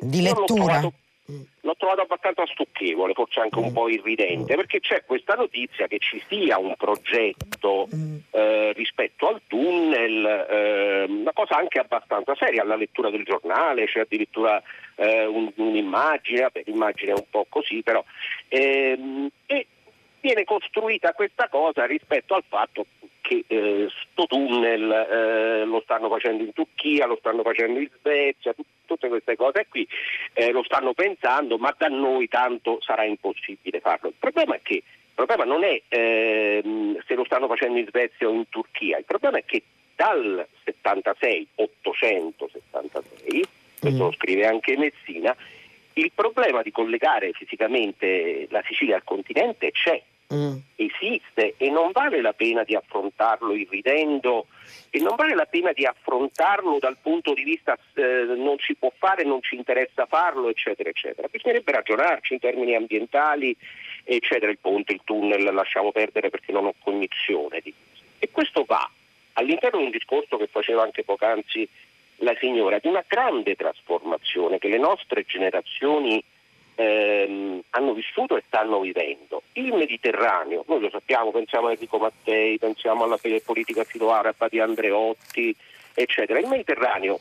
di 0.00 0.22
lettura. 0.22 0.78
Trovato. 0.80 0.92
L'ho 1.26 1.74
trovato 1.78 2.02
abbastanza 2.02 2.44
stucchevole, 2.46 3.14
forse 3.14 3.40
anche 3.40 3.58
un 3.58 3.70
mm. 3.70 3.72
po' 3.72 3.88
irridente, 3.88 4.52
mm. 4.52 4.56
perché 4.56 4.80
c'è 4.80 5.04
questa 5.06 5.34
notizia 5.34 5.86
che 5.86 5.98
ci 5.98 6.22
sia 6.28 6.58
un 6.58 6.74
progetto 6.76 7.88
eh, 8.30 8.72
rispetto 8.74 9.28
al 9.28 9.40
tunnel, 9.46 10.24
eh, 10.50 11.04
una 11.08 11.32
cosa 11.32 11.56
anche 11.56 11.78
abbastanza 11.78 12.34
seria, 12.34 12.62
alla 12.62 12.76
lettura 12.76 13.10
del 13.10 13.24
giornale 13.24 13.86
c'è 13.86 14.00
addirittura 14.00 14.62
eh, 14.96 15.24
un, 15.24 15.50
un'immagine, 15.54 16.42
vabbè, 16.42 16.62
l'immagine 16.66 17.12
è 17.12 17.14
un 17.14 17.26
po' 17.30 17.46
così 17.48 17.82
però, 17.82 18.04
ehm, 18.48 19.28
e 19.46 19.66
viene 20.24 20.44
costruita 20.44 21.12
questa 21.12 21.48
cosa 21.50 21.84
rispetto 21.84 22.34
al 22.34 22.44
fatto 22.48 22.86
che 23.20 23.44
eh, 23.46 23.88
sto 24.10 24.26
tunnel 24.26 24.90
eh, 24.90 25.64
lo 25.66 25.82
stanno 25.82 26.08
facendo 26.08 26.42
in 26.42 26.54
Turchia, 26.54 27.04
lo 27.04 27.16
stanno 27.16 27.42
facendo 27.42 27.78
in 27.78 27.90
Svezia, 27.98 28.54
t- 28.54 28.64
tutte 28.86 29.08
queste 29.08 29.36
cose 29.36 29.66
qui 29.68 29.86
eh, 30.32 30.50
lo 30.50 30.62
stanno 30.62 30.94
pensando, 30.94 31.58
ma 31.58 31.74
da 31.76 31.88
noi 31.88 32.26
tanto 32.28 32.80
sarà 32.80 33.04
impossibile 33.04 33.80
farlo. 33.80 34.08
Il 34.08 34.14
problema 34.18 34.54
è 34.54 34.60
che 34.62 34.74
il 34.76 35.12
problema 35.12 35.44
non 35.44 35.62
è 35.62 35.80
ehm, 35.88 37.02
se 37.06 37.14
lo 37.14 37.24
stanno 37.24 37.46
facendo 37.46 37.78
in 37.78 37.86
Svezia 37.86 38.26
o 38.26 38.32
in 38.32 38.48
Turchia, 38.48 38.96
il 38.96 39.04
problema 39.04 39.36
è 39.36 39.44
che 39.44 39.62
dal 39.94 40.46
76, 40.64 41.48
876, 41.56 43.44
questo 43.78 44.02
mm. 44.02 44.06
lo 44.06 44.12
scrive 44.12 44.46
anche 44.46 44.76
Messina, 44.78 45.36
il 45.94 46.10
problema 46.14 46.62
di 46.62 46.72
collegare 46.72 47.32
fisicamente 47.32 48.46
la 48.48 48.62
Sicilia 48.66 48.96
al 48.96 49.04
continente 49.04 49.70
c'è 49.70 50.02
mm. 50.32 50.56
esiste 50.76 51.54
e 51.56 51.70
non 51.70 51.90
vale 51.92 52.20
la 52.20 52.32
pena 52.32 52.62
di 52.64 52.74
affrontarlo 52.74 53.54
irridendo 53.54 54.46
e 54.90 55.00
non 55.00 55.16
vale 55.16 55.34
la 55.34 55.46
pena 55.46 55.72
di 55.72 55.84
affrontarlo 55.84 56.78
dal 56.78 56.96
punto 57.00 57.34
di 57.34 57.42
vista 57.42 57.76
eh, 57.94 58.02
non 58.36 58.56
si 58.58 58.74
può 58.74 58.92
fare, 58.96 59.24
non 59.24 59.42
ci 59.42 59.56
interessa 59.56 60.06
farlo, 60.06 60.48
eccetera, 60.48 60.88
eccetera. 60.88 61.26
Bisognerebbe 61.28 61.72
ragionarci 61.72 62.34
in 62.34 62.38
termini 62.38 62.76
ambientali, 62.76 63.56
eccetera, 64.04 64.50
il 64.50 64.58
ponte, 64.58 64.92
il 64.92 65.00
tunnel, 65.02 65.52
lasciamo 65.52 65.90
perdere 65.90 66.30
perché 66.30 66.52
non 66.52 66.66
ho 66.66 66.74
cognizione 66.78 67.60
di 67.60 67.74
questo. 67.76 68.04
E 68.20 68.30
questo 68.30 68.64
va 68.64 68.88
all'interno 69.34 69.78
di 69.78 69.86
un 69.86 69.90
discorso 69.90 70.36
che 70.36 70.46
faceva 70.46 70.82
anche 70.82 71.02
poc'anzi 71.02 71.68
la 72.18 72.36
signora, 72.38 72.78
di 72.78 72.86
una 72.86 73.04
grande 73.06 73.56
trasformazione 73.56 74.58
che 74.58 74.68
le 74.68 74.78
nostre 74.78 75.24
generazioni 75.26 76.22
ehm, 76.74 77.60
hanno 77.70 77.92
vissuto 77.92 78.36
e 78.36 78.42
stanno 78.46 78.80
vivendo. 78.80 79.42
Il 79.52 79.72
Mediterraneo, 79.72 80.64
noi 80.68 80.80
lo 80.80 80.90
sappiamo, 80.90 81.30
pensiamo 81.30 81.68
a 81.68 81.72
Enrico 81.72 81.98
Mattei, 81.98 82.58
pensiamo 82.58 83.04
alla 83.04 83.18
politica 83.44 83.84
filo-araba 83.84 84.48
di 84.48 84.60
Andreotti, 84.60 85.54
eccetera. 85.94 86.38
Il 86.38 86.46
Mediterraneo 86.46 87.20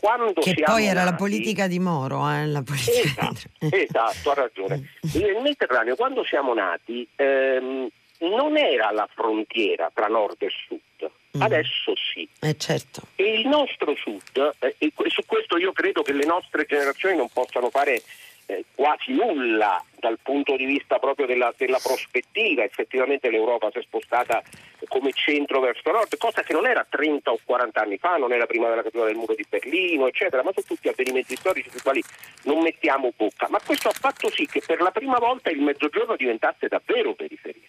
quando 0.00 0.40
che 0.40 0.54
poi 0.64 0.86
era 0.86 1.04
nati, 1.04 1.10
la 1.10 1.16
politica 1.16 1.66
di 1.66 1.78
Moro 1.78 2.28
eh, 2.28 2.46
la 2.46 2.62
politica 2.62 3.30
esatto, 3.30 3.76
esatto, 3.76 4.30
ha 4.30 4.34
ragione 4.34 4.88
il 5.14 5.38
Mediterraneo 5.42 5.96
quando 5.96 6.24
siamo 6.24 6.54
nati 6.54 7.06
ehm, 7.14 7.88
non 8.20 8.56
era 8.56 8.90
la 8.90 9.06
frontiera 9.12 9.90
tra 9.92 10.06
nord 10.06 10.36
e 10.38 10.48
sud 10.48 11.10
Mm. 11.36 11.40
Adesso 11.40 11.94
sì. 11.96 12.28
Eh, 12.40 12.56
certo. 12.58 13.02
E 13.16 13.40
il 13.40 13.48
nostro 13.48 13.94
sud, 13.94 14.54
eh, 14.58 14.74
e 14.76 14.92
su 15.08 15.22
questo 15.24 15.56
io 15.56 15.72
credo 15.72 16.02
che 16.02 16.12
le 16.12 16.26
nostre 16.26 16.66
generazioni 16.66 17.16
non 17.16 17.28
possano 17.32 17.70
fare 17.70 18.02
eh, 18.46 18.64
quasi 18.74 19.12
nulla 19.12 19.82
dal 19.98 20.18
punto 20.20 20.56
di 20.56 20.64
vista 20.64 20.98
proprio 20.98 21.26
della, 21.26 21.52
della, 21.56 21.78
prospettiva. 21.82 22.64
Effettivamente 22.64 23.30
l'Europa 23.30 23.70
si 23.70 23.78
è 23.78 23.82
spostata 23.82 24.42
come 24.88 25.12
centro 25.12 25.60
verso 25.60 25.90
nord, 25.90 26.16
cosa 26.18 26.42
che 26.42 26.52
non 26.52 26.66
era 26.66 26.84
30 26.88 27.30
o 27.30 27.38
40 27.44 27.80
anni 27.80 27.98
fa, 27.98 28.16
non 28.16 28.32
era 28.32 28.46
prima 28.46 28.68
della 28.68 28.82
caduta 28.82 29.04
del 29.04 29.14
muro 29.14 29.34
di 29.34 29.46
Berlino, 29.48 30.06
eccetera, 30.06 30.42
ma 30.42 30.50
sono 30.52 30.66
tutti 30.66 30.88
avvenimenti 30.88 31.36
storici 31.36 31.70
sui 31.70 31.80
quali 31.80 32.02
non 32.42 32.62
mettiamo 32.62 33.12
bocca. 33.16 33.46
Ma 33.48 33.60
questo 33.64 33.88
ha 33.88 33.92
fatto 33.92 34.30
sì 34.30 34.46
che 34.46 34.62
per 34.66 34.80
la 34.80 34.90
prima 34.90 35.18
volta 35.18 35.50
il 35.50 35.60
mezzogiorno 35.60 36.16
diventasse 36.16 36.68
davvero 36.68 37.14
periferia. 37.14 37.68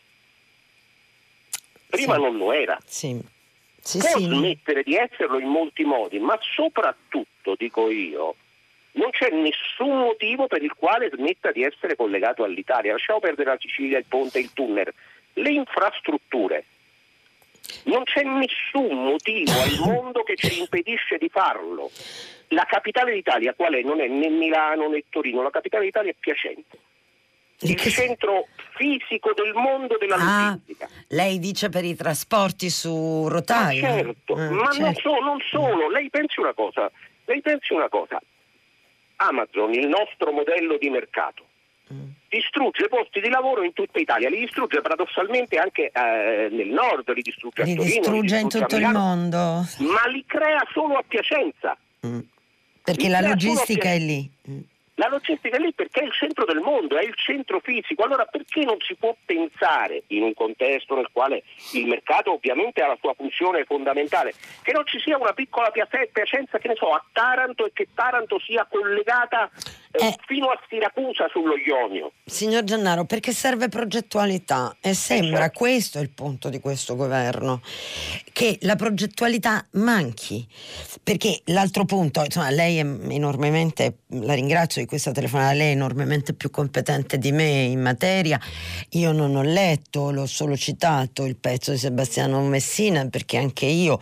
Prima 1.90 2.16
sì. 2.16 2.22
non 2.22 2.38
lo 2.38 2.52
era. 2.52 2.80
Sì. 2.86 3.32
Sì, 3.84 4.00
Può 4.00 4.18
smettere 4.18 4.82
di 4.82 4.96
esserlo 4.96 5.40
in 5.40 5.50
molti 5.50 5.84
modi, 5.84 6.18
ma 6.18 6.40
soprattutto, 6.56 7.56
dico 7.58 7.90
io, 7.90 8.36
non 8.94 9.10
c'è 9.12 9.30
nessun 9.30 9.98
motivo 9.98 10.48
per 10.48 10.62
il 10.62 10.74
quale 10.74 11.10
smetta 11.12 11.52
di 11.52 11.64
essere 11.64 11.96
collegato 11.96 12.44
all'Italia. 12.44 12.92
Lasciamo 12.92 13.20
perdere 13.20 13.52
la 13.52 13.58
Sicilia, 13.60 13.98
il 13.98 14.06
ponte, 14.08 14.40
il 14.40 14.52
tunnel, 14.54 14.92
le 15.34 15.50
infrastrutture. 15.50 16.66
Non 17.84 18.04
c'è 18.04 18.24
nessun 18.24 19.04
motivo 19.04 19.52
al 19.52 19.78
mondo 19.86 20.24
che 20.24 20.36
ci 20.36 20.60
impedisce 20.60 21.18
di 21.18 21.30
farlo. 21.30 21.90
La 22.50 22.66
capitale 22.66 23.14
d'Italia 23.14 23.54
qual 23.56 23.74
è? 23.74 23.82
Non 23.82 24.00
è 24.00 24.08
né 24.08 24.30
Milano 24.30 24.90
né 24.90 25.04
Torino, 25.10 25.42
la 25.42 25.50
capitale 25.50 25.86
d'Italia 25.86 26.12
è 26.12 26.16
Piacente. 26.20 26.78
Il 27.62 27.80
centro 27.80 28.48
fisico 28.76 29.32
del 29.34 29.54
mondo 29.54 29.98
della 29.98 30.16
ah, 30.16 30.50
logistica. 30.50 30.90
Lei 31.10 31.40
dice 31.40 31.70
per 31.70 31.86
i 31.86 31.96
trasporti 31.96 32.70
su 32.70 33.28
rotaia. 33.30 33.90
Ma 33.90 33.96
certo, 33.96 34.34
ah, 34.34 34.50
ma 34.50 34.72
certo. 34.72 34.82
Non, 34.82 34.96
so, 34.96 35.20
non 35.20 35.40
solo. 35.40 35.90
Lei 35.90 36.10
pensi 36.10 36.42
una 36.42 36.54
cosa, 36.54 36.92
lei 37.26 37.42
pensi 37.42 37.74
una 37.74 37.88
cosa. 37.88 38.22
Amazon, 39.18 39.74
il 39.74 39.88
nostro 39.88 40.32
modello 40.32 40.78
di 40.78 40.90
mercato, 40.90 41.46
mm. 41.94 42.08
distrugge 42.30 42.88
posti 42.88 43.20
di 43.22 43.30
lavoro 43.30 43.64
in 43.64 43.74
tutta 43.74 44.00
Italia, 44.00 44.30
li 44.30 44.40
distrugge 44.40 44.82
paradossalmente 44.82 45.58
anche 45.58 45.92
eh, 45.92 46.50
nel 46.52 46.70
nord, 46.70 47.12
li 47.14 47.22
distrugge 47.22 47.62
a 47.62 47.66
li 47.66 47.76
Torino, 47.76 47.94
distrugge, 47.94 48.12
li 48.12 48.22
distrugge 48.22 48.38
in 48.38 48.50
tutto 48.50 48.76
Milano, 48.76 48.98
il 48.98 49.04
mondo, 49.04 49.38
ma 49.92 50.08
li 50.08 50.24
crea 50.26 50.64
solo 50.72 50.96
a 50.96 51.04
Piacenza. 51.08 51.78
Mm. 52.06 52.20
Perché 52.84 53.04
li 53.04 53.10
la 53.10 53.22
logistica 53.22 53.90
è 53.90 54.00
lì. 54.00 54.30
La 55.04 55.10
logistica 55.10 55.58
è 55.58 55.60
lì 55.60 55.74
perché 55.74 56.00
è 56.00 56.06
il 56.06 56.14
centro 56.14 56.46
del 56.46 56.60
mondo, 56.60 56.96
è 56.96 57.04
il 57.04 57.14
centro 57.16 57.60
fisico. 57.60 58.04
Allora 58.04 58.24
perché 58.24 58.64
non 58.64 58.78
si 58.80 58.96
può 58.96 59.14
pensare, 59.26 60.04
in 60.08 60.24
un 60.24 60.34
contesto 60.34 60.96
nel 60.96 61.10
quale 61.12 61.44
il 61.74 61.88
mercato 61.88 62.32
ovviamente 62.32 62.82
ha 62.82 62.88
la 62.88 62.98
sua 63.02 63.14
funzione 63.14 63.66
fondamentale, 63.66 64.34
che 64.62 64.72
non 64.72 64.86
ci 64.86 65.02
sia 65.02 65.18
una 65.18 65.34
piccola 65.34 65.72
Piacenza, 65.72 66.58
che 66.58 66.70
ne 66.70 66.76
so, 66.76 66.94
a 66.94 67.04
Taranto 67.12 67.66
e 67.66 67.72
che 67.74 67.90
Taranto 67.94 68.40
sia 68.40 68.66
collegata 68.70 69.52
eh, 69.96 70.08
eh, 70.08 70.16
fino 70.26 70.48
a 70.48 70.60
Siracusa 70.68 71.28
sullo 71.30 71.54
Ionio? 71.56 72.14
Signor 72.26 72.64
Gennaro, 72.64 73.06
perché 73.06 73.32
serve 73.32 73.70
progettualità 73.70 74.76
e 74.82 74.96
sembra 74.96 75.42
certo. 75.42 75.60
questo 75.60 76.00
il 76.00 76.10
punto 76.10 76.50
di 76.50 76.60
questo 76.60 76.96
governo, 76.96 77.62
che 78.32 78.58
la 78.62 78.76
progettualità 78.76 79.64
manchi. 79.74 80.48
Perché 81.04 81.42
l'altro 81.46 81.86
punto, 81.86 82.24
insomma, 82.24 82.50
lei 82.50 82.78
è 82.78 82.86
enormemente, 83.12 83.98
la 84.08 84.34
ringrazio 84.34 84.82
di 84.82 84.88
questa 84.88 85.12
telefonata, 85.12 85.54
lei 85.54 85.70
è 85.70 85.74
enormemente 85.74 86.34
più 86.34 86.50
competente 86.50 87.20
di 87.20 87.32
me 87.32 87.62
in 87.62 87.82
materia. 87.82 88.40
Io 88.92 89.12
non 89.12 89.36
ho 89.36 89.44
letto, 89.44 90.10
l'ho 90.10 90.26
solo 90.26 90.58
citato 90.58 91.26
il 91.26 91.36
pezzo 91.36 91.72
di 91.72 91.78
Sebastiano 91.78 92.42
Messina 92.42 93.08
perché 93.10 93.38
anche 93.38 93.66
io 93.68 94.00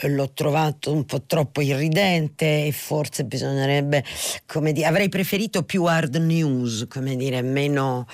l'ho 0.00 0.32
trovato 0.32 0.92
un 0.92 1.06
po' 1.06 1.22
troppo 1.22 1.62
irridente 1.62 2.66
e 2.66 2.72
forse 2.72 3.24
bisognerebbe, 3.24 4.04
come 4.46 4.72
dire, 4.72 4.86
avrei 4.86 5.08
preferito 5.08 5.28
più 5.64 5.84
hard 5.84 6.16
news, 6.16 6.86
come 6.88 7.14
dire, 7.14 7.40
meno, 7.42 8.06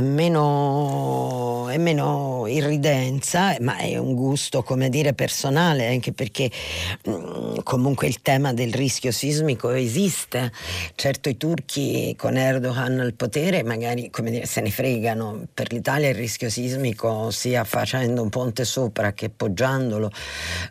meno, 0.00 1.70
meno 1.78 2.44
irridenza, 2.46 3.56
ma 3.60 3.78
è 3.78 3.96
un 3.96 4.14
gusto, 4.14 4.62
come 4.62 4.88
dire, 4.90 5.14
personale, 5.14 5.88
anche 5.88 6.12
perché 6.12 6.50
mm, 7.08 7.58
comunque 7.62 8.06
il 8.06 8.20
tema 8.20 8.52
del 8.52 8.72
rischio 8.72 9.12
sismico 9.12 9.70
esiste. 9.70 10.52
Certo 10.94 11.28
i 11.28 11.36
turchi 11.36 12.14
con 12.18 12.36
Erdogan 12.36 13.00
al 13.00 13.14
potere 13.14 13.62
magari 13.62 14.10
come 14.10 14.30
dire, 14.30 14.46
se 14.46 14.60
ne 14.60 14.70
fregano. 14.70 15.46
Per 15.52 15.72
l'Italia 15.72 16.08
il 16.08 16.14
rischio 16.14 16.50
sismico 16.50 17.30
sia 17.30 17.64
facendo 17.64 18.22
un 18.22 18.28
ponte 18.28 18.64
sopra 18.64 19.12
che 19.12 19.30
poggiandolo, 19.30 20.10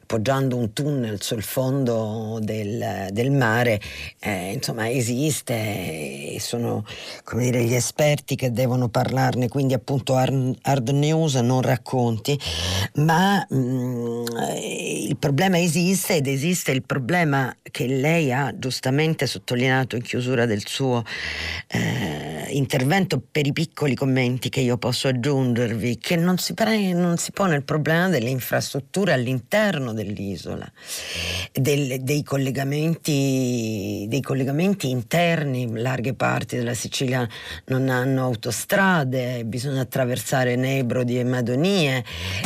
poggiando 0.05 0.55
un 0.55 0.73
tunnel 0.73 1.21
sul 1.21 1.43
fondo 1.43 2.39
del, 2.41 3.07
del 3.11 3.31
mare, 3.31 3.79
eh, 4.19 4.53
insomma 4.53 4.89
esiste 4.89 5.70
e 5.71 6.39
sono 6.39 6.85
come 7.23 7.43
dire, 7.45 7.63
gli 7.63 7.73
esperti 7.73 8.35
che 8.35 8.51
devono 8.51 8.89
parlarne, 8.89 9.47
quindi 9.47 9.73
appunto 9.73 10.15
hard, 10.15 10.57
hard 10.61 10.89
news, 10.89 11.35
non 11.35 11.61
racconti, 11.61 12.37
ma 12.95 13.45
mh, 13.49 13.55
mm, 13.55 14.25
il 15.07 15.17
problema 15.17 15.59
esiste 15.59 16.15
ed 16.15 16.27
esiste 16.27 16.71
il 16.71 16.83
problema 16.83 17.55
che 17.63 17.87
lei 17.87 18.31
ha 18.33 18.53
giustamente 18.57 19.27
sottolineato 19.27 19.95
in 19.95 20.01
chiusura 20.01 20.45
del 20.45 20.65
suo 20.65 21.03
eh, 21.67 22.47
intervento 22.49 23.21
per 23.31 23.45
i 23.45 23.53
piccoli 23.53 23.95
commenti 23.95 24.49
che 24.49 24.61
io 24.61 24.77
posso 24.77 25.07
aggiungervi, 25.07 25.97
che 25.97 26.15
non 26.15 26.37
si, 26.37 26.53
pre- 26.53 26.93
non 26.93 27.17
si 27.17 27.31
pone 27.31 27.55
il 27.55 27.63
problema 27.63 28.09
delle 28.09 28.29
infrastrutture 28.29 29.13
all'interno 29.13 29.93
dell'isola, 29.93 30.69
del, 31.53 32.01
dei, 32.01 32.23
collegamenti, 32.23 34.05
dei 34.07 34.21
collegamenti 34.21 34.89
interni, 34.89 35.60
larghe 35.71 36.13
parti 36.13 36.57
della 36.57 36.73
Sicilia 36.73 37.27
non 37.65 37.89
hanno 37.89 38.23
autostrade, 38.23 39.43
bisogna 39.45 39.81
attraversare 39.81 40.55
Nebrodi 40.55 41.19
e 41.19 41.23
Madonie, 41.23 42.03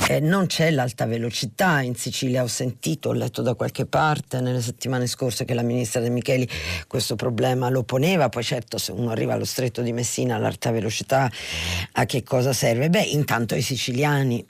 eh, 0.10 0.20
non 0.20 0.48
c'è 0.48 0.72
l'alta 0.72 1.06
velocità 1.06 1.82
in 1.82 1.96
Sicilia, 1.96 2.44
ho 2.44 2.48
sentito, 2.48 3.10
ho 3.10 3.14
letto 3.14 3.42
da 3.42 3.54
qualche 3.56 3.86
parte 3.86 4.42
nelle 4.42 4.62
settimane 4.62 5.08
scorse 5.08 5.46
che 5.46 5.54
la 5.54 5.64
ministra 5.64 6.02
De 6.02 6.10
Micheli 6.10 6.48
questo 6.88 7.16
problema 7.16 7.70
lo 7.70 7.84
poneva, 7.84 8.30
poi 8.30 8.44
certo 8.44 8.78
se 8.78 8.92
uno 8.92 9.12
arriva 9.12 9.34
allo 9.34 9.46
stretto 9.46 9.82
di 9.82 9.94
Messina 9.94 10.36
all'alta 10.36 10.72
velocità 10.72 11.32
a 11.94 12.06
che 12.06 12.24
cosa 12.24 12.54
serve? 12.54 12.90
Beh, 12.90 13.02
intanto 13.02 13.56
i 13.56 13.62
siciliani. 13.62 14.46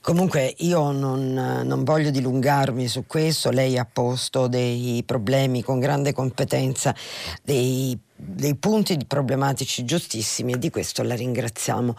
Comunque 0.00 0.54
io 0.58 0.90
non, 0.92 1.32
non 1.32 1.84
voglio 1.84 2.10
dilungarmi 2.10 2.88
su 2.88 3.04
questo, 3.06 3.50
lei 3.50 3.78
ha 3.78 3.88
posto 3.90 4.46
dei 4.46 5.02
problemi 5.04 5.62
con 5.62 5.78
grande 5.78 6.12
competenza, 6.12 6.94
dei 7.42 7.98
dei 8.22 8.56
punti 8.56 8.96
problematici 9.06 9.84
giustissimi 9.84 10.52
e 10.52 10.58
di 10.58 10.70
questo 10.70 11.02
la 11.02 11.14
ringraziamo. 11.14 11.94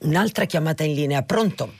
Un'altra 0.00 0.44
chiamata 0.46 0.82
in 0.84 0.94
linea, 0.94 1.22
pronto? 1.22 1.72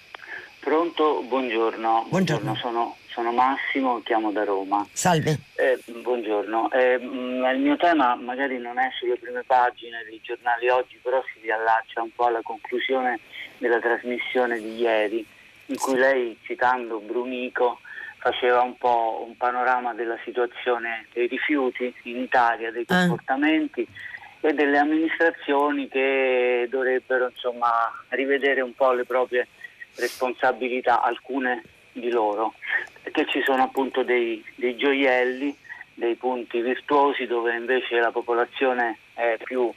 Pronto, 0.60 1.23
buongiorno. 1.27 2.06
Buongiorno. 2.09 2.10
buongiorno 2.10 2.55
sono 2.56 2.97
sono 3.16 3.32
Massimo, 3.32 4.02
chiamo 4.02 4.31
da 4.31 4.44
Roma. 4.44 4.86
Salve. 4.93 5.39
Eh, 5.55 5.81
buongiorno. 6.02 6.70
Eh, 6.70 6.98
mm, 6.98 7.44
il 7.47 7.60
mio 7.60 7.77
tema 7.78 8.14
magari 8.14 8.59
non 8.59 8.78
è 8.78 8.90
sulle 8.98 9.16
prime 9.16 9.43
pagine 9.47 10.05
dei 10.06 10.20
giornali 10.23 10.68
oggi, 10.68 11.01
però 11.02 11.24
si 11.32 11.40
riallaccia 11.40 12.02
un 12.02 12.10
po' 12.14 12.27
alla 12.27 12.43
conclusione 12.43 13.20
della 13.56 13.81
trasmissione 13.81 14.59
di 14.60 14.77
ieri, 14.77 15.24
in 15.66 15.78
cui 15.78 15.97
lei, 15.97 16.36
citando 16.43 16.98
Brumico, 16.98 17.81
faceva 18.27 18.62
un 18.62 18.77
po' 18.77 19.24
un 19.24 19.36
panorama 19.36 19.94
della 19.94 20.19
situazione 20.24 21.07
dei 21.12 21.28
rifiuti 21.28 21.94
in 22.05 22.16
Italia, 22.16 22.73
dei 22.73 22.85
ah. 22.89 23.07
comportamenti. 23.07 23.82
Eh. 23.82 24.48
e 24.48 24.53
delle 24.53 24.78
amministrazioni 24.78 25.89
che 25.89 26.66
dovrebbero 26.69 27.28
insomma, 27.28 27.70
rivedere 28.11 28.61
un 28.62 28.74
po' 28.74 28.93
le 28.93 29.05
proprie 29.05 29.47
responsabilità, 29.94 31.03
alcune 31.03 31.62
di 31.93 32.11
loro, 32.11 32.55
perché 33.03 33.27
ci 33.28 33.43
sono 33.44 33.62
appunto 33.62 34.03
dei, 34.03 34.44
dei 34.57 34.77
gioielli, 34.77 35.57
dei 35.94 36.16
punti 36.16 36.61
virtuosi 36.61 37.27
dove 37.27 37.55
invece 37.57 37.98
la 37.98 38.11
popolazione 38.11 38.98
è 39.15 39.39
più 39.43 39.73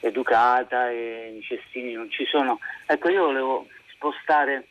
educata 0.00 0.90
e 0.90 1.36
i 1.38 1.42
cestini 1.42 1.92
non 1.92 2.10
ci 2.10 2.26
sono. 2.26 2.58
Ecco, 2.86 3.08
io 3.08 3.26
volevo 3.26 3.66
spostare 3.94 4.66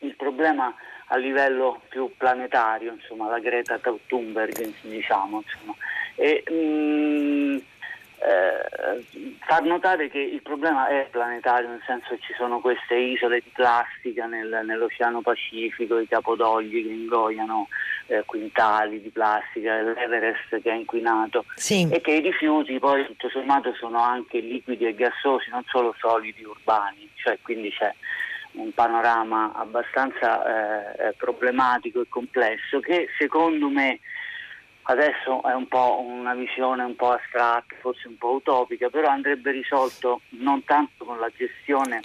il 0.00 0.14
problema 0.14 0.72
a 1.12 1.16
livello 1.16 1.80
più 1.88 2.10
planetario, 2.16 2.92
insomma, 2.92 3.28
la 3.28 3.38
Greta 3.38 3.80
Thunberg, 4.06 4.72
diciamo, 4.82 5.42
insomma. 5.44 5.74
E, 6.14 6.44
mh, 6.48 6.54
mm, 6.54 7.58
eh, 8.22 9.04
far 9.40 9.62
notare 9.62 10.10
che 10.10 10.18
il 10.18 10.42
problema 10.42 10.88
è 10.88 11.08
planetario, 11.10 11.70
nel 11.70 11.82
senso 11.86 12.10
che 12.10 12.20
ci 12.20 12.34
sono 12.36 12.60
queste 12.60 12.94
isole 12.94 13.40
di 13.40 13.50
plastica 13.52 14.26
nel, 14.26 14.60
nell'Oceano 14.64 15.22
Pacifico, 15.22 15.98
i 15.98 16.06
capodogli 16.06 16.82
che 16.82 16.92
ingoiano 16.92 17.68
eh, 18.06 18.22
quintali 18.26 19.00
di 19.00 19.08
plastica, 19.08 19.80
l'Everest 19.80 20.60
che 20.60 20.70
è 20.70 20.74
inquinato 20.74 21.44
sì. 21.54 21.88
e 21.90 22.00
che 22.00 22.12
i 22.12 22.20
rifiuti 22.20 22.78
poi 22.78 23.06
tutto 23.06 23.30
sommato 23.30 23.72
sono 23.74 23.98
anche 23.98 24.38
liquidi 24.38 24.86
e 24.86 24.94
gassosi, 24.94 25.48
non 25.50 25.64
solo 25.66 25.94
solidi 25.98 26.44
urbani, 26.44 27.08
cioè 27.14 27.38
quindi 27.40 27.70
c'è 27.70 27.92
un 28.52 28.72
panorama 28.72 29.52
abbastanza 29.54 31.08
eh, 31.08 31.14
problematico 31.16 32.00
e 32.00 32.08
complesso 32.08 32.80
che 32.80 33.08
secondo 33.18 33.68
me 33.68 34.00
adesso 34.82 35.42
è 35.42 35.54
un 35.54 35.68
po' 35.68 36.00
una 36.00 36.34
visione 36.34 36.82
un 36.82 36.96
po' 36.96 37.12
astratta, 37.12 37.74
forse 37.80 38.08
un 38.08 38.16
po' 38.16 38.32
utopica, 38.32 38.88
però 38.88 39.08
andrebbe 39.08 39.50
risolto 39.52 40.22
non 40.30 40.64
tanto 40.64 41.04
con 41.04 41.18
la 41.18 41.30
gestione 41.36 42.00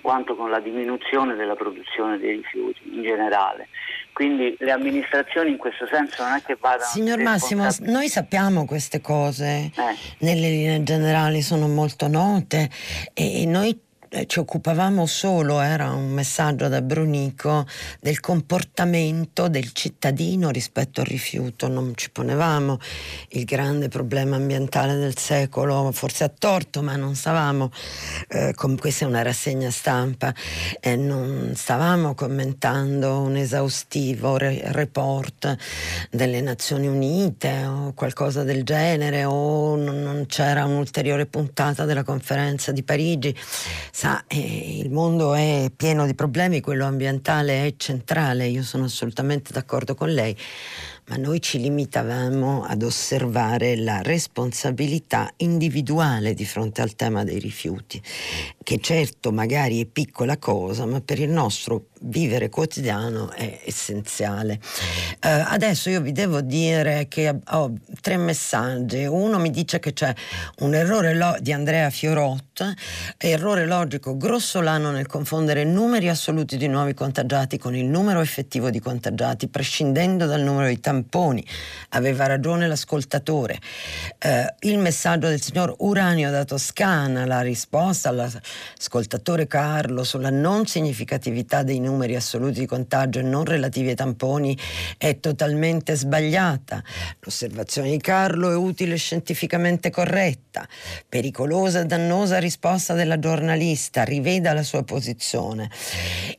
quanto 0.00 0.34
con 0.34 0.50
la 0.50 0.58
diminuzione 0.58 1.36
della 1.36 1.54
produzione 1.54 2.18
dei 2.18 2.36
rifiuti 2.36 2.80
in 2.92 3.02
generale. 3.02 3.68
Quindi 4.12 4.54
le 4.58 4.72
amministrazioni 4.72 5.50
in 5.50 5.56
questo 5.56 5.86
senso 5.86 6.24
non 6.24 6.34
è 6.34 6.42
che 6.42 6.56
vadano... 6.60 6.90
Signor 6.90 7.18
Massimo, 7.20 7.66
noi 7.82 8.08
sappiamo 8.08 8.66
queste 8.66 9.00
cose, 9.00 9.70
eh. 9.74 9.96
nelle 10.18 10.48
linee 10.48 10.82
generali 10.82 11.40
sono 11.40 11.68
molto 11.68 12.08
note 12.08 12.68
e 13.14 13.46
noi 13.46 13.70
eh, 13.70 13.91
ci 14.26 14.38
occupavamo 14.38 15.06
solo, 15.06 15.60
era 15.60 15.90
un 15.92 16.10
messaggio 16.10 16.68
da 16.68 16.82
Brunico, 16.82 17.66
del 17.98 18.20
comportamento 18.20 19.48
del 19.48 19.72
cittadino 19.72 20.50
rispetto 20.50 21.00
al 21.00 21.06
rifiuto, 21.06 21.66
non 21.66 21.92
ci 21.94 22.10
ponevamo 22.10 22.78
il 23.30 23.44
grande 23.44 23.88
problema 23.88 24.36
ambientale 24.36 24.96
del 24.96 25.16
secolo, 25.16 25.90
forse 25.92 26.24
a 26.24 26.28
torto, 26.28 26.82
ma 26.82 26.94
non 26.96 27.14
stavamo, 27.14 27.70
eh, 28.28 28.52
com- 28.54 28.76
questa 28.76 29.06
è 29.06 29.08
una 29.08 29.22
rassegna 29.22 29.70
stampa, 29.70 30.34
e 30.78 30.94
non 30.94 31.52
stavamo 31.54 32.14
commentando 32.14 33.20
un 33.20 33.36
esaustivo 33.36 34.36
re- 34.36 34.60
report 34.72 35.56
delle 36.10 36.42
Nazioni 36.42 36.86
Unite 36.86 37.64
o 37.64 37.92
qualcosa 37.94 38.42
del 38.42 38.62
genere, 38.62 39.24
o 39.24 39.74
non 39.76 40.26
c'era 40.28 40.66
un'ulteriore 40.66 41.24
puntata 41.24 41.86
della 41.86 42.04
conferenza 42.04 42.72
di 42.72 42.82
Parigi 42.82 43.34
Sa, 44.02 44.24
eh, 44.26 44.78
il 44.80 44.90
mondo 44.90 45.32
è 45.32 45.70
pieno 45.76 46.06
di 46.06 46.14
problemi, 46.16 46.60
quello 46.60 46.86
ambientale 46.86 47.66
è 47.66 47.74
centrale, 47.76 48.48
io 48.48 48.64
sono 48.64 48.86
assolutamente 48.86 49.52
d'accordo 49.52 49.94
con 49.94 50.12
lei 50.12 50.36
ma 51.08 51.16
noi 51.16 51.40
ci 51.40 51.58
limitavamo 51.58 52.64
ad 52.64 52.82
osservare 52.82 53.76
la 53.76 54.00
responsabilità 54.02 55.32
individuale 55.38 56.32
di 56.32 56.44
fronte 56.44 56.80
al 56.80 56.94
tema 56.94 57.24
dei 57.24 57.38
rifiuti, 57.38 58.00
che 58.62 58.78
certo 58.80 59.32
magari 59.32 59.80
è 59.80 59.86
piccola 59.86 60.38
cosa, 60.38 60.86
ma 60.86 61.00
per 61.00 61.18
il 61.18 61.30
nostro 61.30 61.86
vivere 62.04 62.48
quotidiano 62.48 63.30
è 63.30 63.60
essenziale. 63.64 64.58
Uh, 65.24 65.44
adesso 65.46 65.88
io 65.90 66.00
vi 66.00 66.12
devo 66.12 66.40
dire 66.40 67.06
che 67.08 67.34
ho 67.50 67.72
tre 68.00 68.16
messaggi. 68.16 69.04
Uno 69.04 69.38
mi 69.38 69.50
dice 69.50 69.78
che 69.78 69.92
c'è 69.92 70.12
un 70.58 70.74
errore 70.74 71.14
lo- 71.14 71.36
di 71.40 71.52
Andrea 71.52 71.90
Fiorot, 71.90 72.74
errore 73.16 73.66
logico 73.66 74.16
grossolano 74.16 74.90
nel 74.90 75.06
confondere 75.06 75.64
numeri 75.64 76.08
assoluti 76.08 76.56
di 76.56 76.66
nuovi 76.66 76.94
contagiati 76.94 77.58
con 77.58 77.74
il 77.76 77.86
numero 77.86 78.20
effettivo 78.20 78.70
di 78.70 78.80
contagiati, 78.80 79.48
prescindendo 79.48 80.26
dal 80.26 80.40
numero 80.40 80.68
di 80.68 80.80
tamponi. 80.80 81.44
Aveva 81.90 82.26
ragione 82.26 82.66
l'ascoltatore. 82.66 83.58
Eh, 84.18 84.54
il 84.60 84.78
messaggio 84.78 85.28
del 85.28 85.40
signor 85.40 85.74
Uranio 85.78 86.30
da 86.30 86.44
Toscana, 86.44 87.26
la 87.26 87.40
risposta 87.40 88.08
all'ascoltatore 88.08 89.46
Carlo 89.46 90.04
sulla 90.04 90.30
non 90.30 90.66
significatività 90.66 91.62
dei 91.62 91.78
numeri 91.78 91.91
assoluti 92.16 92.60
di 92.60 92.66
contagio 92.66 93.18
e 93.18 93.22
non 93.22 93.44
relativi 93.44 93.90
ai 93.90 93.94
tamponi 93.94 94.56
è 94.98 95.20
totalmente 95.20 95.94
sbagliata. 95.94 96.82
L'osservazione 97.20 97.90
di 97.90 97.98
Carlo 97.98 98.50
è 98.50 98.54
utile 98.54 98.94
e 98.94 98.98
scientificamente 98.98 99.90
corretta. 99.90 100.66
Pericolosa 101.08 101.80
e 101.80 101.86
dannosa 101.86 102.38
risposta 102.38 102.94
della 102.94 103.18
giornalista, 103.18 104.04
riveda 104.04 104.52
la 104.52 104.62
sua 104.62 104.82
posizione. 104.82 105.70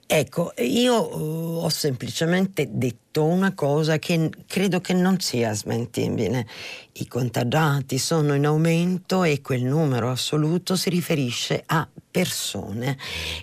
Ecco, 0.05 0.53
io 0.57 1.17
uh, 1.17 1.63
ho 1.63 1.69
semplicemente 1.69 2.67
detto 2.69 3.02
detto 3.14 3.26
una 3.26 3.53
cosa 3.53 3.99
che 3.99 4.31
credo 4.48 4.81
che 4.81 4.94
non 4.94 5.19
sia 5.19 5.53
smentibile. 5.53 6.48
I 6.94 7.07
contagiati 7.07 7.99
sono 7.99 8.34
in 8.34 8.45
aumento 8.48 9.23
e 9.23 9.41
quel 9.41 9.64
numero 9.64 10.10
assoluto 10.10 10.76
si 10.76 10.90
riferisce 10.90 11.61
a 11.64 11.88
persone. 12.10 12.98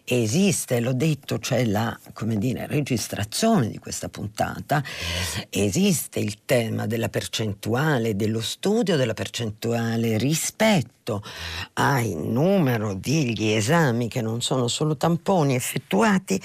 Esiste, 0.05 0.81
l'ho 0.81 0.93
detto, 0.93 1.39
c'è 1.39 1.65
la 1.65 1.97
dire, 2.37 2.67
registrazione 2.67 3.69
di 3.69 3.79
questa 3.79 4.09
puntata, 4.09 4.83
esiste 5.49 6.19
il 6.19 6.39
tema 6.45 6.87
della 6.87 7.09
percentuale, 7.09 8.17
dello 8.17 8.41
studio 8.41 8.97
della 8.97 9.15
percentuale 9.15 10.19
rispetto 10.19 11.00
al 11.75 12.07
numero 12.09 12.95
degli 12.95 13.49
esami 13.49 14.07
che 14.09 14.21
non 14.21 14.41
sono 14.43 14.69
solo 14.69 14.97
tamponi 14.97 15.55
effettuati, 15.55 16.41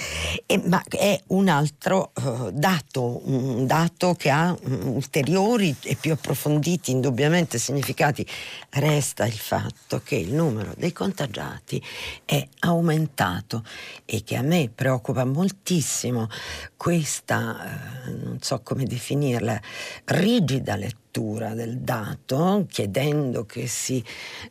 eh, 0.45 0.61
ma 0.65 0.81
è 0.87 1.21
un 1.27 1.49
altro 1.49 2.11
uh, 2.15 2.49
dato, 2.51 3.21
un 3.25 3.67
dato 3.67 4.15
che 4.15 4.29
ha 4.29 4.55
um, 4.63 4.95
ulteriori 4.95 5.75
e 5.83 5.95
più 5.95 6.13
approfonditi 6.13 6.91
indubbiamente 6.91 7.59
significati. 7.59 8.25
Resta 8.69 9.25
il 9.25 9.37
fatto 9.37 10.01
che 10.03 10.15
il 10.15 10.33
numero 10.33 10.73
dei 10.77 10.93
contagiati 10.93 11.81
è 12.25 12.47
aumentato 12.59 13.63
e 14.05 14.23
che 14.23 14.35
a 14.35 14.41
me 14.41 14.69
preoccupa 14.73 15.25
moltissimo 15.25 16.27
questa, 16.77 18.05
eh, 18.05 18.11
non 18.11 18.37
so 18.41 18.61
come 18.61 18.85
definirla, 18.85 19.59
rigida 20.05 20.75
lettura 20.75 21.03
lettura 21.15 21.53
del 21.53 21.77
dato, 21.77 22.65
chiedendo 22.69 23.45
che 23.45 23.67
si 23.67 24.03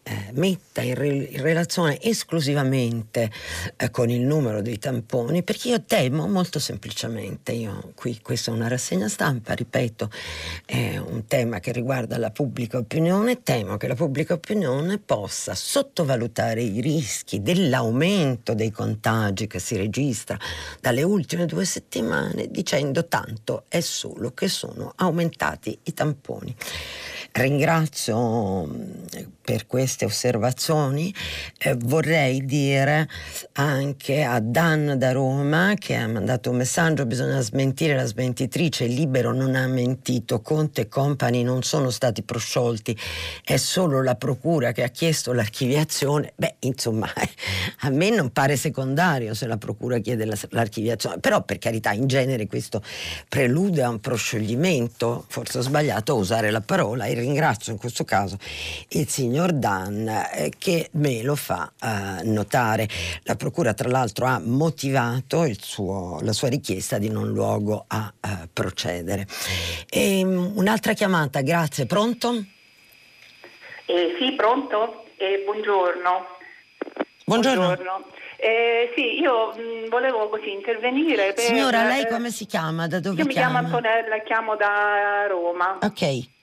eh, 0.03 0.31
metta 0.33 0.81
in, 0.81 0.95
re- 0.95 1.09
in, 1.09 1.43
relazione 1.43 2.01
esclusivamente 2.01 3.31
eh, 3.77 3.91
con 3.91 4.09
il 4.09 4.23
numero 4.23 4.63
dei 4.63 4.79
tamponi, 4.79 5.43
perché 5.43 5.69
io 5.69 5.83
temo 5.83 6.27
molto 6.27 6.59
semplicemente, 6.59 7.53
io 7.53 7.93
qui 7.95 8.19
questa 8.23 8.51
è 8.51 8.55
una 8.55 8.69
rassegna 8.69 9.09
stampa, 9.09 9.53
ripeto, 9.53 10.11
è 10.65 10.97
un 10.97 11.27
tema 11.27 11.61
che 11.61 11.71
riguarda 11.71 12.17
la 12.17 12.31
pubblica 12.31 12.79
opinione, 12.79 13.43
temo 13.43 13.77
che 13.77 13.87
la 13.87 13.95
pubblica 13.95 14.33
opinione 14.33 14.99
possa 14.99 15.55
sottovalutare 15.55 16.63
i 16.63 16.81
rischi 16.81 17.43
dell'aumento 17.43 18.55
dei 18.55 18.71
contagi 18.71 19.47
che 19.47 19.59
si 19.59 19.77
registra 19.77 20.39
dalle 20.81 21.03
ultime 21.03 21.45
due 21.45 21.67
settimane 21.67 22.49
dicendo 22.51 23.07
tanto 23.07 23.65
è 23.69 23.81
solo 23.81 24.33
che 24.33 24.49
sono 24.49 24.93
aumentati 24.97 25.79
i 25.83 25.93
tamponi. 25.93 26.54
Ringrazio 27.33 28.69
per 29.45 29.67
queste 29.67 30.07
osservazioni. 30.07 31.15
Eh, 31.59 31.77
vorrei 31.77 32.45
dire 32.45 33.09
anche 33.53 34.25
a 34.25 34.41
Dan 34.41 34.95
da 34.97 35.13
Roma 35.13 35.75
che 35.79 35.95
ha 35.95 36.09
mandato 36.09 36.51
un 36.51 36.57
messaggio, 36.57 37.05
bisogna 37.05 37.41
smentire 37.41 37.95
la 37.95 38.07
smentitrice, 38.07 38.87
Libero 38.87 39.33
non 39.33 39.55
ha 39.55 39.67
mentito, 39.67 40.41
Conte 40.41 40.83
e 40.83 40.89
Company 40.89 41.43
non 41.43 41.63
sono 41.63 41.91
stati 41.91 42.23
prosciolti, 42.23 42.99
è 43.45 43.57
solo 43.57 44.03
la 44.03 44.15
procura 44.15 44.73
che 44.73 44.83
ha 44.83 44.89
chiesto 44.89 45.33
l'archiviazione. 45.33 46.33
Beh, 46.35 46.57
insomma, 46.61 47.13
a 47.81 47.91
me 47.91 48.11
non 48.11 48.31
pare 48.31 48.57
secondario 48.57 49.35
se 49.35 49.47
la 49.47 49.59
procura 49.59 49.99
chiede 49.99 50.25
la, 50.25 50.37
l'archiviazione, 50.51 51.19
però 51.19 51.43
per 51.43 51.59
carità, 51.59 51.93
in 51.93 52.07
genere 52.07 52.47
questo 52.47 52.83
prelude 53.29 53.83
a 53.83 53.91
un 53.91 54.01
proscioglimento, 54.01 55.27
forse 55.29 55.59
ho 55.59 55.63
sbagliato 55.63 56.13
a 56.13 56.15
usare 56.15 56.51
la 56.51 56.63
parola 56.63 57.05
e 57.05 57.15
ringrazio 57.15 57.73
in 57.73 57.79
questo 57.79 58.05
caso 58.05 58.39
il 58.89 59.09
signor 59.09 59.33
signor 59.35 59.53
Dan 59.53 60.07
eh, 60.07 60.53
che 60.57 60.91
me 60.93 61.25
lo 61.25 61.35
fa 61.35 61.73
eh, 61.83 62.23
notare. 62.23 62.87
La 63.25 63.35
Procura 63.35 63.75
tra 63.75 63.89
l'altro 63.89 64.27
ha 64.27 64.39
motivato 64.39 65.45
suo, 65.59 66.21
la 66.23 66.33
sua 66.33 66.49
richiesta 66.49 66.99
di 66.99 67.11
non 67.11 67.33
luogo 67.33 67.85
a 67.89 68.13
eh, 68.21 68.49
procedere. 68.53 69.27
E, 69.91 70.23
um, 70.23 70.53
un'altra 70.55 70.93
chiamata, 70.93 71.41
grazie. 71.41 71.87
Pronto? 71.87 72.45
Eh, 73.87 74.17
sì, 74.21 74.33
pronto? 74.37 75.07
Eh, 75.17 75.43
buongiorno. 75.45 76.27
Buongiorno. 77.27 77.65
buongiorno. 77.65 78.07
Eh, 78.37 78.93
sì, 78.95 79.19
io 79.19 79.53
mh, 79.53 79.61
mm, 79.61 79.89
volevo 79.89 80.29
così 80.29 80.53
intervenire. 80.53 81.33
Per, 81.33 81.43
Signora, 81.43 81.83
lei 81.83 82.07
come 82.07 82.31
si 82.31 82.47
chiama? 82.47 82.87
Da 82.87 83.01
dove 83.01 83.21
io 83.21 83.27
chiama? 83.27 83.63
mi 83.63 83.69
chiamo 83.69 83.77
Antonella, 83.77 84.19
chiamo 84.23 84.55
da 84.55 85.27
Roma. 85.27 85.79
Ok. 85.83 86.34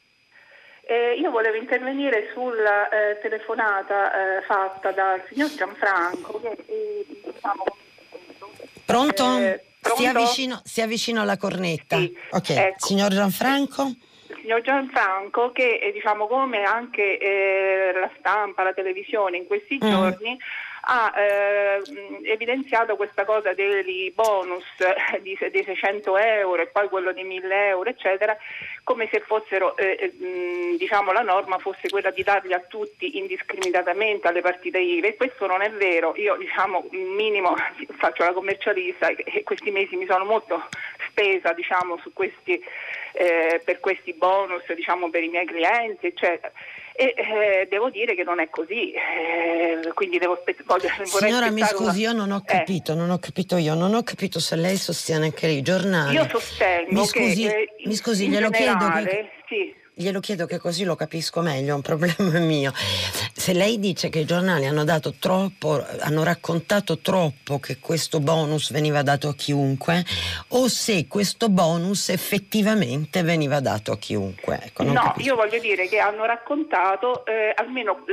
Eh, 0.91 1.13
io 1.13 1.31
volevo 1.31 1.55
intervenire 1.55 2.31
sulla 2.33 2.89
eh, 2.89 3.17
telefonata 3.21 4.11
eh, 4.11 4.41
fatta 4.41 4.91
dal 4.91 5.23
signor 5.29 5.49
Gianfranco. 5.55 6.41
Che, 6.41 6.49
eh, 6.65 7.05
diciamo, 7.07 7.63
pronto? 8.83 9.23
Stia 9.79 10.11
vicino, 10.11 10.59
stia 10.65 10.87
vicino, 10.87 11.21
alla 11.21 11.37
cornetta. 11.37 11.95
Sì, 11.95 12.13
ok, 12.31 12.49
ecco. 12.49 12.85
signor 12.85 13.13
Gianfranco? 13.13 13.83
il 13.83 14.37
signor 14.41 14.61
Gianfranco 14.61 15.53
che 15.53 15.79
eh, 15.81 15.93
diciamo 15.93 16.27
come 16.27 16.63
anche 16.63 17.17
eh, 17.17 17.91
la 17.93 18.11
stampa, 18.19 18.63
la 18.63 18.73
televisione 18.73 19.37
in 19.37 19.47
questi 19.47 19.75
mm. 19.75 19.89
giorni 19.89 20.37
ha 20.83 21.13
eh, 21.15 21.81
evidenziato 22.23 22.95
questa 22.95 23.25
cosa 23.25 23.53
dei 23.53 24.11
bonus 24.15 24.65
eh, 24.79 25.21
di, 25.21 25.37
dei 25.51 25.63
600 25.63 26.17
euro 26.17 26.61
e 26.61 26.67
poi 26.67 26.89
quello 26.89 27.11
di 27.11 27.23
1000 27.23 27.67
euro 27.67 27.89
eccetera 27.89 28.35
come 28.83 29.07
se 29.11 29.19
fossero 29.21 29.77
eh, 29.77 29.97
eh 29.99 30.51
diciamo 30.77 31.11
la 31.11 31.21
norma 31.21 31.57
fosse 31.57 31.89
quella 31.89 32.11
di 32.11 32.23
darli 32.23 32.53
a 32.53 32.59
tutti 32.59 33.17
indiscriminatamente 33.17 34.27
alle 34.27 34.41
partite 34.41 34.79
IVA. 34.79 35.07
E 35.07 35.15
questo 35.15 35.45
non 35.47 35.61
è 35.61 35.69
vero. 35.71 36.13
Io 36.17 36.35
diciamo 36.37 36.85
minimo 36.91 37.55
faccio 37.97 38.23
la 38.23 38.33
commercialista 38.33 39.09
e 39.09 39.43
questi 39.43 39.71
mesi 39.71 39.95
mi 39.95 40.05
sono 40.07 40.25
molto 40.25 40.67
spesa 41.07 41.53
diciamo, 41.53 41.99
questi, 42.13 42.61
eh, 43.13 43.61
per 43.63 43.79
questi 43.79 44.13
bonus 44.13 44.63
diciamo, 44.73 45.09
per 45.09 45.23
i 45.23 45.29
miei 45.29 45.45
clienti 45.45 46.07
eccetera 46.07 46.51
e 46.93 47.13
eh, 47.15 47.67
devo 47.69 47.89
dire 47.89 48.15
che 48.15 48.23
non 48.23 48.39
è 48.39 48.49
così. 48.49 48.91
Eh, 48.91 49.91
quindi 49.93 50.17
devo 50.17 50.33
aspettare. 50.33 50.89
Signora, 51.05 51.49
mi 51.49 51.61
scusi, 51.63 52.03
una... 52.03 52.11
io 52.11 52.13
non 52.13 52.31
ho 52.31 52.37
eh. 52.37 52.45
capito, 52.45 52.91
eh. 52.93 52.95
non 52.95 53.09
ho 53.09 53.19
capito 53.19 53.57
io, 53.57 53.73
non 53.73 53.93
ho 53.93 54.03
capito 54.03 54.39
se 54.39 54.55
lei 54.55 54.77
sostiene 54.77 55.33
che 55.33 55.47
i 55.47 55.61
giornali. 55.61 56.15
Io 56.15 56.27
sostengo 56.29 57.01
mi 57.01 57.05
scusi, 57.05 57.43
che. 57.43 57.49
Eh, 57.49 57.67
mi 57.85 57.95
scusi, 57.95 58.27
glielo 58.27 58.49
generale, 58.49 59.09
chiedo. 59.09 59.27
Che... 59.27 59.40
Sì 59.51 59.81
glielo 59.93 60.19
chiedo 60.19 60.45
che 60.45 60.57
così 60.57 60.83
lo 60.83 60.95
capisco 60.95 61.41
meglio, 61.41 61.71
è 61.71 61.75
un 61.75 61.81
problema 61.81 62.39
mio. 62.39 62.71
Se 62.75 63.53
lei 63.53 63.79
dice 63.79 64.09
che 64.09 64.19
i 64.19 64.25
giornali 64.25 64.65
hanno 64.65 64.83
dato 64.83 65.13
troppo, 65.19 65.83
hanno 65.99 66.23
raccontato 66.23 66.99
troppo 66.99 67.59
che 67.59 67.79
questo 67.79 68.19
bonus 68.19 68.71
veniva 68.71 69.03
dato 69.03 69.29
a 69.29 69.35
chiunque, 69.35 70.03
o 70.49 70.67
se 70.67 71.07
questo 71.07 71.49
bonus 71.49 72.09
effettivamente 72.09 73.21
veniva 73.23 73.59
dato 73.59 73.91
a 73.91 73.97
chiunque. 73.97 74.59
Ecco, 74.63 74.83
no, 74.83 74.93
capisco. 74.93 75.29
io 75.29 75.35
voglio 75.35 75.59
dire 75.59 75.87
che 75.87 75.99
hanno 75.99 76.25
raccontato, 76.25 77.25
eh, 77.25 77.53
almeno 77.55 78.03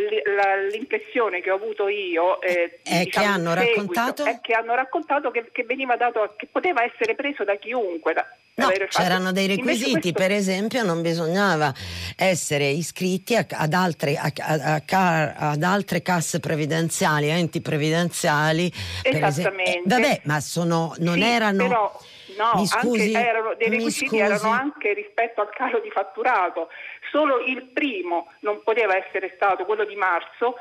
l'impressione 0.70 1.40
che 1.40 1.50
ho 1.50 1.56
avuto 1.56 1.88
io, 1.88 2.40
eh, 2.40 2.80
è, 2.82 3.04
diciamo, 3.04 3.26
che 3.26 3.32
hanno 3.32 3.54
raccontato? 3.54 4.24
è 4.24 4.38
che 4.40 4.52
hanno 4.52 4.74
raccontato 4.74 5.30
che, 5.30 5.48
che, 5.52 5.64
veniva 5.64 5.96
dato, 5.96 6.34
che 6.36 6.48
poteva 6.50 6.82
essere 6.84 7.14
preso 7.14 7.44
da 7.44 7.56
chiunque. 7.56 8.12
Da, 8.12 8.26
no, 8.54 8.68
c'erano 8.88 9.32
dei 9.32 9.46
requisiti, 9.46 10.12
questo... 10.12 10.12
per 10.12 10.32
esempio 10.32 10.82
non 10.82 11.02
bisognava 11.28 11.72
essere 12.16 12.68
iscritti 12.68 13.36
a, 13.36 13.46
ad, 13.48 13.72
altre, 13.72 14.16
a, 14.16 14.32
a, 14.36 15.50
ad, 15.50 15.62
altre, 15.62 16.02
casse 16.02 16.40
previdenziali, 16.40 17.28
enti 17.28 17.60
previdenziali. 17.60 18.72
Esattamente. 19.02 19.78
Eh, 19.78 19.82
vabbè, 19.84 20.20
ma 20.24 20.40
sono, 20.40 20.94
non 20.98 21.14
sì, 21.14 21.22
erano... 21.22 21.66
Però... 21.66 22.00
No, 22.38 22.64
scusi, 22.66 23.12
erano, 23.12 23.54
dei 23.58 23.68
requisiti 23.68 24.16
erano 24.16 24.50
anche 24.50 24.92
rispetto 24.92 25.40
al 25.40 25.50
calo 25.50 25.80
di 25.80 25.90
fatturato. 25.90 26.68
Solo 27.10 27.40
il 27.40 27.64
primo 27.64 28.30
non 28.42 28.62
poteva 28.62 28.96
essere 28.96 29.32
stato 29.34 29.64
quello 29.64 29.84
di 29.84 29.96
marzo 29.96 30.54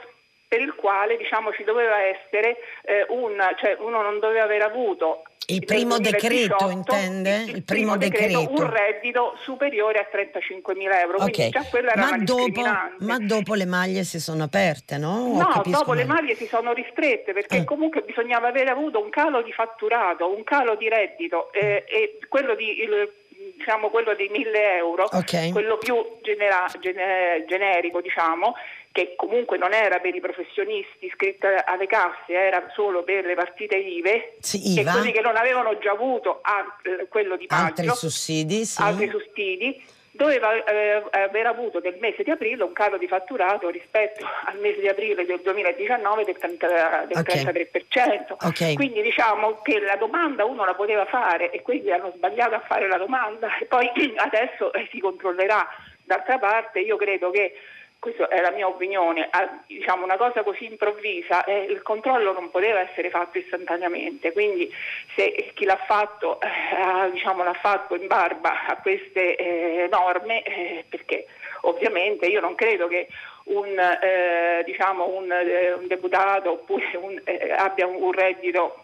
per 0.48 0.60
il 0.60 0.74
quale 0.74 1.18
diciamo, 1.18 1.54
ci 1.54 1.64
doveva 1.64 2.02
essere 2.02 2.58
eh, 2.82 3.06
un, 3.10 3.38
cioè 3.60 3.78
uno 3.80 4.02
non 4.02 4.20
doveva 4.20 4.46
aver 4.46 4.64
avuto 4.64 5.22
il 5.50 5.64
primo 5.64 5.98
2018, 5.98 6.10
decreto 6.10 6.70
intende? 6.70 7.36
Il, 7.36 7.56
il 7.56 7.64
primo, 7.64 7.96
primo 7.96 7.98
decreto, 7.98 8.40
decreto, 8.40 8.62
un 8.62 8.70
reddito 8.70 9.38
superiore 9.44 10.00
a 10.00 10.08
35 10.12 10.76
mila 10.76 11.00
euro. 11.02 11.24
Okay. 11.24 11.50
Già 11.52 11.64
quella 11.70 11.92
era 11.92 12.10
ma, 12.10 12.18
dopo, 12.18 12.62
ma 13.00 13.18
dopo 13.20 13.54
le 13.54 13.66
maglie 13.66 14.04
si 14.04 14.20
sono 14.20 14.44
aperte, 14.44 14.98
no? 14.98 15.34
no, 15.34 15.62
dopo 15.64 15.92
meglio. 15.92 15.94
le 15.94 16.06
maglie 16.06 16.36
si 16.36 16.48
sono 16.48 16.74
ristrette 16.74 17.32
perché 17.32 17.58
eh. 17.58 17.64
comunque 17.64 18.02
bisognava 18.02 18.50
aver 18.50 18.68
avuto 18.68 19.02
un 19.02 19.10
calo 19.10 19.42
di 19.42 19.54
fatturato, 19.54 20.30
un 20.36 20.44
calo 20.44 20.76
di 20.76 20.90
reddito 20.90 21.52
eh, 21.54 21.86
e 21.88 22.20
quello 22.28 22.54
di 22.56 22.82
il, 22.82 23.12
diciamo 23.56 23.90
quello 23.90 24.16
dei 24.16 24.30
1000 24.30 24.76
euro, 24.76 25.08
okay. 25.12 25.52
quello 25.52 25.78
più 25.78 25.96
genera, 26.22 26.66
gener, 26.80 27.46
generico 27.46 28.02
diciamo, 28.02 28.56
che 28.98 29.14
comunque 29.16 29.60
non 29.60 29.74
era 29.74 30.00
per 30.00 30.16
i 30.16 30.20
professionisti 30.20 31.06
iscritti 31.06 31.46
alle 31.46 31.86
casse, 31.86 32.34
era 32.34 32.72
solo 32.74 33.04
per 33.04 33.26
le 33.26 33.36
partite 33.36 33.76
IVE 33.76 34.38
sì, 34.40 34.80
e 34.80 34.84
quelli 34.84 35.12
che 35.12 35.22
non 35.22 35.36
avevano 35.36 35.78
già 35.78 35.92
avuto 35.92 36.42
eh, 36.82 37.08
quello 37.08 37.38
di 37.38 37.46
maggio, 37.48 37.64
altri 37.64 37.90
sussidi, 37.90 38.66
sì. 38.66 38.82
altri 38.82 39.08
sussidi 39.10 39.86
doveva 40.14 40.52
eh, 40.64 41.04
aver 41.12 41.46
avuto 41.46 41.80
nel 41.80 41.96
mese 42.00 42.24
di 42.24 42.32
aprile 42.32 42.64
un 42.64 42.74
calo 42.74 42.98
di 42.98 43.08
fatturato 43.08 43.70
rispetto 43.70 44.26
al 44.46 44.58
mese 44.58 44.82
di 44.82 44.88
aprile 44.88 45.26
del 45.26 45.42
2019 45.44 46.24
del, 46.24 46.38
30, 46.38 47.06
del 47.08 47.18
okay. 47.20 47.44
33%. 47.44 48.48
Okay. 48.48 48.74
Quindi 48.74 49.04
diciamo 49.04 49.62
che 49.62 49.80
la 49.80 49.96
domanda 49.96 50.44
uno 50.44 50.66
la 50.66 50.74
poteva 50.74 51.06
fare 51.06 51.52
e 51.52 51.62
quindi 51.62 51.92
hanno 51.92 52.12
sbagliato 52.16 52.56
a 52.56 52.62
fare 52.62 52.88
la 52.88 52.98
domanda 52.98 53.60
e 53.60 53.66
poi 53.66 53.88
adesso 54.18 54.74
eh, 54.74 54.88
si 54.90 55.00
controllerà. 55.00 55.68
D'altra 56.04 56.40
parte 56.40 56.80
io 56.80 56.96
credo 56.96 57.30
che 57.30 57.54
questa 58.00 58.28
è 58.28 58.42
la 58.42 58.52
mia 58.52 58.68
opinione, 58.68 59.28
a, 59.30 59.64
diciamo, 59.66 60.04
una 60.04 60.18
cosa 60.18 60.44
così 60.44 60.66
improvvisa, 60.66 61.44
eh, 61.44 61.64
il 61.64 61.82
controllo 61.82 62.32
non 62.34 62.52
poteva 62.52 62.80
essere 62.80 63.10
fatto 63.10 63.38
istantaneamente, 63.38 64.32
quindi 64.32 64.72
se 65.16 65.52
chi 65.54 65.66
l'ha 65.66 65.80
fatto, 65.88 66.40
eh, 66.42 67.12
diciamo, 67.12 67.44
l'ha 67.44 67.54
fatto 67.56 67.96
in 67.96 68.08
barba 68.08 68.68
a 68.68 68.78
queste 68.78 69.36
eh, 69.36 69.88
norme, 69.90 70.44
eh, 70.44 70.86
perché 70.88 71.26
ovviamente 71.62 72.28
io 72.28 72.40
non 72.40 72.56
credo 72.56 72.88
che 72.88 73.08
un, 73.46 73.78
eh, 73.78 74.64
diciamo, 74.64 75.08
un, 75.08 75.32
eh, 75.32 75.74
un 75.74 75.88
deputato 75.88 76.52
oppure 76.52 76.98
un, 76.98 77.22
abbia 77.56 77.88
un 77.88 78.12
reddito, 78.12 78.84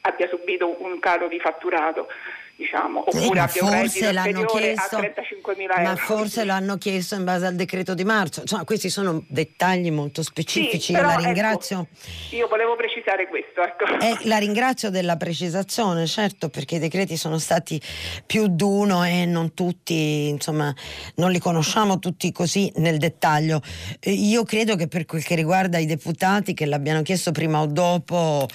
abbia 0.00 0.26
subito 0.26 0.82
un 0.82 0.98
calo 0.98 1.28
di 1.28 1.38
fatturato 1.38 2.08
diciamo, 2.56 3.04
oppure 3.06 3.40
abbia 3.40 3.64
un 3.64 3.70
reddito 3.70 4.06
superiore 4.06 4.46
chiesto, 4.46 4.96
a 4.96 4.98
35 4.98 5.54
mila 5.56 5.74
euro. 5.74 5.88
Ma 5.90 5.96
forse 5.96 6.44
l'hanno 6.44 6.78
chiesto 6.78 7.14
in 7.14 7.24
base 7.24 7.46
al 7.46 7.54
decreto 7.54 7.94
di 7.94 8.04
marzo. 8.04 8.40
Insomma, 8.40 8.64
questi 8.64 8.88
sono 8.88 9.24
dettagli 9.28 9.90
molto 9.90 10.22
specifici. 10.22 10.80
Sì, 10.80 10.92
io 10.92 10.98
però, 10.98 11.10
la 11.10 11.16
ringrazio. 11.16 11.88
Ecco, 11.90 12.36
io 12.36 12.48
volevo 12.48 12.76
precisare 12.76 13.28
questo. 13.28 13.60
Ecco. 13.62 13.84
Eh, 14.00 14.26
la 14.26 14.38
ringrazio 14.38 14.90
della 14.90 15.16
precisazione, 15.16 16.06
certo, 16.06 16.48
perché 16.48 16.76
i 16.76 16.78
decreti 16.78 17.16
sono 17.16 17.38
stati 17.38 17.80
più 18.24 18.48
d'uno 18.48 19.04
e 19.04 19.26
non 19.26 19.52
tutti, 19.52 20.28
insomma, 20.28 20.74
non 21.16 21.30
li 21.30 21.38
conosciamo 21.38 21.98
tutti 21.98 22.32
così 22.32 22.72
nel 22.76 22.96
dettaglio. 22.96 23.60
Eh, 24.00 24.12
io 24.12 24.44
credo 24.44 24.76
che 24.76 24.88
per 24.88 25.04
quel 25.04 25.22
che 25.22 25.34
riguarda 25.34 25.76
i 25.76 25.86
deputati 25.86 26.54
che 26.54 26.64
l'abbiano 26.64 27.02
chiesto 27.02 27.32
prima 27.32 27.60
o 27.60 27.66
dopo, 27.66 28.48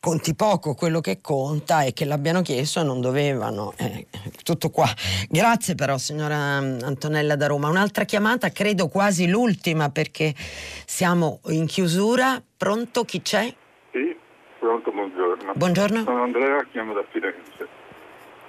conti 0.00 0.34
poco 0.34 0.74
quello 0.74 1.00
che 1.00 1.20
conta 1.20 1.82
e 1.82 1.92
che 1.92 2.06
l'abbiano 2.06 2.40
chiesto 2.40 2.82
non 2.82 3.00
doveva 3.02 3.41
avevano. 3.42 3.72
Eh, 3.76 4.06
tutto 4.44 4.70
qua. 4.70 4.86
Grazie 5.28 5.74
però 5.74 5.98
signora 5.98 6.60
mm, 6.60 6.78
Antonella 6.82 7.36
da 7.36 7.48
Roma. 7.48 7.68
Un'altra 7.68 8.04
chiamata, 8.04 8.50
credo 8.50 8.88
quasi 8.88 9.28
l'ultima 9.28 9.90
perché 9.90 10.32
siamo 10.36 11.40
in 11.46 11.66
chiusura. 11.66 12.40
Pronto 12.56 13.04
chi 13.04 13.20
c'è? 13.20 13.52
Sì, 13.90 14.16
pronto, 14.58 14.92
buongiorno. 14.92 15.52
Buongiorno. 15.54 16.02
Sono 16.04 16.22
Andrea, 16.22 16.64
chiamo 16.70 16.92
da 16.92 17.04
Firenze. 17.10 17.80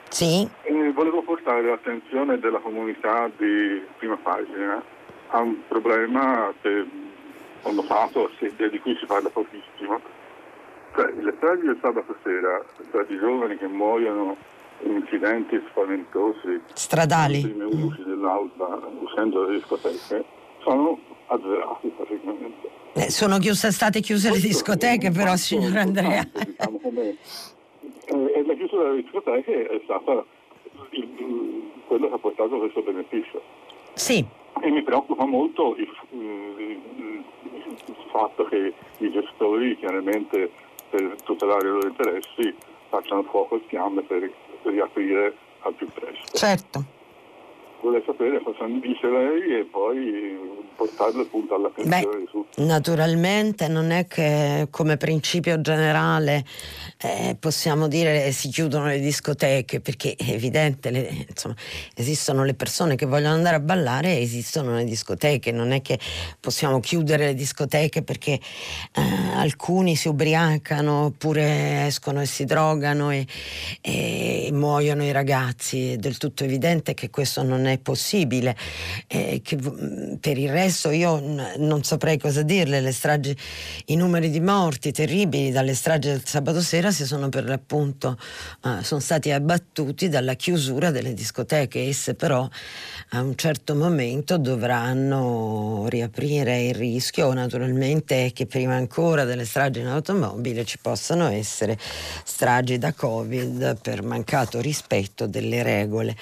Sì. 0.10 0.48
E 0.62 0.92
volevo 0.92 1.24
portare 1.24 1.64
l'attenzione 1.64 2.38
della 2.38 2.60
comunità 2.60 3.30
di 3.36 3.82
prima 3.98 4.16
pagina 4.18 4.84
a 5.30 5.40
un 5.40 5.56
problema 5.68 6.54
che 6.62 6.86
ho 7.64 7.72
notato 7.72 8.30
e 8.38 8.70
di 8.70 8.80
cui 8.80 8.96
si 9.00 9.06
parla 9.08 9.30
pochissimo. 9.30 10.00
Cioè, 10.94 11.12
le 11.20 11.34
stragi 11.38 11.66
del 11.66 11.80
sabato 11.82 12.16
sera, 12.22 12.64
tra 12.92 13.04
di 13.06 13.18
giovani 13.18 13.58
che 13.58 13.66
muoiono 13.66 14.38
incidenti 14.82 15.62
spaventosi 15.70 16.62
stradali 16.74 17.40
i 17.40 17.48
primi 17.48 17.64
usi 17.64 18.04
dell'alba 18.04 18.80
usando 19.00 19.46
le 19.46 19.58
discoteche 19.58 20.24
sono 20.64 21.00
azzerati 21.28 21.88
praticamente. 21.90 22.70
Eh, 22.94 23.10
sono 23.10 23.38
chiuse, 23.38 23.72
state 23.72 24.02
chiuse 24.02 24.30
le 24.30 24.40
discoteche 24.40 25.12
però 25.12 25.36
signor 25.36 25.76
Andrea. 25.78 26.28
Diciamo 26.32 26.80
come, 26.80 27.18
eh, 28.06 28.44
la 28.46 28.54
chiusura 28.54 28.90
delle 28.90 29.02
discoteche 29.02 29.68
è 29.68 29.82
stata 29.84 30.24
il, 30.92 31.72
quello 31.88 32.08
che 32.08 32.14
ha 32.14 32.18
portato 32.18 32.58
questo 32.58 32.82
beneficio. 32.82 33.42
Sì. 33.94 34.26
E 34.62 34.70
mi 34.70 34.84
preoccupa 34.84 35.26
molto 35.26 35.76
il, 35.78 35.90
il, 36.12 36.80
il 36.98 37.96
fatto 38.12 38.46
che 38.46 38.74
i 39.00 39.12
gestori 39.12 39.78
chiaramente 39.78 40.52
per 40.90 41.16
tutelare 41.24 41.68
i 41.68 41.72
loro 41.72 41.88
interessi 41.88 42.56
facciano 42.90 43.24
fuoco 43.24 43.56
e 43.56 43.62
fiamme 43.68 44.04
per 44.04 44.32
riaprire 44.70 45.36
al 45.62 45.74
più 45.74 45.88
presto. 45.88 46.38
Certo. 46.38 47.02
Vuole 47.84 48.02
sapere 48.06 48.42
cosa 48.42 48.66
mi 48.66 48.80
dice 48.80 49.10
lei 49.10 49.60
e 49.60 49.68
poi 49.70 50.62
portarlo 50.74 51.24
appunto 51.24 51.56
all'attenzione 51.56 52.20
di 52.20 52.26
tutti. 52.32 52.64
Naturalmente 52.64 53.68
non 53.68 53.92
è 53.92 54.08
che 54.08 54.68
come 54.70 54.96
principio 54.96 55.60
generale 55.60 56.46
eh, 57.02 57.36
possiamo 57.38 57.90
dire 57.90 58.32
si 58.32 58.48
chiudono 58.48 58.86
le 58.86 59.00
discoteche 59.00 59.82
perché 59.82 60.16
è 60.16 60.30
evidente, 60.32 60.92
le, 60.92 61.26
insomma, 61.28 61.56
esistono 61.96 62.46
le 62.46 62.54
persone 62.54 62.96
che 62.96 63.06
vogliono 63.06 63.34
andare 63.34 63.58
a 63.58 63.60
ballare 63.60 64.18
e 64.18 64.22
esistono 64.22 64.76
le 64.76 64.86
discoteche, 64.86 65.52
non 65.52 65.72
è 65.72 65.82
che 65.82 66.00
possiamo 66.40 66.80
chiudere 66.80 67.26
le 67.26 67.34
discoteche 67.34 68.02
perché 68.02 68.40
eh, 68.94 69.02
alcuni 69.36 69.98
si 69.98 70.08
ubriacano 70.08 71.06
oppure 71.06 71.86
escono 71.86 72.22
e 72.22 72.26
si 72.28 72.46
drogano 72.46 73.12
e, 73.12 73.26
e 73.82 74.50
muoiono 74.54 75.04
i 75.04 75.12
ragazzi, 75.12 75.92
è 75.92 75.98
del 75.98 76.18
tutto 76.18 76.46
evidente 76.46 76.94
che 76.94 77.10
questo 77.10 77.44
non 77.44 77.66
è 77.66 77.73
è 77.74 77.78
possibile. 77.78 78.56
Eh, 79.08 79.42
che, 79.44 79.58
per 80.20 80.38
il 80.38 80.50
resto 80.50 80.92
io 80.92 81.20
non 81.58 81.84
saprei 81.84 82.18
cosa 82.18 82.42
dirle, 82.42 82.82
le 82.82 82.92
stragi, 82.92 83.36
i 83.86 83.96
numeri 83.96 84.30
di 84.30 84.40
morti 84.40 84.92
terribili 84.92 85.52
dalle 85.52 85.74
stragi 85.74 86.10
del 86.10 86.26
sabato 86.26 86.62
sera 86.62 86.92
si 86.92 87.06
sono 87.06 87.30
per 87.30 87.46
l'appunto 87.46 88.18
eh, 88.66 88.84
sono 88.84 89.00
stati 89.00 89.32
abbattuti 89.32 90.10
dalla 90.10 90.36
chiusura 90.36 90.92
delle 90.92 91.14
discoteche, 91.14 91.88
esse 91.88 92.16
però 92.16 92.48
a 93.10 93.22
un 93.22 93.36
certo 93.36 93.76
momento 93.76 94.38
dovranno 94.38 95.86
riaprire 95.88 96.64
il 96.64 96.76
rischio. 96.76 97.32
Naturalmente 97.34 98.32
che 98.34 98.46
prima 98.46 98.76
ancora 98.76 99.24
delle 99.24 99.46
stragi 99.46 99.80
in 99.80 99.88
automobile 99.88 100.66
ci 100.66 100.78
possano 100.80 101.28
essere 101.28 101.78
stragi 102.24 102.78
da 102.78 102.94
Covid 102.94 103.80
per 103.82 104.04
mancato 104.04 104.60
rispetto 104.62 105.28
delle 105.28 105.64
regole, 105.64 106.16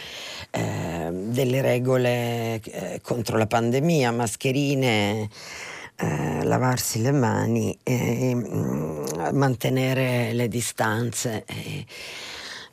eh, 0.51 1.09
delle 1.43 1.61
regole 1.61 2.61
eh, 2.61 2.99
contro 3.01 3.37
la 3.37 3.47
pandemia, 3.47 4.11
mascherine. 4.11 5.29
Eh, 5.95 6.43
lavarsi 6.43 6.99
le 7.01 7.11
mani 7.11 7.77
mm, 7.87 9.29
mantenere 9.33 10.33
le 10.33 10.47
distanze. 10.47 11.45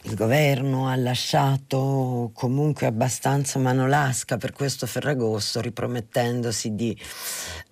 Il 0.09 0.15
governo 0.15 0.89
ha 0.89 0.97
lasciato 0.97 2.31
comunque 2.33 2.87
abbastanza 2.87 3.59
manolasca 3.59 4.39
per 4.39 4.53
questo 4.53 4.87
Ferragosto, 4.87 5.61
ripromettendosi 5.61 6.75
di 6.75 6.99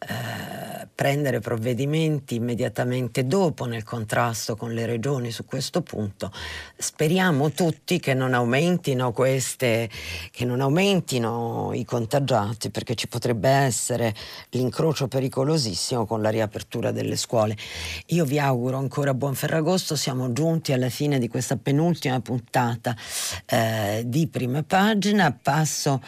eh, 0.00 0.86
prendere 0.94 1.40
provvedimenti 1.40 2.34
immediatamente 2.34 3.26
dopo 3.26 3.64
nel 3.64 3.84
contrasto 3.84 4.54
con 4.54 4.74
le 4.74 4.84
regioni 4.84 5.30
su 5.30 5.46
questo 5.46 5.80
punto. 5.80 6.30
Speriamo 6.76 7.52
tutti 7.52 7.98
che 7.98 8.12
non 8.12 8.34
aumentino 8.34 9.12
queste, 9.12 9.88
che 10.30 10.44
non 10.44 10.60
aumentino 10.60 11.70
i 11.72 11.86
contagiati, 11.86 12.68
perché 12.68 12.94
ci 12.94 13.08
potrebbe 13.08 13.48
essere 13.48 14.14
l'incrocio 14.50 15.08
pericolosissimo 15.08 16.04
con 16.04 16.20
la 16.20 16.28
riapertura 16.28 16.92
delle 16.92 17.16
scuole. 17.16 17.56
Io 18.08 18.26
vi 18.26 18.38
auguro 18.38 18.76
ancora 18.76 19.14
buon 19.14 19.34
Ferragosto, 19.34 19.96
siamo 19.96 20.34
giunti 20.34 20.74
alla 20.74 20.90
fine 20.90 21.18
di 21.18 21.28
questa 21.28 21.56
penultima 21.56 22.20
puntata 22.26 22.96
eh, 23.46 24.02
di 24.04 24.26
prima 24.26 24.62
pagina. 24.64 25.30
Passo 25.30 26.02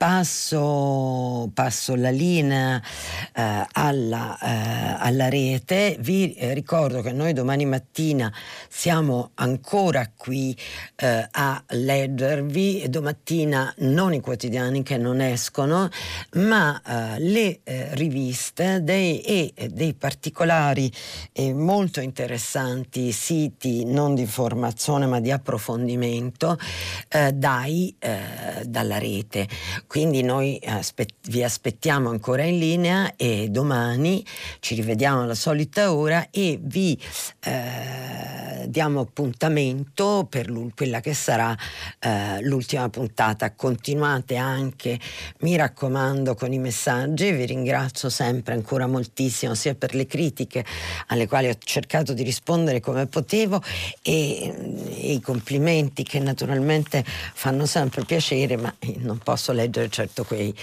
passo, 0.00 1.50
passo 1.52 1.94
la 1.94 2.08
linea 2.08 2.80
eh, 3.34 3.66
alla, 3.70 4.38
eh, 4.38 4.96
alla, 4.98 5.28
rete. 5.28 5.98
Vi 6.00 6.32
eh, 6.32 6.54
ricordo 6.54 7.02
che 7.02 7.12
noi 7.12 7.34
domani 7.34 7.66
mattina 7.66 8.32
siamo 8.66 9.32
ancora 9.34 10.10
qui 10.16 10.56
eh, 10.96 11.28
a 11.30 11.62
leggervi, 11.68 12.86
domattina 12.88 13.74
non 13.80 14.14
i 14.14 14.20
quotidiani 14.20 14.82
che 14.82 14.96
non 14.96 15.20
escono, 15.20 15.90
ma 16.36 16.80
eh, 16.80 17.20
le 17.20 17.60
eh, 17.62 17.94
riviste 17.94 18.82
dei, 18.82 19.20
e 19.20 19.52
dei 19.70 19.92
particolari 19.92 20.90
e 21.30 21.52
molto 21.52 22.00
interessanti 22.00 23.12
siti 23.12 23.84
non 23.84 24.14
di 24.14 24.22
informazione 24.22 25.04
ma 25.04 25.20
di 25.20 25.30
approfondimento 25.30 26.58
dai, 27.34 27.94
dalla 28.64 28.98
rete 28.98 29.48
quindi 29.90 30.22
noi 30.22 30.56
aspet- 30.64 31.28
vi 31.28 31.42
aspettiamo 31.42 32.10
ancora 32.10 32.44
in 32.44 32.60
linea 32.60 33.16
e 33.16 33.48
domani 33.48 34.24
ci 34.60 34.76
rivediamo 34.76 35.22
alla 35.22 35.34
solita 35.34 35.92
ora 35.92 36.28
e 36.30 36.60
vi 36.62 36.96
eh, 37.40 38.66
diamo 38.68 39.00
appuntamento 39.00 40.26
per 40.30 40.48
quella 40.76 41.00
che 41.00 41.12
sarà 41.12 41.56
eh, 41.98 42.40
l'ultima 42.42 42.88
puntata. 42.88 43.52
Continuate 43.52 44.36
anche, 44.36 44.98
mi 45.40 45.56
raccomando, 45.56 46.36
con 46.36 46.52
i 46.52 46.58
messaggi. 46.58 47.32
Vi 47.32 47.46
ringrazio 47.46 48.08
sempre 48.08 48.54
ancora 48.54 48.86
moltissimo 48.86 49.54
sia 49.54 49.74
per 49.74 49.96
le 49.96 50.06
critiche 50.06 50.64
alle 51.08 51.26
quali 51.26 51.48
ho 51.48 51.56
cercato 51.58 52.12
di 52.12 52.22
rispondere 52.22 52.78
come 52.78 53.06
potevo 53.06 53.60
e, 54.02 54.54
e 55.00 55.12
i 55.12 55.20
complimenti 55.20 56.04
che 56.04 56.20
naturalmente 56.20 57.04
fanno 57.04 57.66
sempre 57.66 58.04
piacere, 58.04 58.56
ma 58.56 58.72
non 58.98 59.18
posso 59.18 59.50
leggere 59.52 59.79
leggere 59.80 59.88
certo 59.88 60.24
quei 60.24 60.54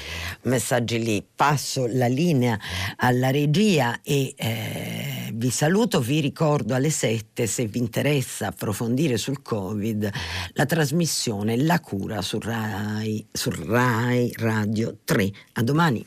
messaggi 0.43 1.03
lì. 1.03 1.25
Passo 1.35 1.87
la 1.87 2.07
linea 2.07 2.59
alla 2.97 3.31
regia 3.31 3.99
e 4.03 4.33
eh, 4.37 5.29
vi 5.33 5.49
saluto, 5.49 5.99
vi 5.99 6.19
ricordo 6.19 6.75
alle 6.75 6.89
7 6.89 7.47
se 7.47 7.65
vi 7.65 7.79
interessa 7.79 8.47
approfondire 8.47 9.17
sul 9.17 9.41
Covid 9.41 10.09
la 10.53 10.65
trasmissione 10.65 11.57
La 11.57 11.79
cura 11.79 12.21
su 12.21 12.39
Rai, 12.39 13.25
su 13.31 13.49
Rai 13.49 14.31
Radio 14.37 14.97
3. 15.03 15.31
A 15.53 15.63
domani. 15.63 16.05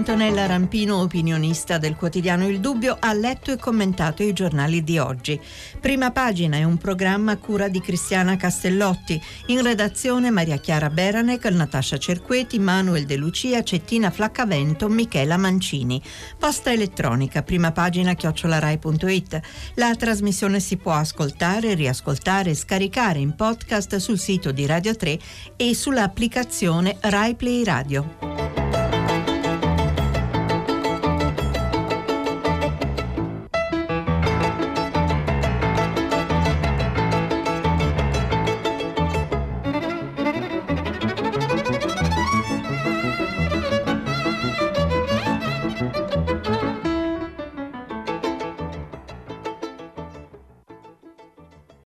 Antonella 0.00 0.46
Rampino, 0.46 0.96
opinionista 1.02 1.76
del 1.76 1.94
quotidiano 1.94 2.48
Il 2.48 2.60
Dubbio, 2.60 2.96
ha 2.98 3.12
letto 3.12 3.52
e 3.52 3.58
commentato 3.58 4.22
i 4.22 4.32
giornali 4.32 4.82
di 4.82 4.96
oggi. 4.96 5.38
Prima 5.78 6.10
pagina 6.10 6.56
è 6.56 6.64
un 6.64 6.78
programma 6.78 7.32
a 7.32 7.36
cura 7.36 7.68
di 7.68 7.82
Cristiana 7.82 8.36
Castellotti. 8.36 9.20
In 9.48 9.62
redazione 9.62 10.30
Maria 10.30 10.56
Chiara 10.56 10.88
Beranec, 10.88 11.44
Natascia 11.44 11.98
Cerqueti, 11.98 12.58
Manuel 12.58 13.04
De 13.04 13.16
Lucia, 13.16 13.62
Cettina 13.62 14.08
Flaccavento, 14.08 14.88
Michela 14.88 15.36
Mancini. 15.36 16.00
Posta 16.38 16.72
elettronica, 16.72 17.42
prima 17.42 17.70
pagina 17.70 18.14
chiocciolarai.it. 18.14 19.40
La 19.74 19.94
trasmissione 19.94 20.60
si 20.60 20.78
può 20.78 20.92
ascoltare, 20.92 21.74
riascoltare 21.74 22.52
e 22.52 22.54
scaricare 22.54 23.18
in 23.18 23.34
podcast 23.34 23.96
sul 23.96 24.18
sito 24.18 24.50
di 24.50 24.64
Radio 24.64 24.96
3 24.96 25.18
e 25.56 25.74
sull'applicazione 25.74 26.96
Rai 27.00 27.34
Play 27.34 27.64
Radio. 27.64 28.59